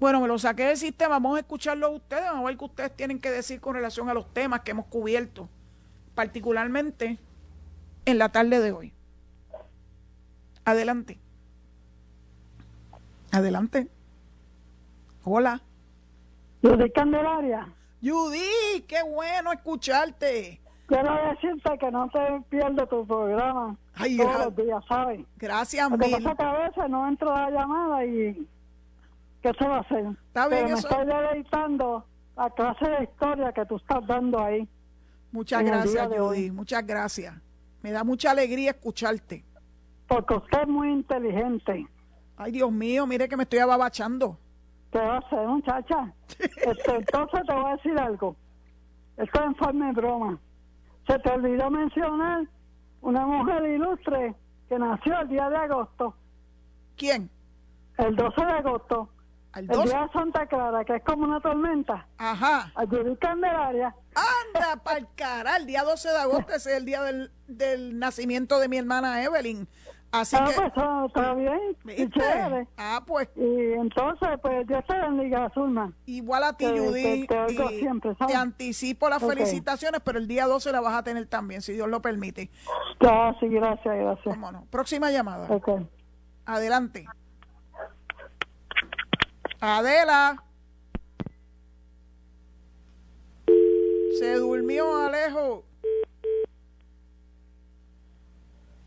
Bueno, 0.00 0.20
me 0.20 0.28
lo 0.28 0.38
saqué 0.38 0.64
del 0.64 0.78
sistema, 0.78 1.10
vamos 1.10 1.36
a 1.36 1.40
escucharlo 1.40 1.86
a 1.86 1.90
ustedes, 1.90 2.24
vamos 2.24 2.44
a 2.44 2.46
ver 2.48 2.56
qué 2.56 2.64
ustedes 2.64 2.96
tienen 2.96 3.18
que 3.20 3.30
decir 3.30 3.60
con 3.60 3.74
relación 3.74 4.08
a 4.08 4.14
los 4.14 4.32
temas 4.32 4.60
que 4.60 4.70
hemos 4.70 4.86
cubierto, 4.86 5.48
particularmente 6.14 7.18
en 8.06 8.18
la 8.18 8.30
tarde 8.30 8.60
de 8.60 8.72
hoy. 8.72 8.92
Adelante. 10.64 11.20
Adelante. 13.32 13.88
Hola. 15.24 15.60
Judy 16.62 16.90
Candelaria. 16.90 17.68
Judy, 18.02 18.82
qué 18.86 19.02
bueno 19.02 19.52
escucharte. 19.52 20.60
Quiero 20.86 21.14
decirte 21.30 21.78
que 21.78 21.90
no 21.90 22.08
te 22.10 22.20
pierdo 22.50 22.86
tu 22.86 23.06
programa 23.06 23.76
Ay, 23.94 24.16
todos 24.18 24.44
los 24.44 24.56
días, 24.56 24.84
¿sabes? 24.86 25.20
Gracias, 25.38 25.90
Lo 25.90 25.96
que 25.96 26.10
pasa 26.10 26.34
que 26.34 26.42
a 26.42 26.52
veces 26.52 26.90
no 26.90 27.08
entro 27.08 27.34
a 27.34 27.48
la 27.48 27.60
llamada 27.60 28.04
y... 28.04 28.46
¿Qué 29.42 29.52
se 29.58 29.66
va 29.66 29.78
a 29.78 29.80
hacer? 29.80 30.06
Está 30.28 30.48
bien, 30.48 30.64
Pero 30.64 30.74
me 30.74 30.80
estoy 30.80 31.06
deleitando 31.06 32.04
la 32.36 32.50
clase 32.50 32.90
de 32.90 33.04
historia 33.04 33.52
que 33.52 33.64
tú 33.66 33.76
estás 33.76 34.06
dando 34.06 34.38
ahí. 34.38 34.68
Muchas 35.32 35.64
gracias, 35.64 36.08
Judy. 36.08 36.50
Muchas 36.50 36.86
gracias. 36.86 37.34
Me 37.80 37.90
da 37.90 38.04
mucha 38.04 38.30
alegría 38.30 38.70
escucharte. 38.70 39.44
Porque 40.06 40.34
usted 40.34 40.62
es 40.62 40.68
muy 40.68 40.92
inteligente. 40.92 41.88
Ay, 42.42 42.50
Dios 42.50 42.72
mío, 42.72 43.06
mire 43.06 43.28
que 43.28 43.36
me 43.36 43.44
estoy 43.44 43.60
ababachando. 43.60 44.36
¿Qué 44.90 44.98
va 44.98 45.14
a 45.14 45.18
hacer, 45.18 45.46
muchacha? 45.46 46.12
Este, 46.38 46.96
entonces 46.96 47.40
te 47.46 47.54
voy 47.54 47.70
a 47.70 47.76
decir 47.76 47.98
algo. 47.98 48.36
Esto 49.16 49.40
es 49.40 49.46
en 49.46 49.54
forma 49.56 49.86
de 49.86 49.92
broma. 49.92 50.40
Se 51.06 51.18
te 51.20 51.30
olvidó 51.30 51.70
mencionar 51.70 52.46
una 53.00 53.26
mujer 53.26 53.64
ilustre 53.64 54.34
que 54.68 54.78
nació 54.78 55.20
el 55.20 55.28
día 55.28 55.48
de 55.50 55.56
agosto. 55.56 56.16
¿Quién? 56.96 57.30
El 57.98 58.16
12 58.16 58.44
de 58.44 58.52
agosto. 58.52 59.08
¿El, 59.54 59.68
día 59.68 59.76
de 59.76 60.12
Santa 60.12 60.46
Clara, 60.46 60.84
que 60.84 60.96
es 60.96 61.04
como 61.04 61.24
una 61.24 61.38
tormenta. 61.40 62.06
Ajá. 62.16 62.72
Allí 62.74 62.96
Candelaria. 63.20 63.94
Anda, 64.14 64.82
para 64.82 64.98
el 64.98 65.06
cara. 65.14 65.56
El 65.58 65.66
día 65.66 65.84
12 65.84 66.08
de 66.08 66.18
agosto 66.18 66.54
es 66.54 66.66
el 66.66 66.86
día 66.86 67.02
del, 67.02 67.30
del 67.46 67.98
nacimiento 67.98 68.58
de 68.58 68.68
mi 68.68 68.78
hermana 68.78 69.22
Evelyn. 69.22 69.68
Así 70.12 70.36
ah, 70.38 70.44
que, 70.46 70.54
pues 70.54 70.68
está, 71.06 71.34
bien, 71.34 72.10
chévere. 72.12 72.68
Ah, 72.76 73.02
pues. 73.06 73.30
Y 73.34 73.72
entonces, 73.72 74.28
pues 74.42 74.66
Dios 74.66 74.84
te 74.86 74.94
bendiga, 74.94 75.50
Zulma. 75.54 75.90
Igual 76.04 76.44
a 76.44 76.52
ti, 76.54 76.66
Judy. 76.66 77.26
Te, 77.26 77.78
siempre, 77.78 78.14
te, 78.26 78.34
anticipo 78.34 79.08
las 79.08 79.22
felicitaciones, 79.22 80.02
pero 80.04 80.18
el 80.18 80.28
día 80.28 80.46
12 80.46 80.70
la 80.70 80.82
vas 80.82 80.94
a 80.94 81.02
tener 81.02 81.26
también, 81.28 81.62
si 81.62 81.72
Dios 81.72 81.88
lo 81.88 82.02
permite. 82.02 82.50
Ya, 83.00 83.34
sí, 83.40 83.48
gracias, 83.48 83.96
gracias. 83.96 84.36
Próxima 84.68 85.10
llamada. 85.10 85.48
Adelante. 86.44 87.06
Adela. 89.60 90.44
Se 94.18 94.34
durmió 94.34 94.94
Alejo. 95.06 95.64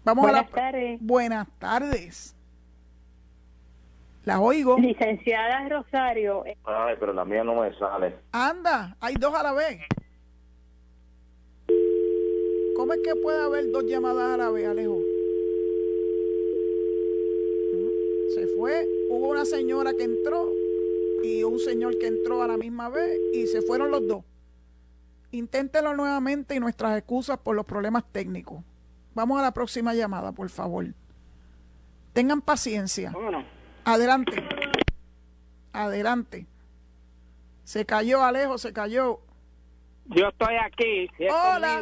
Vamos 0.05 0.21
Buenas 0.21 0.45
a 0.45 0.55
tardes. 0.55 0.99
Buenas 1.01 1.47
tardes. 1.57 2.35
La 4.23 4.39
oigo. 4.39 4.77
Licenciada 4.77 5.67
Rosario. 5.67 6.43
Ay, 6.63 6.95
pero 6.99 7.11
la 7.11 7.25
mía 7.25 7.43
no 7.43 7.55
me 7.55 7.75
sale. 7.77 8.15
Anda, 8.31 8.95
hay 8.99 9.15
dos 9.15 9.33
a 9.33 9.41
la 9.41 9.53
vez. 9.53 9.79
¿Cómo 12.75 12.93
es 12.93 12.99
que 13.03 13.15
puede 13.15 13.43
haber 13.43 13.71
dos 13.71 13.83
llamadas 13.85 14.35
a 14.35 14.37
la 14.37 14.51
vez, 14.51 14.67
Alejo? 14.67 14.99
Se 18.35 18.47
fue, 18.55 18.87
hubo 19.09 19.29
una 19.29 19.45
señora 19.45 19.93
que 19.93 20.03
entró 20.03 20.51
y 21.23 21.41
un 21.43 21.57
señor 21.57 21.97
que 21.97 22.07
entró 22.07 22.43
a 22.43 22.47
la 22.47 22.57
misma 22.57 22.89
vez 22.89 23.19
y 23.33 23.47
se 23.47 23.63
fueron 23.63 23.89
los 23.89 24.07
dos. 24.07 24.23
Inténtelo 25.31 25.95
nuevamente 25.95 26.53
y 26.53 26.59
nuestras 26.59 26.95
excusas 26.95 27.39
por 27.39 27.55
los 27.55 27.65
problemas 27.65 28.03
técnicos. 28.11 28.63
Vamos 29.15 29.39
a 29.39 29.41
la 29.43 29.51
próxima 29.51 29.93
llamada, 29.93 30.33
por 30.33 30.49
favor. 30.49 30.85
Tengan 32.13 32.41
paciencia. 32.41 33.13
Adelante. 33.85 34.43
Adelante. 35.71 36.45
Se 37.63 37.85
cayó, 37.85 38.23
Alejo, 38.23 38.57
se 38.57 38.73
cayó. 38.73 39.21
Yo 40.05 40.27
estoy 40.27 40.55
aquí. 40.57 41.09
Hola. 41.29 41.81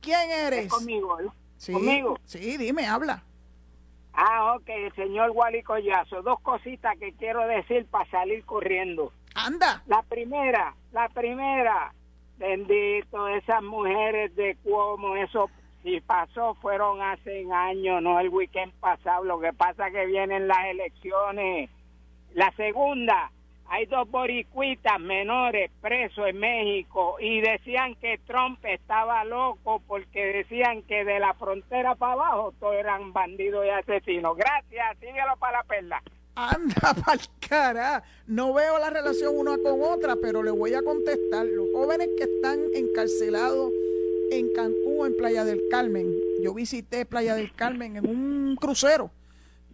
¿Quién 0.00 0.30
eres? 0.30 0.68
conmigo, 0.68 1.16
Sí, 1.56 1.72
¿Conmigo? 1.72 2.18
Sí, 2.24 2.56
dime, 2.56 2.86
habla. 2.86 3.22
Ah, 4.12 4.54
ok, 4.56 4.94
señor 4.96 5.30
Wally 5.30 5.62
Collazo. 5.62 6.22
Dos 6.22 6.40
cositas 6.40 6.96
que 6.98 7.12
quiero 7.12 7.46
decir 7.46 7.86
para 7.86 8.08
salir 8.10 8.44
corriendo. 8.44 9.12
Anda. 9.34 9.82
La 9.86 10.02
primera, 10.02 10.74
la 10.92 11.08
primera, 11.08 11.94
bendito, 12.36 13.28
esas 13.28 13.62
mujeres 13.62 14.34
de 14.34 14.56
Cuomo, 14.62 15.16
esos 15.16 15.50
Si 15.82 16.00
pasó, 16.00 16.54
fueron 16.54 17.00
hace 17.00 17.46
años, 17.52 18.02
no 18.02 18.18
el 18.20 18.28
weekend 18.28 18.72
pasado. 18.80 19.24
Lo 19.24 19.40
que 19.40 19.52
pasa 19.52 19.90
que 19.90 20.06
vienen 20.06 20.48
las 20.48 20.66
elecciones. 20.66 21.70
La 22.34 22.52
segunda, 22.56 23.30
hay 23.70 23.84
dos 23.86 24.10
boricuitas 24.10 24.98
menores 24.98 25.70
presos 25.80 26.26
en 26.26 26.38
México 26.38 27.16
y 27.20 27.40
decían 27.40 27.94
que 27.96 28.18
Trump 28.26 28.64
estaba 28.64 29.24
loco 29.24 29.82
porque 29.86 30.24
decían 30.32 30.82
que 30.82 31.04
de 31.04 31.20
la 31.20 31.34
frontera 31.34 31.94
para 31.94 32.14
abajo 32.14 32.54
todos 32.58 32.74
eran 32.74 33.12
bandidos 33.12 33.66
y 33.66 33.68
asesinos. 33.68 34.36
Gracias, 34.36 34.98
síguelo 34.98 35.36
para 35.38 35.58
la 35.58 35.64
perla. 35.64 36.02
Anda 36.34 36.94
pa'l 37.04 37.20
cara. 37.46 38.02
No 38.26 38.54
veo 38.54 38.78
la 38.78 38.88
relación 38.90 39.36
una 39.36 39.58
con 39.58 39.82
otra, 39.82 40.16
pero 40.16 40.42
le 40.42 40.50
voy 40.50 40.72
a 40.72 40.82
contestar. 40.82 41.44
Los 41.46 41.68
jóvenes 41.72 42.08
que 42.16 42.24
están 42.24 42.60
encarcelados 42.74 43.70
en 44.30 44.52
Cancún, 44.54 44.87
en 45.06 45.16
Playa 45.16 45.44
del 45.44 45.62
Carmen. 45.70 46.12
Yo 46.42 46.54
visité 46.54 47.04
Playa 47.06 47.34
del 47.34 47.54
Carmen 47.54 47.96
en 47.96 48.08
un 48.08 48.56
crucero. 48.56 49.10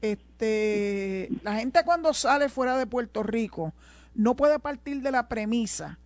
Este, 0.01 1.31
la 1.43 1.55
gente 1.55 1.83
cuando 1.85 2.13
sale 2.13 2.49
fuera 2.49 2.77
de 2.77 2.87
Puerto 2.87 3.23
Rico 3.23 3.73
no 4.15 4.37
puede 4.37 4.59
partir 4.59 5.01
de 5.01 5.11
la 5.11 5.29
premisa 5.29 5.99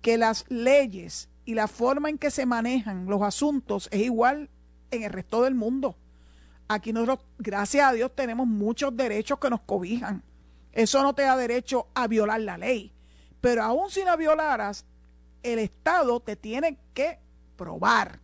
que 0.00 0.16
las 0.18 0.44
leyes 0.48 1.28
y 1.44 1.54
la 1.54 1.68
forma 1.68 2.08
en 2.08 2.18
que 2.18 2.30
se 2.30 2.46
manejan 2.46 3.06
los 3.06 3.22
asuntos 3.22 3.88
es 3.92 4.00
igual 4.00 4.50
en 4.90 5.02
el 5.02 5.12
resto 5.12 5.42
del 5.42 5.54
mundo. 5.54 5.96
Aquí 6.68 6.92
nosotros, 6.92 7.20
gracias 7.38 7.86
a 7.86 7.92
Dios, 7.92 8.14
tenemos 8.14 8.46
muchos 8.46 8.96
derechos 8.96 9.38
que 9.38 9.50
nos 9.50 9.60
cobijan. 9.60 10.22
Eso 10.72 11.02
no 11.02 11.14
te 11.14 11.22
da 11.22 11.36
derecho 11.36 11.88
a 11.94 12.08
violar 12.08 12.40
la 12.40 12.58
ley. 12.58 12.92
Pero 13.40 13.62
aún 13.62 13.90
si 13.90 14.02
la 14.02 14.16
violaras, 14.16 14.86
el 15.42 15.58
Estado 15.58 16.20
te 16.20 16.36
tiene 16.36 16.78
que 16.94 17.18
probar 17.56 18.23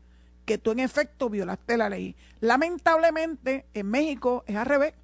que 0.50 0.58
tú 0.58 0.72
en 0.72 0.80
efecto 0.80 1.30
violaste 1.30 1.76
la 1.76 1.88
ley. 1.88 2.16
Lamentablemente, 2.40 3.66
en 3.72 3.86
México 3.86 4.42
es 4.48 4.56
al 4.56 4.66
revés. 4.66 4.94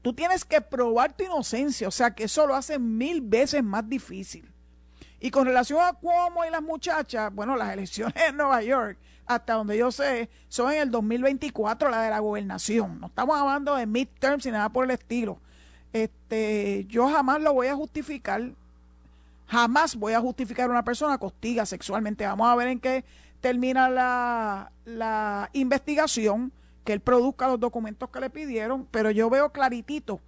Tú 0.00 0.14
tienes 0.14 0.46
que 0.46 0.62
probar 0.62 1.14
tu 1.14 1.22
inocencia, 1.22 1.86
o 1.86 1.90
sea 1.90 2.14
que 2.14 2.24
eso 2.24 2.46
lo 2.46 2.54
hace 2.54 2.78
mil 2.78 3.20
veces 3.20 3.62
más 3.62 3.86
difícil. 3.86 4.50
Y 5.20 5.30
con 5.30 5.44
relación 5.44 5.80
a 5.82 5.92
Cuomo 5.92 6.46
y 6.46 6.50
las 6.50 6.62
muchachas, 6.62 7.30
bueno, 7.34 7.56
las 7.56 7.74
elecciones 7.74 8.14
en 8.26 8.38
Nueva 8.38 8.62
York, 8.62 8.96
hasta 9.26 9.52
donde 9.52 9.76
yo 9.76 9.92
sé, 9.92 10.30
son 10.48 10.72
en 10.72 10.80
el 10.80 10.90
2024 10.90 11.90
la 11.90 12.00
de 12.00 12.08
la 12.08 12.20
gobernación. 12.20 12.98
No 13.00 13.08
estamos 13.08 13.38
hablando 13.38 13.76
de 13.76 13.84
midterms 13.84 14.46
ni 14.46 14.52
nada 14.52 14.70
por 14.70 14.86
el 14.86 14.92
estilo. 14.92 15.38
Este, 15.92 16.86
yo 16.88 17.06
jamás 17.10 17.42
lo 17.42 17.52
voy 17.52 17.66
a 17.66 17.74
justificar. 17.74 18.50
Jamás 19.46 19.94
voy 19.94 20.14
a 20.14 20.20
justificar 20.22 20.70
a 20.70 20.72
una 20.72 20.84
persona 20.84 21.18
costiga 21.18 21.66
sexualmente. 21.66 22.24
Vamos 22.24 22.46
a 22.48 22.56
ver 22.56 22.68
en 22.68 22.80
qué 22.80 23.04
termina 23.44 23.90
la, 23.90 24.72
la 24.86 25.50
investigación, 25.52 26.50
que 26.82 26.94
él 26.94 27.00
produzca 27.00 27.46
los 27.46 27.60
documentos 27.60 28.08
que 28.08 28.18
le 28.18 28.30
pidieron, 28.30 28.86
pero 28.90 29.10
yo 29.10 29.28
veo 29.28 29.52
claritito 29.52 30.22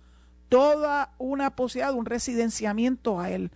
toda 0.51 1.15
una 1.17 1.57
posibilidad 1.57 1.95
de 1.95 1.99
un 1.99 2.05
residenciamiento 2.05 3.19
a 3.19 3.31
él. 3.31 3.51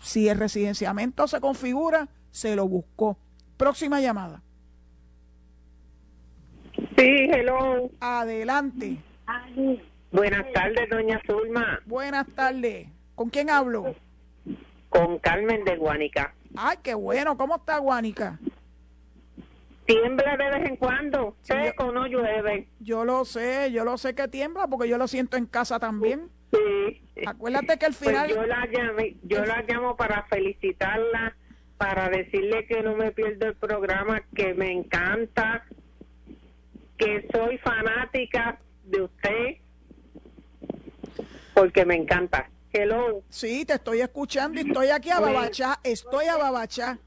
Si 0.00 0.28
el 0.28 0.36
residenciamiento 0.36 1.28
se 1.28 1.40
configura, 1.40 2.08
se 2.32 2.56
lo 2.56 2.66
buscó. 2.66 3.16
Próxima 3.56 4.00
llamada. 4.00 4.42
Sí, 6.96 7.28
hello. 7.32 7.92
Adelante. 8.00 8.98
Buenas 10.10 10.52
tardes, 10.52 10.90
doña 10.90 11.22
Zulma. 11.24 11.78
Buenas 11.86 12.26
tardes. 12.34 12.88
¿Con 13.14 13.30
quién 13.30 13.48
hablo? 13.48 13.94
Con 14.88 15.20
Carmen 15.20 15.62
de 15.64 15.76
Guánica. 15.76 16.34
Ay, 16.56 16.78
qué 16.82 16.94
bueno. 16.94 17.36
¿Cómo 17.36 17.54
está 17.54 17.78
Guánica? 17.78 18.40
Tiembla 19.88 20.36
de 20.36 20.50
vez 20.50 20.68
en 20.68 20.76
cuando, 20.76 21.34
Sí, 21.40 21.54
seco, 21.54 21.90
no 21.92 22.06
llueve. 22.06 22.68
Yo 22.78 23.06
lo 23.06 23.24
sé, 23.24 23.72
yo 23.72 23.84
lo 23.84 23.96
sé 23.96 24.14
que 24.14 24.28
tiembla 24.28 24.66
porque 24.66 24.86
yo 24.86 24.98
lo 24.98 25.08
siento 25.08 25.38
en 25.38 25.46
casa 25.46 25.78
también. 25.78 26.28
Sí. 26.52 27.00
Acuérdate 27.26 27.78
que 27.78 27.86
al 27.86 27.94
Pues 27.94 28.10
final... 28.10 28.28
yo 28.28 28.44
la 28.44 28.66
llamé, 28.70 29.16
yo 29.22 29.42
la 29.46 29.64
llamo 29.66 29.96
para 29.96 30.24
felicitarla, 30.24 31.34
para 31.78 32.10
decirle 32.10 32.66
que 32.66 32.82
no 32.82 32.96
me 32.96 33.12
pierdo 33.12 33.46
el 33.46 33.54
programa, 33.54 34.20
que 34.34 34.52
me 34.52 34.70
encanta, 34.72 35.64
que 36.98 37.26
soy 37.32 37.56
fanática 37.56 38.60
de 38.84 39.02
usted, 39.04 39.56
porque 41.54 41.86
me 41.86 41.96
encanta. 41.96 42.50
Hello. 42.74 43.22
Sí, 43.30 43.64
te 43.64 43.72
estoy 43.72 44.02
escuchando 44.02 44.60
y 44.60 44.68
estoy 44.68 44.88
aquí 44.88 45.08
a 45.10 45.18
babachá, 45.20 45.80
estoy 45.82 46.26
a 46.26 46.36
babachá. 46.36 46.98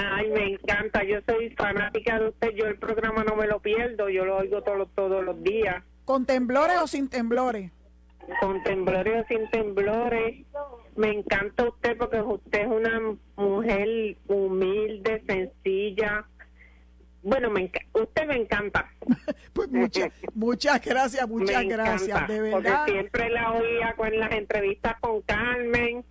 Ay, 0.00 0.30
me 0.30 0.52
encanta. 0.52 1.02
Yo 1.04 1.18
soy 1.26 1.50
fanática 1.50 2.18
de 2.18 2.28
usted. 2.28 2.50
Yo 2.54 2.66
el 2.66 2.78
programa 2.78 3.24
no 3.24 3.36
me 3.36 3.46
lo 3.46 3.60
pierdo. 3.60 4.08
Yo 4.08 4.24
lo 4.24 4.36
oigo 4.38 4.62
todos 4.62 4.88
todos 4.94 5.24
los 5.24 5.42
días. 5.42 5.82
¿Con 6.04 6.24
temblores 6.24 6.78
o 6.82 6.86
sin 6.86 7.08
temblores? 7.08 7.70
Con 8.40 8.62
temblores 8.62 9.24
o 9.24 9.26
sin 9.28 9.50
temblores. 9.50 10.46
Me 10.96 11.10
encanta 11.10 11.68
usted 11.68 11.96
porque 11.96 12.20
usted 12.20 12.60
es 12.62 12.66
una 12.66 13.00
mujer 13.36 14.16
humilde, 14.26 15.22
sencilla. 15.26 16.26
Bueno, 17.22 17.50
me 17.50 17.70
usted 17.92 18.26
me 18.26 18.36
encanta. 18.36 18.90
Pues 19.52 19.70
muchas, 19.70 20.12
muchas 20.34 20.84
gracias, 20.84 21.28
muchas 21.28 21.64
me 21.64 21.72
gracias, 21.72 22.08
encanta, 22.08 22.32
de 22.32 22.50
Porque 22.52 22.68
verdad. 22.68 22.86
siempre 22.86 23.30
la 23.30 23.52
oía 23.52 23.94
con 23.96 24.16
las 24.16 24.30
entrevistas 24.30 24.94
con 25.00 25.20
Carmen. 25.22 26.04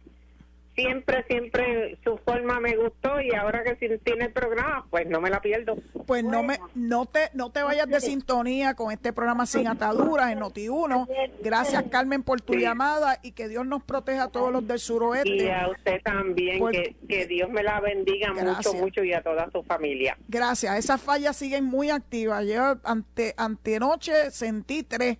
Siempre, 0.77 1.25
siempre 1.27 1.97
su 2.03 2.17
forma 2.19 2.59
me 2.59 2.75
gustó 2.77 3.19
y 3.19 3.33
ahora 3.33 3.63
que 3.63 3.75
tiene 3.97 4.25
el 4.25 4.31
programa, 4.31 4.85
pues 4.91 5.07
no 5.07 5.19
me 5.19 5.31
la 5.31 5.41
pierdo. 5.41 5.75
Pues 6.05 6.23
no 6.23 6.43
me, 6.43 6.59
no 6.75 7.07
te, 7.07 7.31
no 7.33 7.49
te 7.51 7.63
vayas 7.63 7.87
de 7.87 7.99
sintonía 7.99 8.75
con 8.75 8.91
este 8.91 9.11
programa 9.11 9.47
sin 9.47 9.67
ataduras 9.67 10.31
en 10.31 10.39
Noti1. 10.39 11.07
Gracias 11.41 11.83
Carmen 11.89 12.21
por 12.21 12.41
tu 12.41 12.53
Sí. 12.53 12.59
llamada 12.61 13.19
y 13.23 13.31
que 13.31 13.47
Dios 13.47 13.65
nos 13.65 13.83
proteja 13.83 14.25
a 14.25 14.27
todos 14.29 14.51
los 14.51 14.67
del 14.67 14.77
Y 14.77 14.79
suroeste. 14.79 15.51
a 15.51 15.67
usted 15.69 15.99
también, 16.03 16.59
Por- 16.59 16.71
que, 16.71 16.95
que 17.09 17.25
Dios 17.25 17.49
me 17.49 17.63
la 17.63 17.79
bendiga 17.79 18.31
Gracias. 18.33 18.67
mucho, 18.73 18.73
mucho 18.85 19.03
y 19.03 19.13
a 19.13 19.23
toda 19.23 19.49
su 19.51 19.63
familia. 19.63 20.15
Gracias, 20.27 20.77
esas 20.77 21.01
fallas 21.01 21.35
siguen 21.35 21.63
muy 21.65 21.89
activas. 21.89 22.45
Yo 22.45 22.77
ante, 22.83 23.33
antenoche 23.37 24.29
sentí 24.29 24.83
tres. 24.83 25.17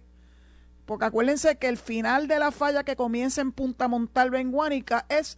Porque 0.85 1.03
acuérdense 1.05 1.57
que 1.57 1.67
el 1.67 1.77
final 1.77 2.27
de 2.27 2.39
la 2.39 2.51
falla 2.51 2.83
que 2.83 2.95
comienza 2.95 3.41
en 3.41 3.51
Punta 3.51 3.87
Montalva 3.89 4.39
en 4.39 4.51
Guánica 4.51 5.05
es 5.09 5.37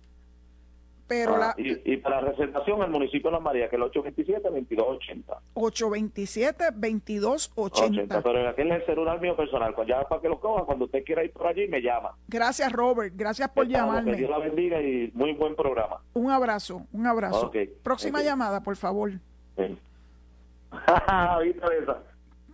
Pero 1.11 1.35
Ah, 1.35 1.53
la 1.57 1.61
y, 1.61 1.81
y 1.83 1.97
para 1.97 2.19
el 2.21 2.89
municipio 2.89 3.29
de 3.29 3.35
La 3.35 3.41
María, 3.41 3.69
que 3.69 3.75
es 3.75 3.81
el 3.81 3.87
827-2280. 3.91 5.39
827-2280. 5.55 7.51
80, 7.57 8.21
pero 8.21 8.47
aquel 8.47 8.71
es 8.71 8.79
el 8.79 8.85
celular 8.85 9.19
mío 9.19 9.35
personal. 9.35 9.73
Pues 9.75 9.89
ya 9.89 10.07
para 10.07 10.21
que 10.21 10.29
lo 10.29 10.39
coja, 10.39 10.63
cuando 10.63 10.85
usted 10.85 11.03
quiera 11.03 11.21
ir 11.25 11.33
por 11.33 11.47
allí, 11.47 11.67
me 11.67 11.81
llama. 11.81 12.15
Gracias, 12.29 12.71
Robert. 12.71 13.13
Gracias 13.13 13.49
por 13.49 13.65
Estamos, 13.65 13.89
Que 13.89 13.97
llamarme. 13.99 14.15
Dios 14.15 14.29
la 14.29 14.37
bendiga 14.37 14.81
y 14.81 15.11
muy 15.13 15.33
buen 15.33 15.53
programa. 15.53 15.97
Un 16.13 16.31
abrazo, 16.31 16.87
un 16.93 17.05
abrazo. 17.05 17.51
Próxima 17.83 18.23
llamada, 18.23 18.63
por 18.63 18.77
favor. 18.77 19.11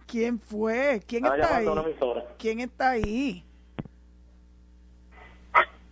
¿Quién 0.08 0.40
fue? 0.40 1.00
¿Quién 1.06 1.28
está 1.28 1.58
ahí? 1.58 1.68
¿Quién 2.40 2.60
está 2.62 2.90
ahí? 2.90 3.44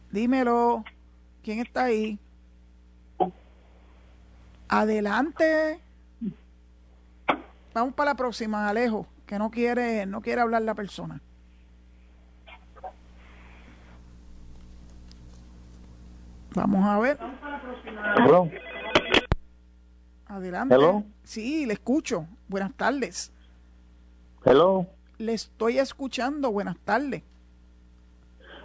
Dímelo. 0.09 0.83
¿Quién 1.43 1.59
está 1.59 1.83
ahí? 1.83 2.17
Adelante. 4.67 5.79
Vamos 7.73 7.93
para 7.93 8.11
la 8.11 8.15
próxima, 8.15 8.69
Alejo, 8.69 9.05
que 9.25 9.37
no 9.37 9.51
quiere, 9.51 10.05
no 10.05 10.21
quiere 10.21 10.41
hablar 10.41 10.61
la 10.61 10.75
persona. 10.75 11.21
Vamos 16.55 16.85
a 16.85 16.99
ver. 16.99 17.17
Hello. 18.17 18.49
Adelante. 20.27 20.73
Hello. 20.73 21.03
Sí, 21.23 21.65
le 21.65 21.73
escucho. 21.73 22.27
Buenas 22.47 22.73
tardes. 22.73 23.31
Hello. 24.45 24.87
Le 25.17 25.33
estoy 25.33 25.79
escuchando. 25.79 26.51
Buenas 26.51 26.77
tardes. 26.77 27.23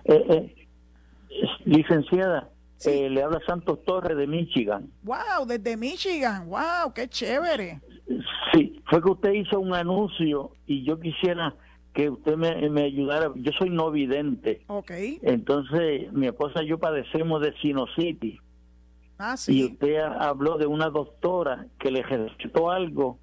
Eh, 0.04 0.24
eh, 0.28 0.68
licenciada, 1.64 2.48
Sí. 2.80 2.90
eh, 2.90 3.10
le 3.10 3.22
habla 3.22 3.40
Santos 3.46 3.84
Torres 3.84 4.16
de 4.16 4.26
Michigan. 4.26 4.90
Wow, 5.02 5.46
desde 5.46 5.76
Michigan. 5.76 6.48
Wow, 6.48 6.92
qué 6.94 7.06
chévere. 7.08 7.80
Sí, 8.52 8.80
fue 8.86 9.02
que 9.02 9.10
usted 9.10 9.32
hizo 9.32 9.60
un 9.60 9.74
anuncio 9.74 10.52
y 10.66 10.82
yo 10.84 10.98
quisiera 10.98 11.54
que 11.92 12.08
usted 12.08 12.36
me, 12.36 12.68
me 12.70 12.84
ayudara. 12.84 13.30
Yo 13.36 13.52
soy 13.58 13.68
no 13.70 13.90
vidente. 13.90 14.62
Ok. 14.68 14.90
Entonces, 15.22 16.10
mi 16.12 16.26
esposa 16.26 16.62
y 16.62 16.68
yo 16.68 16.78
padecemos 16.78 17.42
de 17.42 17.52
sinusitis. 17.60 18.40
Ah, 19.18 19.34
Y 19.34 19.36
sí. 19.36 19.64
usted 19.64 19.96
ha- 19.98 20.28
habló 20.28 20.56
de 20.56 20.66
una 20.66 20.88
doctora 20.88 21.66
que 21.78 21.90
le 21.90 22.02
recetó 22.02 22.70
algo 22.70 23.18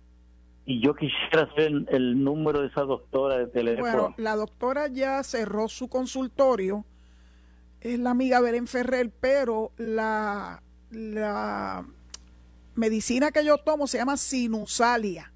y 0.66 0.82
yo 0.82 0.94
quisiera 0.94 1.44
hacer 1.52 1.64
el, 1.68 1.88
el 1.90 2.24
número 2.24 2.62
de 2.62 2.68
esa 2.68 2.82
doctora 2.84 3.40
de 3.40 3.48
teléfono. 3.48 3.82
Bueno, 3.92 4.14
la 4.18 4.36
doctora 4.36 4.88
ya 4.88 5.24
cerró 5.24 5.68
su 5.68 5.88
consultorio. 5.88 6.86
Es 7.82 8.00
la 8.00 8.12
amiga 8.12 8.40
Belén 8.42 8.68
Ferrer, 8.68 9.12
pero 9.20 9.72
la, 9.78 10.62
la 10.92 11.86
medicina 12.76 13.32
que 13.32 13.46
yo 13.46 13.58
tomo 13.58 13.88
se 13.88 13.98
llama 13.98 14.18
sinusalia. 14.18 15.32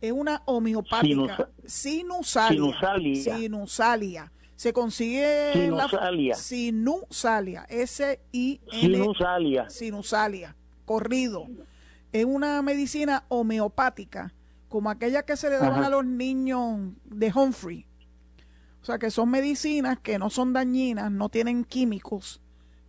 Es 0.00 0.12
una 0.12 0.42
homeopática. 0.46 1.48
Sinusa- 1.64 2.48
Sinusalia. 2.48 2.50
Sinusalia. 2.52 3.36
Sinusalia. 3.38 4.32
Se 4.56 4.72
consigue 4.72 5.52
en 5.52 5.76
la- 5.76 5.88
Sinusalia. 5.88 6.34
Sinusalia. 6.36 7.66
S-I-N. 7.68 8.60
Sinusalia. 8.80 9.70
Sinusalia. 9.70 10.56
Corrido. 10.84 11.46
Es 12.12 12.24
una 12.26 12.60
medicina 12.62 13.24
homeopática, 13.28 14.32
como 14.68 14.90
aquella 14.90 15.22
que 15.24 15.36
se 15.36 15.48
le 15.50 15.56
daban 15.56 15.78
Ajá. 15.80 15.86
a 15.86 15.90
los 15.90 16.04
niños 16.04 16.92
de 17.04 17.32
Humphrey. 17.34 17.86
O 18.84 18.86
sea, 18.86 18.98
que 18.98 19.10
son 19.10 19.30
medicinas 19.30 19.98
que 19.98 20.18
no 20.18 20.28
son 20.28 20.52
dañinas, 20.52 21.10
no 21.10 21.30
tienen 21.30 21.64
químicos, 21.64 22.42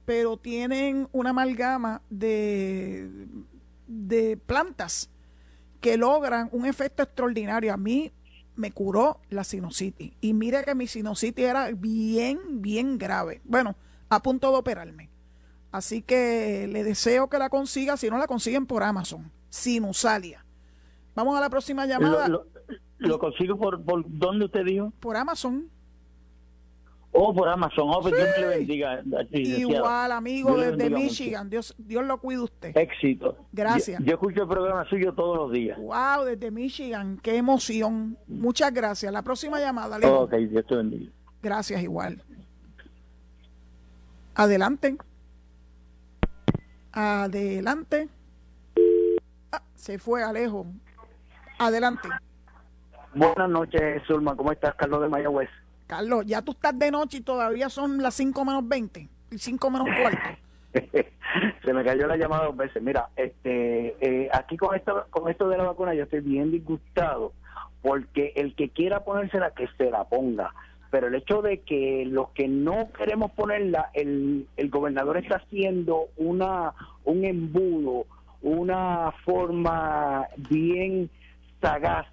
pero 0.03 0.35
tienen 0.35 1.07
una 1.13 1.29
amalgama 1.29 2.01
de, 2.09 3.09
de 3.87 4.35
plantas 4.35 5.09
que 5.79 5.95
logran 5.95 6.49
un 6.51 6.65
efecto 6.65 7.01
extraordinario. 7.01 7.73
A 7.73 7.77
mí 7.77 8.11
me 8.57 8.73
curó 8.73 9.21
la 9.29 9.45
sinusitis. 9.45 10.11
Y 10.19 10.33
mire 10.33 10.65
que 10.65 10.75
mi 10.75 10.85
sinusitis 10.87 11.45
era 11.45 11.71
bien, 11.71 12.61
bien 12.61 12.97
grave. 12.97 13.39
Bueno, 13.45 13.77
a 14.09 14.21
punto 14.21 14.51
de 14.51 14.57
operarme. 14.57 15.09
Así 15.71 16.01
que 16.01 16.67
le 16.69 16.83
deseo 16.83 17.29
que 17.29 17.39
la 17.39 17.47
consiga, 17.47 17.95
si 17.95 18.09
no 18.09 18.17
la 18.17 18.27
consiguen 18.27 18.65
por 18.65 18.83
Amazon. 18.83 19.31
Sinusalia. 19.47 20.43
Vamos 21.15 21.37
a 21.37 21.39
la 21.39 21.49
próxima 21.49 21.85
llamada. 21.85 22.27
Lo, 22.27 22.43
lo, 22.43 22.77
lo 22.97 23.17
consigo 23.17 23.57
por, 23.57 23.81
por 23.81 24.03
dónde 24.05 24.43
usted 24.43 24.65
dijo? 24.65 24.91
Por 24.99 25.15
Amazon. 25.15 25.69
Oh, 27.17 27.33
por 27.33 27.47
Amazon. 27.47 27.89
Oh, 27.89 28.01
pues 28.01 28.13
Dios 28.13 28.27
me 28.35 28.41
le 28.41 28.57
bendiga. 28.57 29.01
Igual, 29.31 30.11
amigo, 30.11 30.55
Dios 30.55 30.77
desde 30.77 30.89
mucho. 30.89 31.03
Michigan. 31.03 31.49
Dios, 31.49 31.73
Dios 31.77 32.05
lo 32.05 32.19
cuide 32.19 32.41
usted. 32.41 32.75
Éxito. 32.75 33.37
Gracias. 33.53 33.99
Yo, 33.99 34.05
yo 34.05 34.13
escucho 34.15 34.41
el 34.41 34.47
programa 34.49 34.83
suyo 34.89 35.13
todos 35.13 35.37
los 35.37 35.51
días. 35.51 35.77
Wow, 35.79 36.25
desde 36.25 36.51
Michigan. 36.51 37.17
Qué 37.23 37.37
emoción. 37.37 38.17
Muchas 38.27 38.73
gracias. 38.73 39.13
La 39.13 39.21
próxima 39.21 39.59
llamada, 39.59 39.95
Alejo. 39.95 40.21
ok, 40.21 40.33
Dios 40.33 40.65
te 40.67 40.75
bendiga. 40.75 41.11
Gracias, 41.41 41.81
igual. 41.81 42.21
Adelante. 44.33 44.97
Adelante. 46.91 48.09
Ah, 49.53 49.61
se 49.75 49.97
fue 49.99 50.21
Alejo. 50.21 50.65
Adelante. 51.59 52.09
Buenas 53.13 53.49
noches, 53.49 54.03
Zulma. 54.05 54.35
¿Cómo 54.35 54.51
estás? 54.51 54.75
Carlos 54.75 55.01
de 55.01 55.07
Mayagüez. 55.07 55.49
Carlos, 55.87 56.25
ya 56.25 56.41
tú 56.41 56.51
estás 56.51 56.77
de 56.77 56.91
noche 56.91 57.17
y 57.17 57.21
todavía 57.21 57.69
son 57.69 58.01
las 58.01 58.15
5 58.15 58.45
menos 58.45 58.67
20. 58.67 59.07
Y 59.31 59.37
5 59.37 59.69
menos 59.69 59.87
cuarto. 60.01 60.19
Se 61.63 61.73
me 61.73 61.83
cayó 61.83 62.07
la 62.07 62.17
llamada 62.17 62.45
dos 62.45 62.57
veces. 62.57 62.81
Mira, 62.81 63.09
este, 63.15 63.95
eh, 63.99 64.29
aquí 64.33 64.57
con 64.57 64.75
esto, 64.75 65.05
con 65.09 65.29
esto 65.29 65.47
de 65.47 65.57
la 65.57 65.63
vacuna 65.65 65.93
yo 65.93 66.03
estoy 66.03 66.21
bien 66.21 66.51
disgustado 66.51 67.33
porque 67.81 68.33
el 68.35 68.55
que 68.55 68.69
quiera 68.69 69.03
ponérsela, 69.03 69.51
que 69.51 69.67
se 69.77 69.91
la 69.91 70.05
ponga. 70.05 70.53
Pero 70.89 71.07
el 71.07 71.15
hecho 71.15 71.41
de 71.41 71.61
que 71.61 72.05
los 72.07 72.29
que 72.29 72.47
no 72.47 72.91
queremos 72.97 73.31
ponerla, 73.31 73.91
el, 73.93 74.47
el 74.57 74.69
gobernador 74.69 75.17
está 75.17 75.35
haciendo 75.37 76.07
una 76.17 76.73
un 77.03 77.25
embudo, 77.25 78.05
una 78.41 79.11
forma 79.23 80.27
bien 80.49 81.09
sagaz 81.61 82.07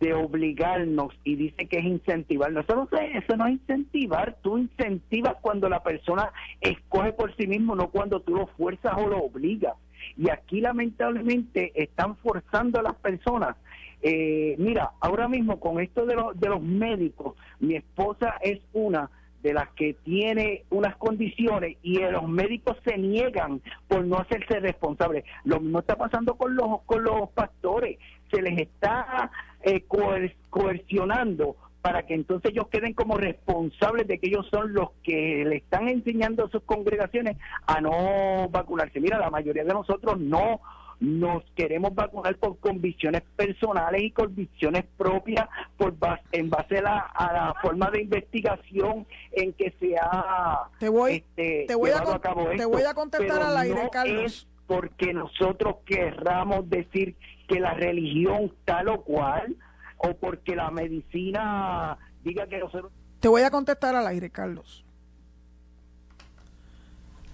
de 0.00 0.14
obligarnos 0.14 1.12
y 1.24 1.36
dice 1.36 1.66
que 1.66 1.78
es 1.78 1.84
incentivarnos. 1.84 2.64
Eso 2.64 2.74
no, 2.74 2.88
sé, 2.88 3.10
eso 3.16 3.36
no 3.36 3.46
es 3.46 3.52
incentivar. 3.52 4.36
Tú 4.42 4.58
incentivas 4.58 5.36
cuando 5.42 5.68
la 5.68 5.82
persona 5.82 6.32
escoge 6.60 7.12
por 7.12 7.36
sí 7.36 7.46
mismo, 7.46 7.76
no 7.76 7.90
cuando 7.90 8.20
tú 8.20 8.34
lo 8.34 8.46
fuerzas 8.46 8.94
o 8.96 9.08
lo 9.08 9.18
obligas. 9.18 9.74
Y 10.16 10.30
aquí 10.30 10.60
lamentablemente 10.60 11.72
están 11.74 12.16
forzando 12.16 12.80
a 12.80 12.82
las 12.82 12.94
personas. 12.96 13.56
Eh, 14.02 14.56
mira, 14.58 14.92
ahora 15.00 15.28
mismo 15.28 15.60
con 15.60 15.78
esto 15.78 16.06
de, 16.06 16.14
los 16.14 16.40
de 16.40 16.48
los 16.48 16.62
médicos, 16.62 17.36
mi 17.58 17.76
esposa 17.76 18.36
es 18.40 18.58
una 18.72 19.10
de 19.42 19.54
las 19.54 19.68
que 19.70 19.94
tiene 20.04 20.64
unas 20.70 20.96
condiciones 20.96 21.76
y 21.82 21.98
los 21.98 22.28
médicos 22.28 22.76
se 22.84 22.96
niegan 22.98 23.60
por 23.88 24.04
no 24.04 24.18
hacerse 24.18 24.60
responsables. 24.60 25.24
Lo 25.44 25.60
mismo 25.60 25.80
está 25.80 25.96
pasando 25.96 26.34
con 26.34 26.54
los 26.54 26.82
con 26.86 27.02
los 27.02 27.30
pastores, 27.30 27.98
se 28.30 28.42
les 28.42 28.58
está 28.58 29.30
eh, 29.62 29.84
coer- 29.86 30.34
coercionando 30.50 31.56
para 31.82 32.02
que 32.04 32.14
entonces 32.14 32.50
ellos 32.52 32.68
queden 32.68 32.92
como 32.92 33.16
responsables 33.16 34.06
de 34.06 34.18
que 34.18 34.26
ellos 34.28 34.46
son 34.50 34.74
los 34.74 34.90
que 35.02 35.44
le 35.46 35.56
están 35.56 35.88
enseñando 35.88 36.44
a 36.44 36.50
sus 36.50 36.62
congregaciones 36.64 37.36
a 37.66 37.80
no 37.80 38.48
vacunarse. 38.50 39.00
Mira, 39.00 39.18
la 39.18 39.30
mayoría 39.30 39.64
de 39.64 39.72
nosotros 39.72 40.18
no 40.20 40.60
nos 41.00 41.42
queremos 41.56 41.94
vacunar 41.94 42.36
por 42.36 42.58
convicciones 42.58 43.22
personales 43.34 44.02
y 44.02 44.10
convicciones 44.10 44.84
propias 44.98 45.48
por 45.78 45.98
bas- 45.98 46.20
en 46.32 46.50
base 46.50 46.76
a 46.76 46.82
la, 46.82 46.98
a 46.98 47.32
la 47.32 47.54
forma 47.62 47.90
de 47.90 48.02
investigación 48.02 49.06
en 49.32 49.54
que 49.54 49.72
se 49.80 49.94
ha 49.98 50.64
Te 50.78 50.90
voy- 50.90 51.12
este, 51.14 51.64
te 51.66 51.74
voy 51.74 51.88
a 51.88 51.94
llevado 51.94 52.06
con- 52.08 52.16
a 52.16 52.20
cabo 52.20 52.44
te 52.50 52.56
esto. 52.56 52.68
voy 52.68 52.82
a 52.82 52.92
contestar 52.92 53.28
Pero 53.38 53.46
al 53.46 53.56
aire, 53.56 53.82
no 53.84 53.88
Carlos. 53.88 54.22
es 54.26 54.46
porque 54.66 55.14
nosotros 55.14 55.76
querramos 55.86 56.68
decir 56.68 57.16
la 57.58 57.74
religión 57.74 58.52
tal 58.64 58.88
o 58.88 59.02
cual 59.02 59.56
o 59.96 60.14
porque 60.14 60.54
la 60.54 60.70
medicina 60.70 61.98
diga 62.22 62.46
que 62.46 62.58
nosotros 62.58 62.92
Te 63.18 63.28
voy 63.28 63.42
a 63.42 63.50
contestar 63.50 63.96
al 63.96 64.06
aire, 64.06 64.30
Carlos. 64.30 64.84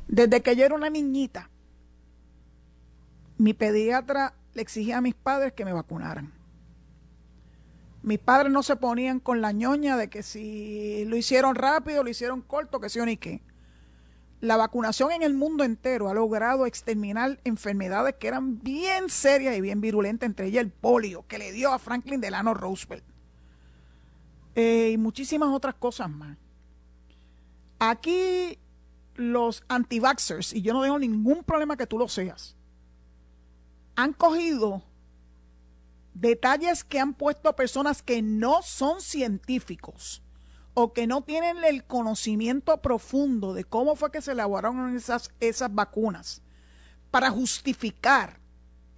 Desde 0.09 0.41
que 0.41 0.57
yo 0.57 0.64
era 0.64 0.75
una 0.75 0.89
niñita, 0.89 1.51
mi 3.39 3.53
pediatra 3.53 4.35
le 4.55 4.62
exigía 4.62 4.99
a 4.99 5.01
mis 5.01 5.14
padres 5.14 5.53
que 5.53 5.64
me 5.64 5.73
vacunaran. 5.73 6.33
Mis 8.03 8.19
padres 8.19 8.53
no 8.53 8.62
se 8.62 8.77
ponían 8.77 9.19
con 9.19 9.41
la 9.41 9.53
ñoña 9.53 9.97
de 9.97 10.09
que 10.09 10.23
si 10.23 11.05
lo 11.07 11.17
hicieron 11.17 11.57
rápido, 11.57 12.05
lo 12.05 12.09
hicieron 12.09 12.41
corto, 12.41 12.81
que 12.81 12.89
sí 12.89 13.01
o 13.01 13.05
ni 13.07 13.17
qué. 13.17 13.43
La 14.41 14.57
vacunación 14.57 15.12
en 15.12 15.22
el 15.22 15.34
mundo 15.34 15.64
entero 15.64 16.09
ha 16.09 16.14
logrado 16.14 16.66
exterminar 16.66 17.41
enfermedades 17.45 18.16
que 18.16 18.28
eran 18.28 18.62
bien 18.62 19.09
serias 19.09 19.57
y 19.57 19.61
bien 19.61 19.80
virulentas, 19.80 20.26
entre 20.26 20.47
ellas 20.47 20.62
el 20.62 20.70
polio, 20.70 21.26
que 21.26 21.39
le 21.39 21.53
dio 21.53 21.72
a 21.72 21.78
Franklin 21.78 22.20
Delano 22.20 22.55
Roosevelt. 22.55 23.05
eh, 24.55 24.91
y 24.93 24.99
muchísimas 24.99 25.51
otras 25.51 25.74
cosas 25.74 26.11
más. 26.11 26.37
Aquí 27.78 28.59
los 29.14 29.62
anti-vaxxers, 29.68 30.55
y 30.55 30.62
yo 30.62 30.72
no 30.72 30.82
tengo 30.82 30.99
ningún 30.99 31.45
problema 31.45 31.76
que 31.76 31.87
tú 31.87 31.99
lo 31.99 32.09
seas, 32.09 32.57
han 33.97 34.12
cogido 34.12 34.82
detalles 36.14 36.84
que 36.84 37.01
han 37.01 37.14
puesto 37.14 37.55
personas 37.55 38.03
que 38.03 38.22
no 38.22 38.62
son 38.62 39.01
científicos 39.01 40.22
o 40.79 40.93
que 40.93 41.07
no 41.07 41.22
tienen 41.22 41.64
el 41.64 41.85
conocimiento 41.85 42.83
profundo 42.83 43.55
de 43.55 43.64
cómo 43.64 43.97
fue 43.97 44.12
que 44.12 44.20
se 44.20 44.33
elaboraron 44.33 44.95
esas, 44.95 45.31
esas 45.41 45.74
vacunas 45.74 46.43
para 47.11 47.31
justificar 47.31 48.39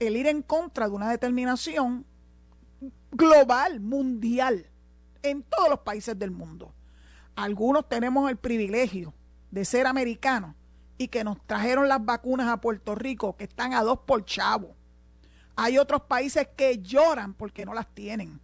el 0.01 0.17
ir 0.17 0.27
en 0.27 0.43
contra 0.43 0.89
de 0.89 0.97
una 0.97 1.09
determinación 1.09 2.05
global, 3.13 3.79
mundial, 3.79 4.67
en 5.23 5.45
todos 5.45 5.71
los 5.71 5.79
países 5.79 6.19
del 6.19 6.33
mundo. 6.33 6.75
Algunos 7.37 7.89
tenemos 7.89 8.29
el 8.29 8.39
privilegio 8.39 9.15
de 9.53 9.65
ser 9.65 9.87
americanos 9.87 10.57
y 10.99 11.07
que 11.07 11.23
nos 11.23 11.41
trajeron 11.47 11.87
las 11.87 12.05
vacunas 12.05 12.49
a 12.49 12.61
Puerto 12.61 12.97
Rico 12.97 13.37
que 13.37 13.45
están 13.45 13.73
a 13.73 13.85
dos 13.85 14.01
por 14.01 14.25
chavo. 14.25 14.75
Hay 15.55 15.79
otros 15.79 16.03
países 16.03 16.49
que 16.57 16.81
lloran 16.83 17.35
porque 17.35 17.65
no 17.65 17.73
las 17.73 17.87
tienen. 17.95 18.41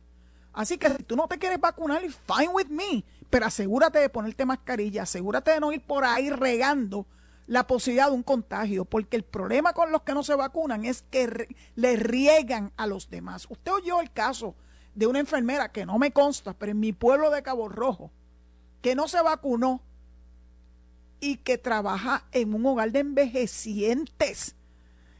Así 0.54 0.78
que 0.78 0.88
si 0.88 1.02
tú 1.02 1.16
no 1.16 1.26
te 1.26 1.36
quieres 1.36 1.60
vacunar, 1.60 2.00
fine 2.00 2.48
with 2.48 2.68
me, 2.68 3.04
pero 3.30 3.46
asegúrate 3.46 3.98
de 3.98 4.08
ponerte 4.08 4.44
mascarilla, 4.44 5.02
asegúrate 5.02 5.52
de 5.52 5.60
no 5.60 5.72
ir 5.72 5.84
por 5.84 6.04
ahí 6.04 6.30
regando 6.30 7.06
la 7.46 7.66
posibilidad 7.66 8.08
de 8.08 8.14
un 8.14 8.22
contagio, 8.22 8.84
porque 8.84 9.16
el 9.16 9.24
problema 9.24 9.72
con 9.72 9.92
los 9.92 10.02
que 10.02 10.14
no 10.14 10.22
se 10.22 10.34
vacunan 10.34 10.84
es 10.84 11.02
que 11.02 11.48
le 11.74 11.96
riegan 11.96 12.72
a 12.76 12.86
los 12.86 13.10
demás. 13.10 13.46
Usted 13.50 13.72
oyó 13.72 14.00
el 14.00 14.12
caso 14.12 14.54
de 14.94 15.06
una 15.06 15.20
enfermera 15.20 15.70
que 15.70 15.84
no 15.84 15.98
me 15.98 16.12
consta, 16.12 16.54
pero 16.54 16.72
en 16.72 16.80
mi 16.80 16.92
pueblo 16.92 17.30
de 17.30 17.42
Cabo 17.42 17.68
Rojo, 17.68 18.10
que 18.80 18.94
no 18.94 19.08
se 19.08 19.20
vacunó 19.20 19.82
y 21.20 21.38
que 21.38 21.58
trabaja 21.58 22.26
en 22.32 22.54
un 22.54 22.64
hogar 22.66 22.92
de 22.92 23.00
envejecientes 23.00 24.56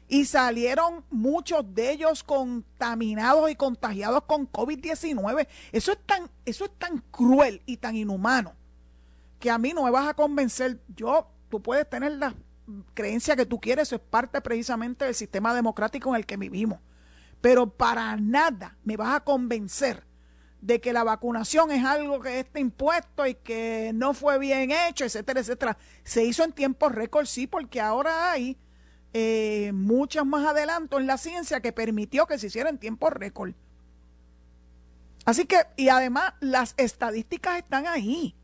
y 0.09 0.26
salieron 0.26 1.05
muchos 1.11 1.74
de 1.74 1.92
ellos 1.92 2.22
contaminados 2.22 3.50
y 3.50 3.57
contagiados 3.57 4.24
con 4.24 4.50
COVID-19. 4.50 5.46
Eso 5.72 5.92
es 5.92 5.98
tan 6.07 6.30
eso 6.44 6.64
es 6.66 6.72
tan 6.78 6.98
cruel 7.11 7.62
y 7.66 7.78
tan 7.78 7.96
inhumano 7.96 8.55
que 9.38 9.50
a 9.50 9.59
mí 9.59 9.72
no 9.72 9.84
me 9.84 9.90
vas 9.90 10.09
a 10.09 10.14
convencer. 10.14 10.80
Yo 10.94 11.28
tú 11.48 11.62
puedes 11.62 11.88
tener 11.88 12.12
la 12.12 12.34
creencia 12.94 13.36
que 13.36 13.46
tú 13.46 13.61
quieres, 13.61 13.88
eso 13.88 13.96
es 13.96 14.02
parte 14.02 14.40
precisamente 14.40 15.05
del 15.05 15.14
sistema 15.14 15.55
democrático 15.55 16.11
en 16.11 16.16
el 16.16 16.26
que 16.26 16.36
vivimos. 16.36 16.80
Pero 17.40 17.68
para 17.68 18.16
nada 18.16 18.76
me 18.84 18.96
vas 18.96 19.16
a 19.16 19.20
convencer 19.20 20.05
de 20.61 20.80
que 20.80 20.94
la 20.94 21.05
vacunación 21.05 21.70
es 21.70 21.84
algo 21.84 22.20
que 22.20 22.40
está 22.40 22.59
impuesto 22.59 23.26
y 23.26 23.34
que 23.34 23.92
no 23.94 24.14
fue 24.14 24.38
bien 24.38 24.70
hecho, 24.70 25.05
etcétera, 25.05 25.40
etcétera. 25.40 25.76
Se 26.05 26.24
hizo 26.24 26.42
en 26.42 26.52
tiempo 26.52 26.88
récord, 26.88 27.26
sí, 27.26 27.46
porque 27.46 27.82
ahora 27.82 28.32
hay 28.32 28.57
eh, 29.14 29.70
muchos 29.72 30.26
más 30.26 30.44
adelantos 30.44 31.00
en 31.00 31.06
la 31.06 31.16
ciencia 31.18 31.60
que 31.60 31.72
permitió 31.72 32.26
que 32.26 32.38
se 32.38 32.48
hiciera 32.48 32.68
en 32.68 32.78
tiempo 32.78 33.10
récord. 33.10 33.54
Así 35.24 35.46
que, 35.46 35.56
y 35.76 35.88
además, 35.88 36.34
las 36.40 36.74
estadísticas 36.76 37.58
están 37.58 37.86
ahí. 37.86 38.34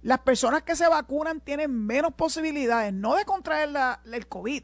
Las 0.00 0.20
personas 0.20 0.62
que 0.62 0.76
se 0.76 0.86
vacunan 0.88 1.40
tienen 1.40 1.72
menos 1.72 2.14
posibilidades, 2.14 2.94
no 2.94 3.16
de 3.16 3.24
contraer 3.24 3.70
el 4.10 4.26
COVID, 4.28 4.62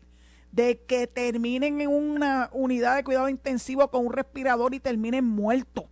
de 0.52 0.80
que 0.86 1.08
terminen 1.08 1.80
en 1.80 1.88
una 1.88 2.48
unidad 2.52 2.94
de 2.94 3.02
cuidado 3.02 3.28
intensivo 3.28 3.90
con 3.90 4.06
un 4.06 4.12
respirador 4.12 4.72
y 4.72 4.78
terminen 4.78 5.24
muertos. 5.24 5.86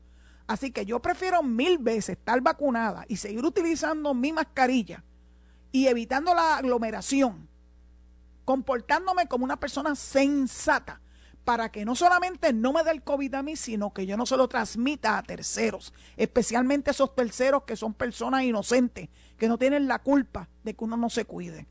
Así 0.46 0.70
que 0.70 0.86
yo 0.86 1.02
prefiero 1.02 1.42
mil 1.42 1.78
veces 1.78 2.10
estar 2.10 2.40
vacunada 2.40 3.04
y 3.08 3.16
seguir 3.16 3.44
utilizando 3.44 4.14
mi 4.14 4.32
mascarilla 4.32 5.02
y 5.72 5.88
evitando 5.88 6.32
la 6.32 6.58
aglomeración, 6.58 7.48
comportándome 8.44 9.26
como 9.26 9.44
una 9.44 9.58
persona 9.58 9.94
sensata 9.94 11.00
para 11.44 11.70
que 11.70 11.84
no 11.84 11.94
solamente 11.94 12.52
no 12.52 12.72
me 12.72 12.84
dé 12.84 12.92
el 12.92 13.02
COVID 13.02 13.34
a 13.34 13.42
mí, 13.42 13.56
sino 13.56 13.92
que 13.92 14.06
yo 14.06 14.16
no 14.16 14.26
se 14.26 14.36
lo 14.36 14.48
transmita 14.48 15.18
a 15.18 15.22
terceros, 15.22 15.92
especialmente 16.16 16.92
esos 16.92 17.14
terceros 17.14 17.64
que 17.64 17.76
son 17.76 17.94
personas 17.94 18.44
inocentes, 18.44 19.08
que 19.36 19.48
no 19.48 19.58
tienen 19.58 19.88
la 19.88 19.98
culpa 19.98 20.48
de 20.62 20.74
que 20.74 20.84
uno 20.84 20.96
no 20.96 21.10
se 21.10 21.24
cuide. 21.24 21.66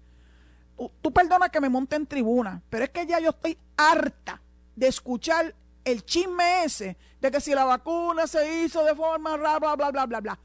Tú, 1.01 1.13
perdona 1.13 1.49
que 1.49 1.61
me 1.61 1.69
monte 1.69 1.95
en 1.95 2.07
tribuna, 2.07 2.61
pero 2.69 2.84
es 2.84 2.89
que 2.89 3.05
ya 3.05 3.19
yo 3.19 3.30
estoy 3.30 3.57
harta 3.78 4.41
de 4.76 4.88
escuchar 4.88 5.55
el 5.84 6.03
chisme 6.03 6.63
ese 6.63 6.97
de 7.19 7.32
que 7.32 7.39
si 7.39 7.53
la 7.53 7.65
vacuna 7.65 8.28
se 8.28 8.63
hizo 8.63 8.84
de 8.84 8.95
forma 8.95 9.38
bla, 9.38 9.59
bla, 9.59 9.76
bla, 9.76 9.91
bla, 9.91 10.05
bla, 10.05 10.19
bla. 10.22 10.39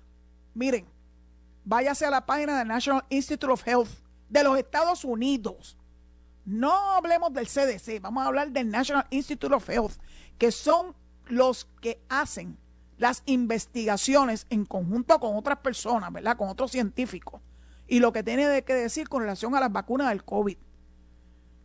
Miren, 0.54 0.86
váyase 1.64 2.04
a 2.04 2.10
la 2.10 2.26
página 2.26 2.58
del 2.58 2.68
National 2.68 3.04
Institute 3.08 3.50
of 3.50 3.66
Health 3.66 3.88
de 4.28 4.44
los 4.44 4.58
Estados 4.58 5.04
Unidos 5.04 5.76
no 6.46 6.72
hablemos 6.92 7.32
del 7.32 7.46
CDC, 7.46 8.00
vamos 8.00 8.24
a 8.24 8.28
hablar 8.28 8.50
del 8.50 8.70
National 8.70 9.06
Institute 9.10 9.54
of 9.54 9.68
Health, 9.68 9.98
que 10.38 10.50
son 10.50 10.94
los 11.26 11.68
que 11.82 12.00
hacen 12.08 12.56
las 12.96 13.22
investigaciones 13.26 14.46
en 14.48 14.64
conjunto 14.64 15.20
con 15.20 15.36
otras 15.36 15.58
personas, 15.58 16.10
¿verdad? 16.12 16.38
Con 16.38 16.48
otros 16.48 16.70
científicos. 16.70 17.42
Y 17.86 17.98
lo 17.98 18.12
que 18.12 18.22
tiene 18.22 18.64
que 18.64 18.74
decir 18.74 19.08
con 19.08 19.20
relación 19.20 19.54
a 19.54 19.60
las 19.60 19.70
vacunas 19.70 20.08
del 20.08 20.24
COVID. 20.24 20.56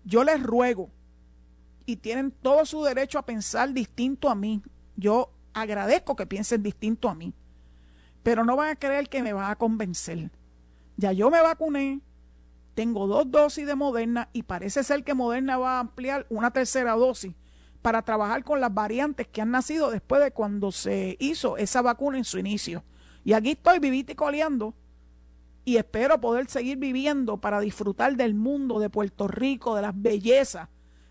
Yo 0.03 0.23
les 0.23 0.43
ruego, 0.43 0.89
y 1.85 1.97
tienen 1.97 2.31
todo 2.31 2.65
su 2.65 2.83
derecho 2.83 3.19
a 3.19 3.25
pensar 3.25 3.73
distinto 3.73 4.29
a 4.29 4.35
mí. 4.35 4.61
Yo 4.95 5.33
agradezco 5.53 6.15
que 6.15 6.25
piensen 6.25 6.63
distinto 6.63 7.09
a 7.09 7.15
mí. 7.15 7.33
Pero 8.23 8.45
no 8.45 8.55
van 8.55 8.69
a 8.69 8.75
creer 8.75 9.09
que 9.09 9.23
me 9.23 9.33
van 9.33 9.49
a 9.49 9.55
convencer. 9.55 10.31
Ya 10.97 11.11
yo 11.11 11.29
me 11.31 11.41
vacuné, 11.41 12.01
tengo 12.81 13.05
dos 13.05 13.29
dosis 13.29 13.67
de 13.67 13.75
Moderna 13.75 14.29
y 14.33 14.41
parece 14.41 14.83
ser 14.83 15.03
que 15.03 15.13
Moderna 15.13 15.59
va 15.59 15.77
a 15.77 15.81
ampliar 15.81 16.25
una 16.31 16.49
tercera 16.49 16.93
dosis 16.93 17.35
para 17.83 18.01
trabajar 18.01 18.43
con 18.43 18.59
las 18.59 18.73
variantes 18.73 19.27
que 19.27 19.39
han 19.39 19.51
nacido 19.51 19.91
después 19.91 20.19
de 20.19 20.31
cuando 20.31 20.71
se 20.71 21.15
hizo 21.19 21.57
esa 21.57 21.83
vacuna 21.83 22.17
en 22.17 22.23
su 22.23 22.39
inicio. 22.39 22.83
Y 23.23 23.33
aquí 23.33 23.51
estoy 23.51 23.77
vivito 23.77 24.13
y 24.13 24.15
coleando 24.15 24.73
y 25.63 25.77
espero 25.77 26.19
poder 26.19 26.49
seguir 26.49 26.79
viviendo 26.79 27.37
para 27.37 27.59
disfrutar 27.59 28.15
del 28.15 28.33
mundo, 28.33 28.79
de 28.79 28.89
Puerto 28.89 29.27
Rico, 29.27 29.75
de 29.75 29.83
las 29.83 29.93
bellezas, 29.93 30.67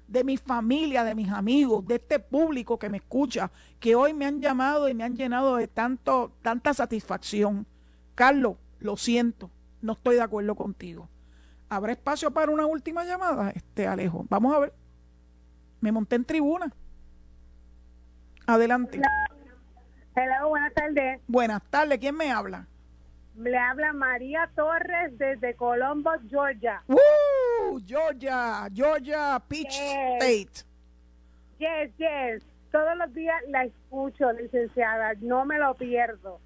de 0.09 0.25
mi 0.25 0.39
familia, 0.39 1.05
de 1.05 1.15
mis 1.15 1.31
amigos, 1.31 1.87
de 1.87 1.95
este 1.95 2.19
público 2.19 2.81
que 2.81 2.89
me 2.89 2.97
escucha, 2.97 3.53
que 3.79 3.95
hoy 3.95 4.13
me 4.13 4.27
han 4.27 4.41
llamado 4.41 4.89
y 4.89 4.95
me 4.95 5.05
han 5.05 5.15
llenado 5.15 5.55
de 5.55 5.69
tanto, 5.69 6.33
tanta 6.43 6.75
satisfacción. 6.75 7.65
Carlos, 8.17 8.57
lo 8.81 8.97
siento, 8.97 9.53
no 9.83 9.93
estoy 9.93 10.17
de 10.17 10.23
acuerdo 10.23 10.57
contigo. 10.57 11.09
¿Habrá 11.71 11.93
espacio 11.93 12.33
para 12.33 12.51
una 12.51 12.67
última 12.67 13.05
llamada, 13.05 13.51
este 13.55 13.87
Alejo? 13.87 14.27
Vamos 14.29 14.55
a 14.55 14.59
ver. 14.59 14.73
Me 15.81 15.93
monté 15.93 16.17
en 16.17 16.25
tribuna. 16.25 16.73
Adelante. 18.45 19.01
Hola, 20.17 20.45
buenas 20.47 20.75
tardes. 20.75 21.21
Buenas 21.29 21.63
tardes, 21.71 22.01
¿quién 22.01 22.17
me 22.17 22.33
habla? 22.33 22.67
Le 23.37 23.57
habla 23.57 23.93
María 23.93 24.51
Torres 24.57 25.17
desde 25.17 25.55
Colombo, 25.55 26.11
Georgia. 26.29 26.83
¡Uh! 26.89 27.79
Georgia, 27.87 28.69
Georgia 28.75 29.41
Peach 29.47 29.71
State. 29.71 30.65
Yes, 31.59 31.97
yes. 31.99 32.43
Todos 32.73 32.97
los 32.97 33.15
días 33.15 33.37
la 33.49 33.63
escucho, 33.65 34.33
licenciada. 34.33 35.13
No 35.21 35.45
me 35.45 35.57
lo 35.59 35.75
pierdo. 35.75 36.41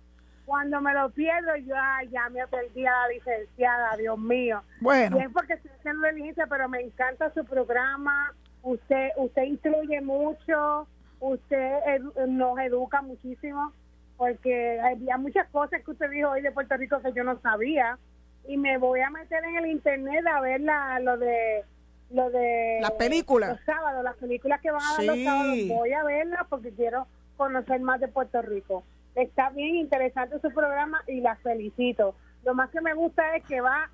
Cuando 0.44 0.80
me 0.80 0.92
lo 0.92 1.10
pierdo, 1.10 1.56
yo 1.56 1.74
ya 2.10 2.28
me 2.30 2.46
perdí 2.48 2.84
a 2.86 2.90
la 2.90 3.08
licenciada, 3.08 3.96
Dios 3.96 4.18
mío. 4.18 4.62
Bueno. 4.80 5.18
Es 5.18 5.28
porque 5.32 5.54
estoy 5.54 5.70
haciendo 5.78 6.06
diligencia, 6.08 6.46
pero 6.46 6.68
me 6.68 6.80
encanta 6.80 7.32
su 7.32 7.44
programa. 7.44 8.34
Usted 8.62 9.10
usted 9.16 9.42
instruye 9.42 10.00
mucho, 10.02 10.86
usted 11.20 12.00
nos 12.28 12.58
educa 12.58 13.00
muchísimo, 13.02 13.72
porque 14.16 14.80
había 14.80 15.16
muchas 15.16 15.48
cosas 15.48 15.82
que 15.82 15.90
usted 15.90 16.10
dijo 16.10 16.30
hoy 16.30 16.42
de 16.42 16.52
Puerto 16.52 16.76
Rico 16.76 17.00
que 17.00 17.12
yo 17.12 17.24
no 17.24 17.40
sabía. 17.40 17.98
Y 18.46 18.58
me 18.58 18.76
voy 18.76 19.00
a 19.00 19.08
meter 19.08 19.42
en 19.44 19.56
el 19.56 19.66
internet 19.66 20.26
a 20.26 20.40
ver 20.40 20.60
la, 20.60 21.00
lo 21.00 21.16
de 21.16 21.64
lo 22.10 22.30
de 22.30 22.78
las 22.82 22.92
películas 22.92 23.48
los 23.48 23.60
sábados 23.64 24.04
las 24.04 24.14
películas 24.16 24.60
que 24.60 24.70
van 24.70 24.82
a 24.82 24.92
dar 24.92 25.04
los 25.04 25.24
sábados 25.24 25.56
voy 25.68 25.92
a 25.92 26.04
verlas 26.04 26.42
porque 26.50 26.70
quiero 26.70 27.06
conocer 27.38 27.80
más 27.80 27.98
de 27.98 28.08
Puerto 28.08 28.42
Rico 28.42 28.84
Está 29.14 29.50
bien 29.50 29.76
interesante 29.76 30.40
su 30.40 30.50
programa 30.52 31.02
y 31.06 31.20
la 31.20 31.36
felicito. 31.36 32.14
Lo 32.44 32.54
más 32.54 32.70
que 32.70 32.80
me 32.80 32.94
gusta 32.94 33.36
es 33.36 33.44
que 33.44 33.60
va 33.60 33.90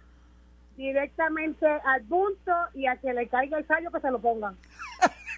directamente 0.77 1.67
al 1.67 2.03
punto 2.05 2.53
y 2.75 2.87
a 2.87 2.97
que 2.97 3.13
le 3.13 3.29
caiga 3.29 3.59
el 3.59 3.65
fallo 3.65 3.91
que 3.91 4.01
se 4.01 4.11
lo 4.11 4.19
pongan. 4.19 4.57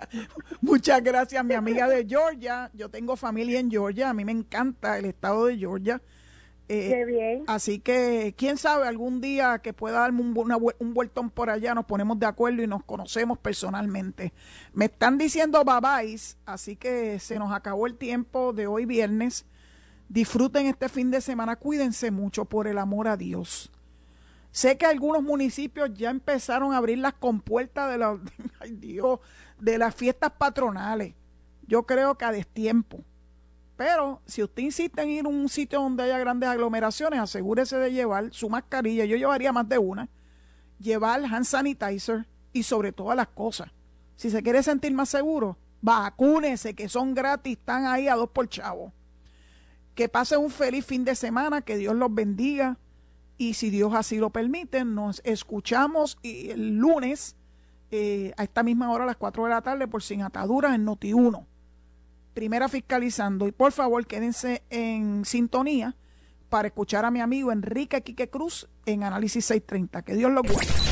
Muchas 0.60 1.02
gracias, 1.02 1.44
mi 1.44 1.54
amiga 1.54 1.88
de 1.88 2.06
Georgia. 2.06 2.70
Yo 2.74 2.88
tengo 2.88 3.16
familia 3.16 3.58
en 3.58 3.70
Georgia. 3.70 4.10
A 4.10 4.14
mí 4.14 4.24
me 4.24 4.32
encanta 4.32 4.98
el 4.98 5.06
estado 5.06 5.46
de 5.46 5.58
Georgia. 5.58 6.00
Eh, 6.68 6.88
Qué 6.90 7.04
bien. 7.04 7.44
Así 7.48 7.80
que, 7.80 8.34
quién 8.36 8.56
sabe, 8.56 8.86
algún 8.86 9.20
día 9.20 9.58
que 9.58 9.72
pueda 9.72 10.00
darme 10.00 10.20
un, 10.20 10.72
un 10.78 10.94
vueltón 10.94 11.28
por 11.28 11.50
allá, 11.50 11.74
nos 11.74 11.86
ponemos 11.86 12.20
de 12.20 12.26
acuerdo 12.26 12.62
y 12.62 12.68
nos 12.68 12.84
conocemos 12.84 13.36
personalmente. 13.38 14.32
Me 14.72 14.84
están 14.84 15.18
diciendo 15.18 15.64
bye 15.64 16.16
así 16.46 16.76
que 16.76 17.18
se 17.18 17.38
nos 17.38 17.52
acabó 17.52 17.88
el 17.88 17.96
tiempo 17.96 18.52
de 18.52 18.68
hoy 18.68 18.86
viernes 18.86 19.44
Disfruten 20.12 20.66
este 20.66 20.90
fin 20.90 21.10
de 21.10 21.22
semana, 21.22 21.56
cuídense 21.56 22.10
mucho 22.10 22.44
por 22.44 22.66
el 22.66 22.76
amor 22.76 23.08
a 23.08 23.16
Dios. 23.16 23.72
Sé 24.50 24.76
que 24.76 24.84
algunos 24.84 25.22
municipios 25.22 25.88
ya 25.94 26.10
empezaron 26.10 26.74
a 26.74 26.76
abrir 26.76 26.98
las 26.98 27.14
compuertas 27.14 27.98
de, 27.98 28.72
Dios, 28.76 29.20
de 29.58 29.78
las 29.78 29.94
fiestas 29.94 30.32
patronales. 30.32 31.14
Yo 31.66 31.86
creo 31.86 32.18
que 32.18 32.26
a 32.26 32.30
destiempo. 32.30 33.02
Pero 33.74 34.20
si 34.26 34.42
usted 34.42 34.64
insiste 34.64 35.00
en 35.00 35.08
ir 35.08 35.24
a 35.24 35.28
un 35.30 35.48
sitio 35.48 35.80
donde 35.80 36.02
haya 36.02 36.18
grandes 36.18 36.50
aglomeraciones, 36.50 37.18
asegúrese 37.18 37.78
de 37.78 37.90
llevar 37.90 38.34
su 38.34 38.50
mascarilla. 38.50 39.06
Yo 39.06 39.16
llevaría 39.16 39.50
más 39.50 39.66
de 39.66 39.78
una. 39.78 40.10
Llevar 40.78 41.24
hand 41.24 41.46
sanitizer 41.46 42.28
y 42.52 42.64
sobre 42.64 42.92
todas 42.92 43.16
las 43.16 43.28
cosas. 43.28 43.70
Si 44.16 44.28
se 44.28 44.42
quiere 44.42 44.62
sentir 44.62 44.92
más 44.92 45.08
seguro, 45.08 45.56
vacúnese, 45.80 46.74
que 46.74 46.90
son 46.90 47.14
gratis, 47.14 47.56
están 47.56 47.86
ahí 47.86 48.08
a 48.08 48.14
dos 48.14 48.28
por 48.28 48.46
chavo. 48.46 48.92
Que 49.94 50.08
pase 50.08 50.36
un 50.36 50.50
feliz 50.50 50.86
fin 50.86 51.04
de 51.04 51.14
semana, 51.14 51.62
que 51.62 51.76
Dios 51.76 51.94
los 51.94 52.14
bendiga. 52.14 52.78
Y 53.36 53.54
si 53.54 53.70
Dios 53.70 53.92
así 53.94 54.18
lo 54.18 54.30
permite, 54.30 54.84
nos 54.84 55.20
escuchamos 55.24 56.18
el 56.22 56.76
lunes 56.78 57.36
eh, 57.90 58.32
a 58.36 58.44
esta 58.44 58.62
misma 58.62 58.90
hora, 58.90 59.04
a 59.04 59.06
las 59.06 59.16
4 59.16 59.44
de 59.44 59.50
la 59.50 59.62
tarde, 59.62 59.88
por 59.88 60.02
Sin 60.02 60.22
Ataduras 60.22 60.74
en 60.74 60.86
Noti1. 60.86 61.46
Primera 62.34 62.68
fiscalizando. 62.68 63.46
Y 63.46 63.52
por 63.52 63.72
favor, 63.72 64.06
quédense 64.06 64.62
en 64.70 65.24
sintonía 65.24 65.96
para 66.48 66.68
escuchar 66.68 67.04
a 67.04 67.10
mi 67.10 67.20
amigo 67.20 67.52
Enrique 67.52 68.02
Quique 68.02 68.30
Cruz 68.30 68.68
en 68.86 69.04
Análisis 69.04 69.44
630. 69.46 70.02
Que 70.02 70.14
Dios 70.14 70.30
lo 70.30 70.42
guarde. 70.42 70.91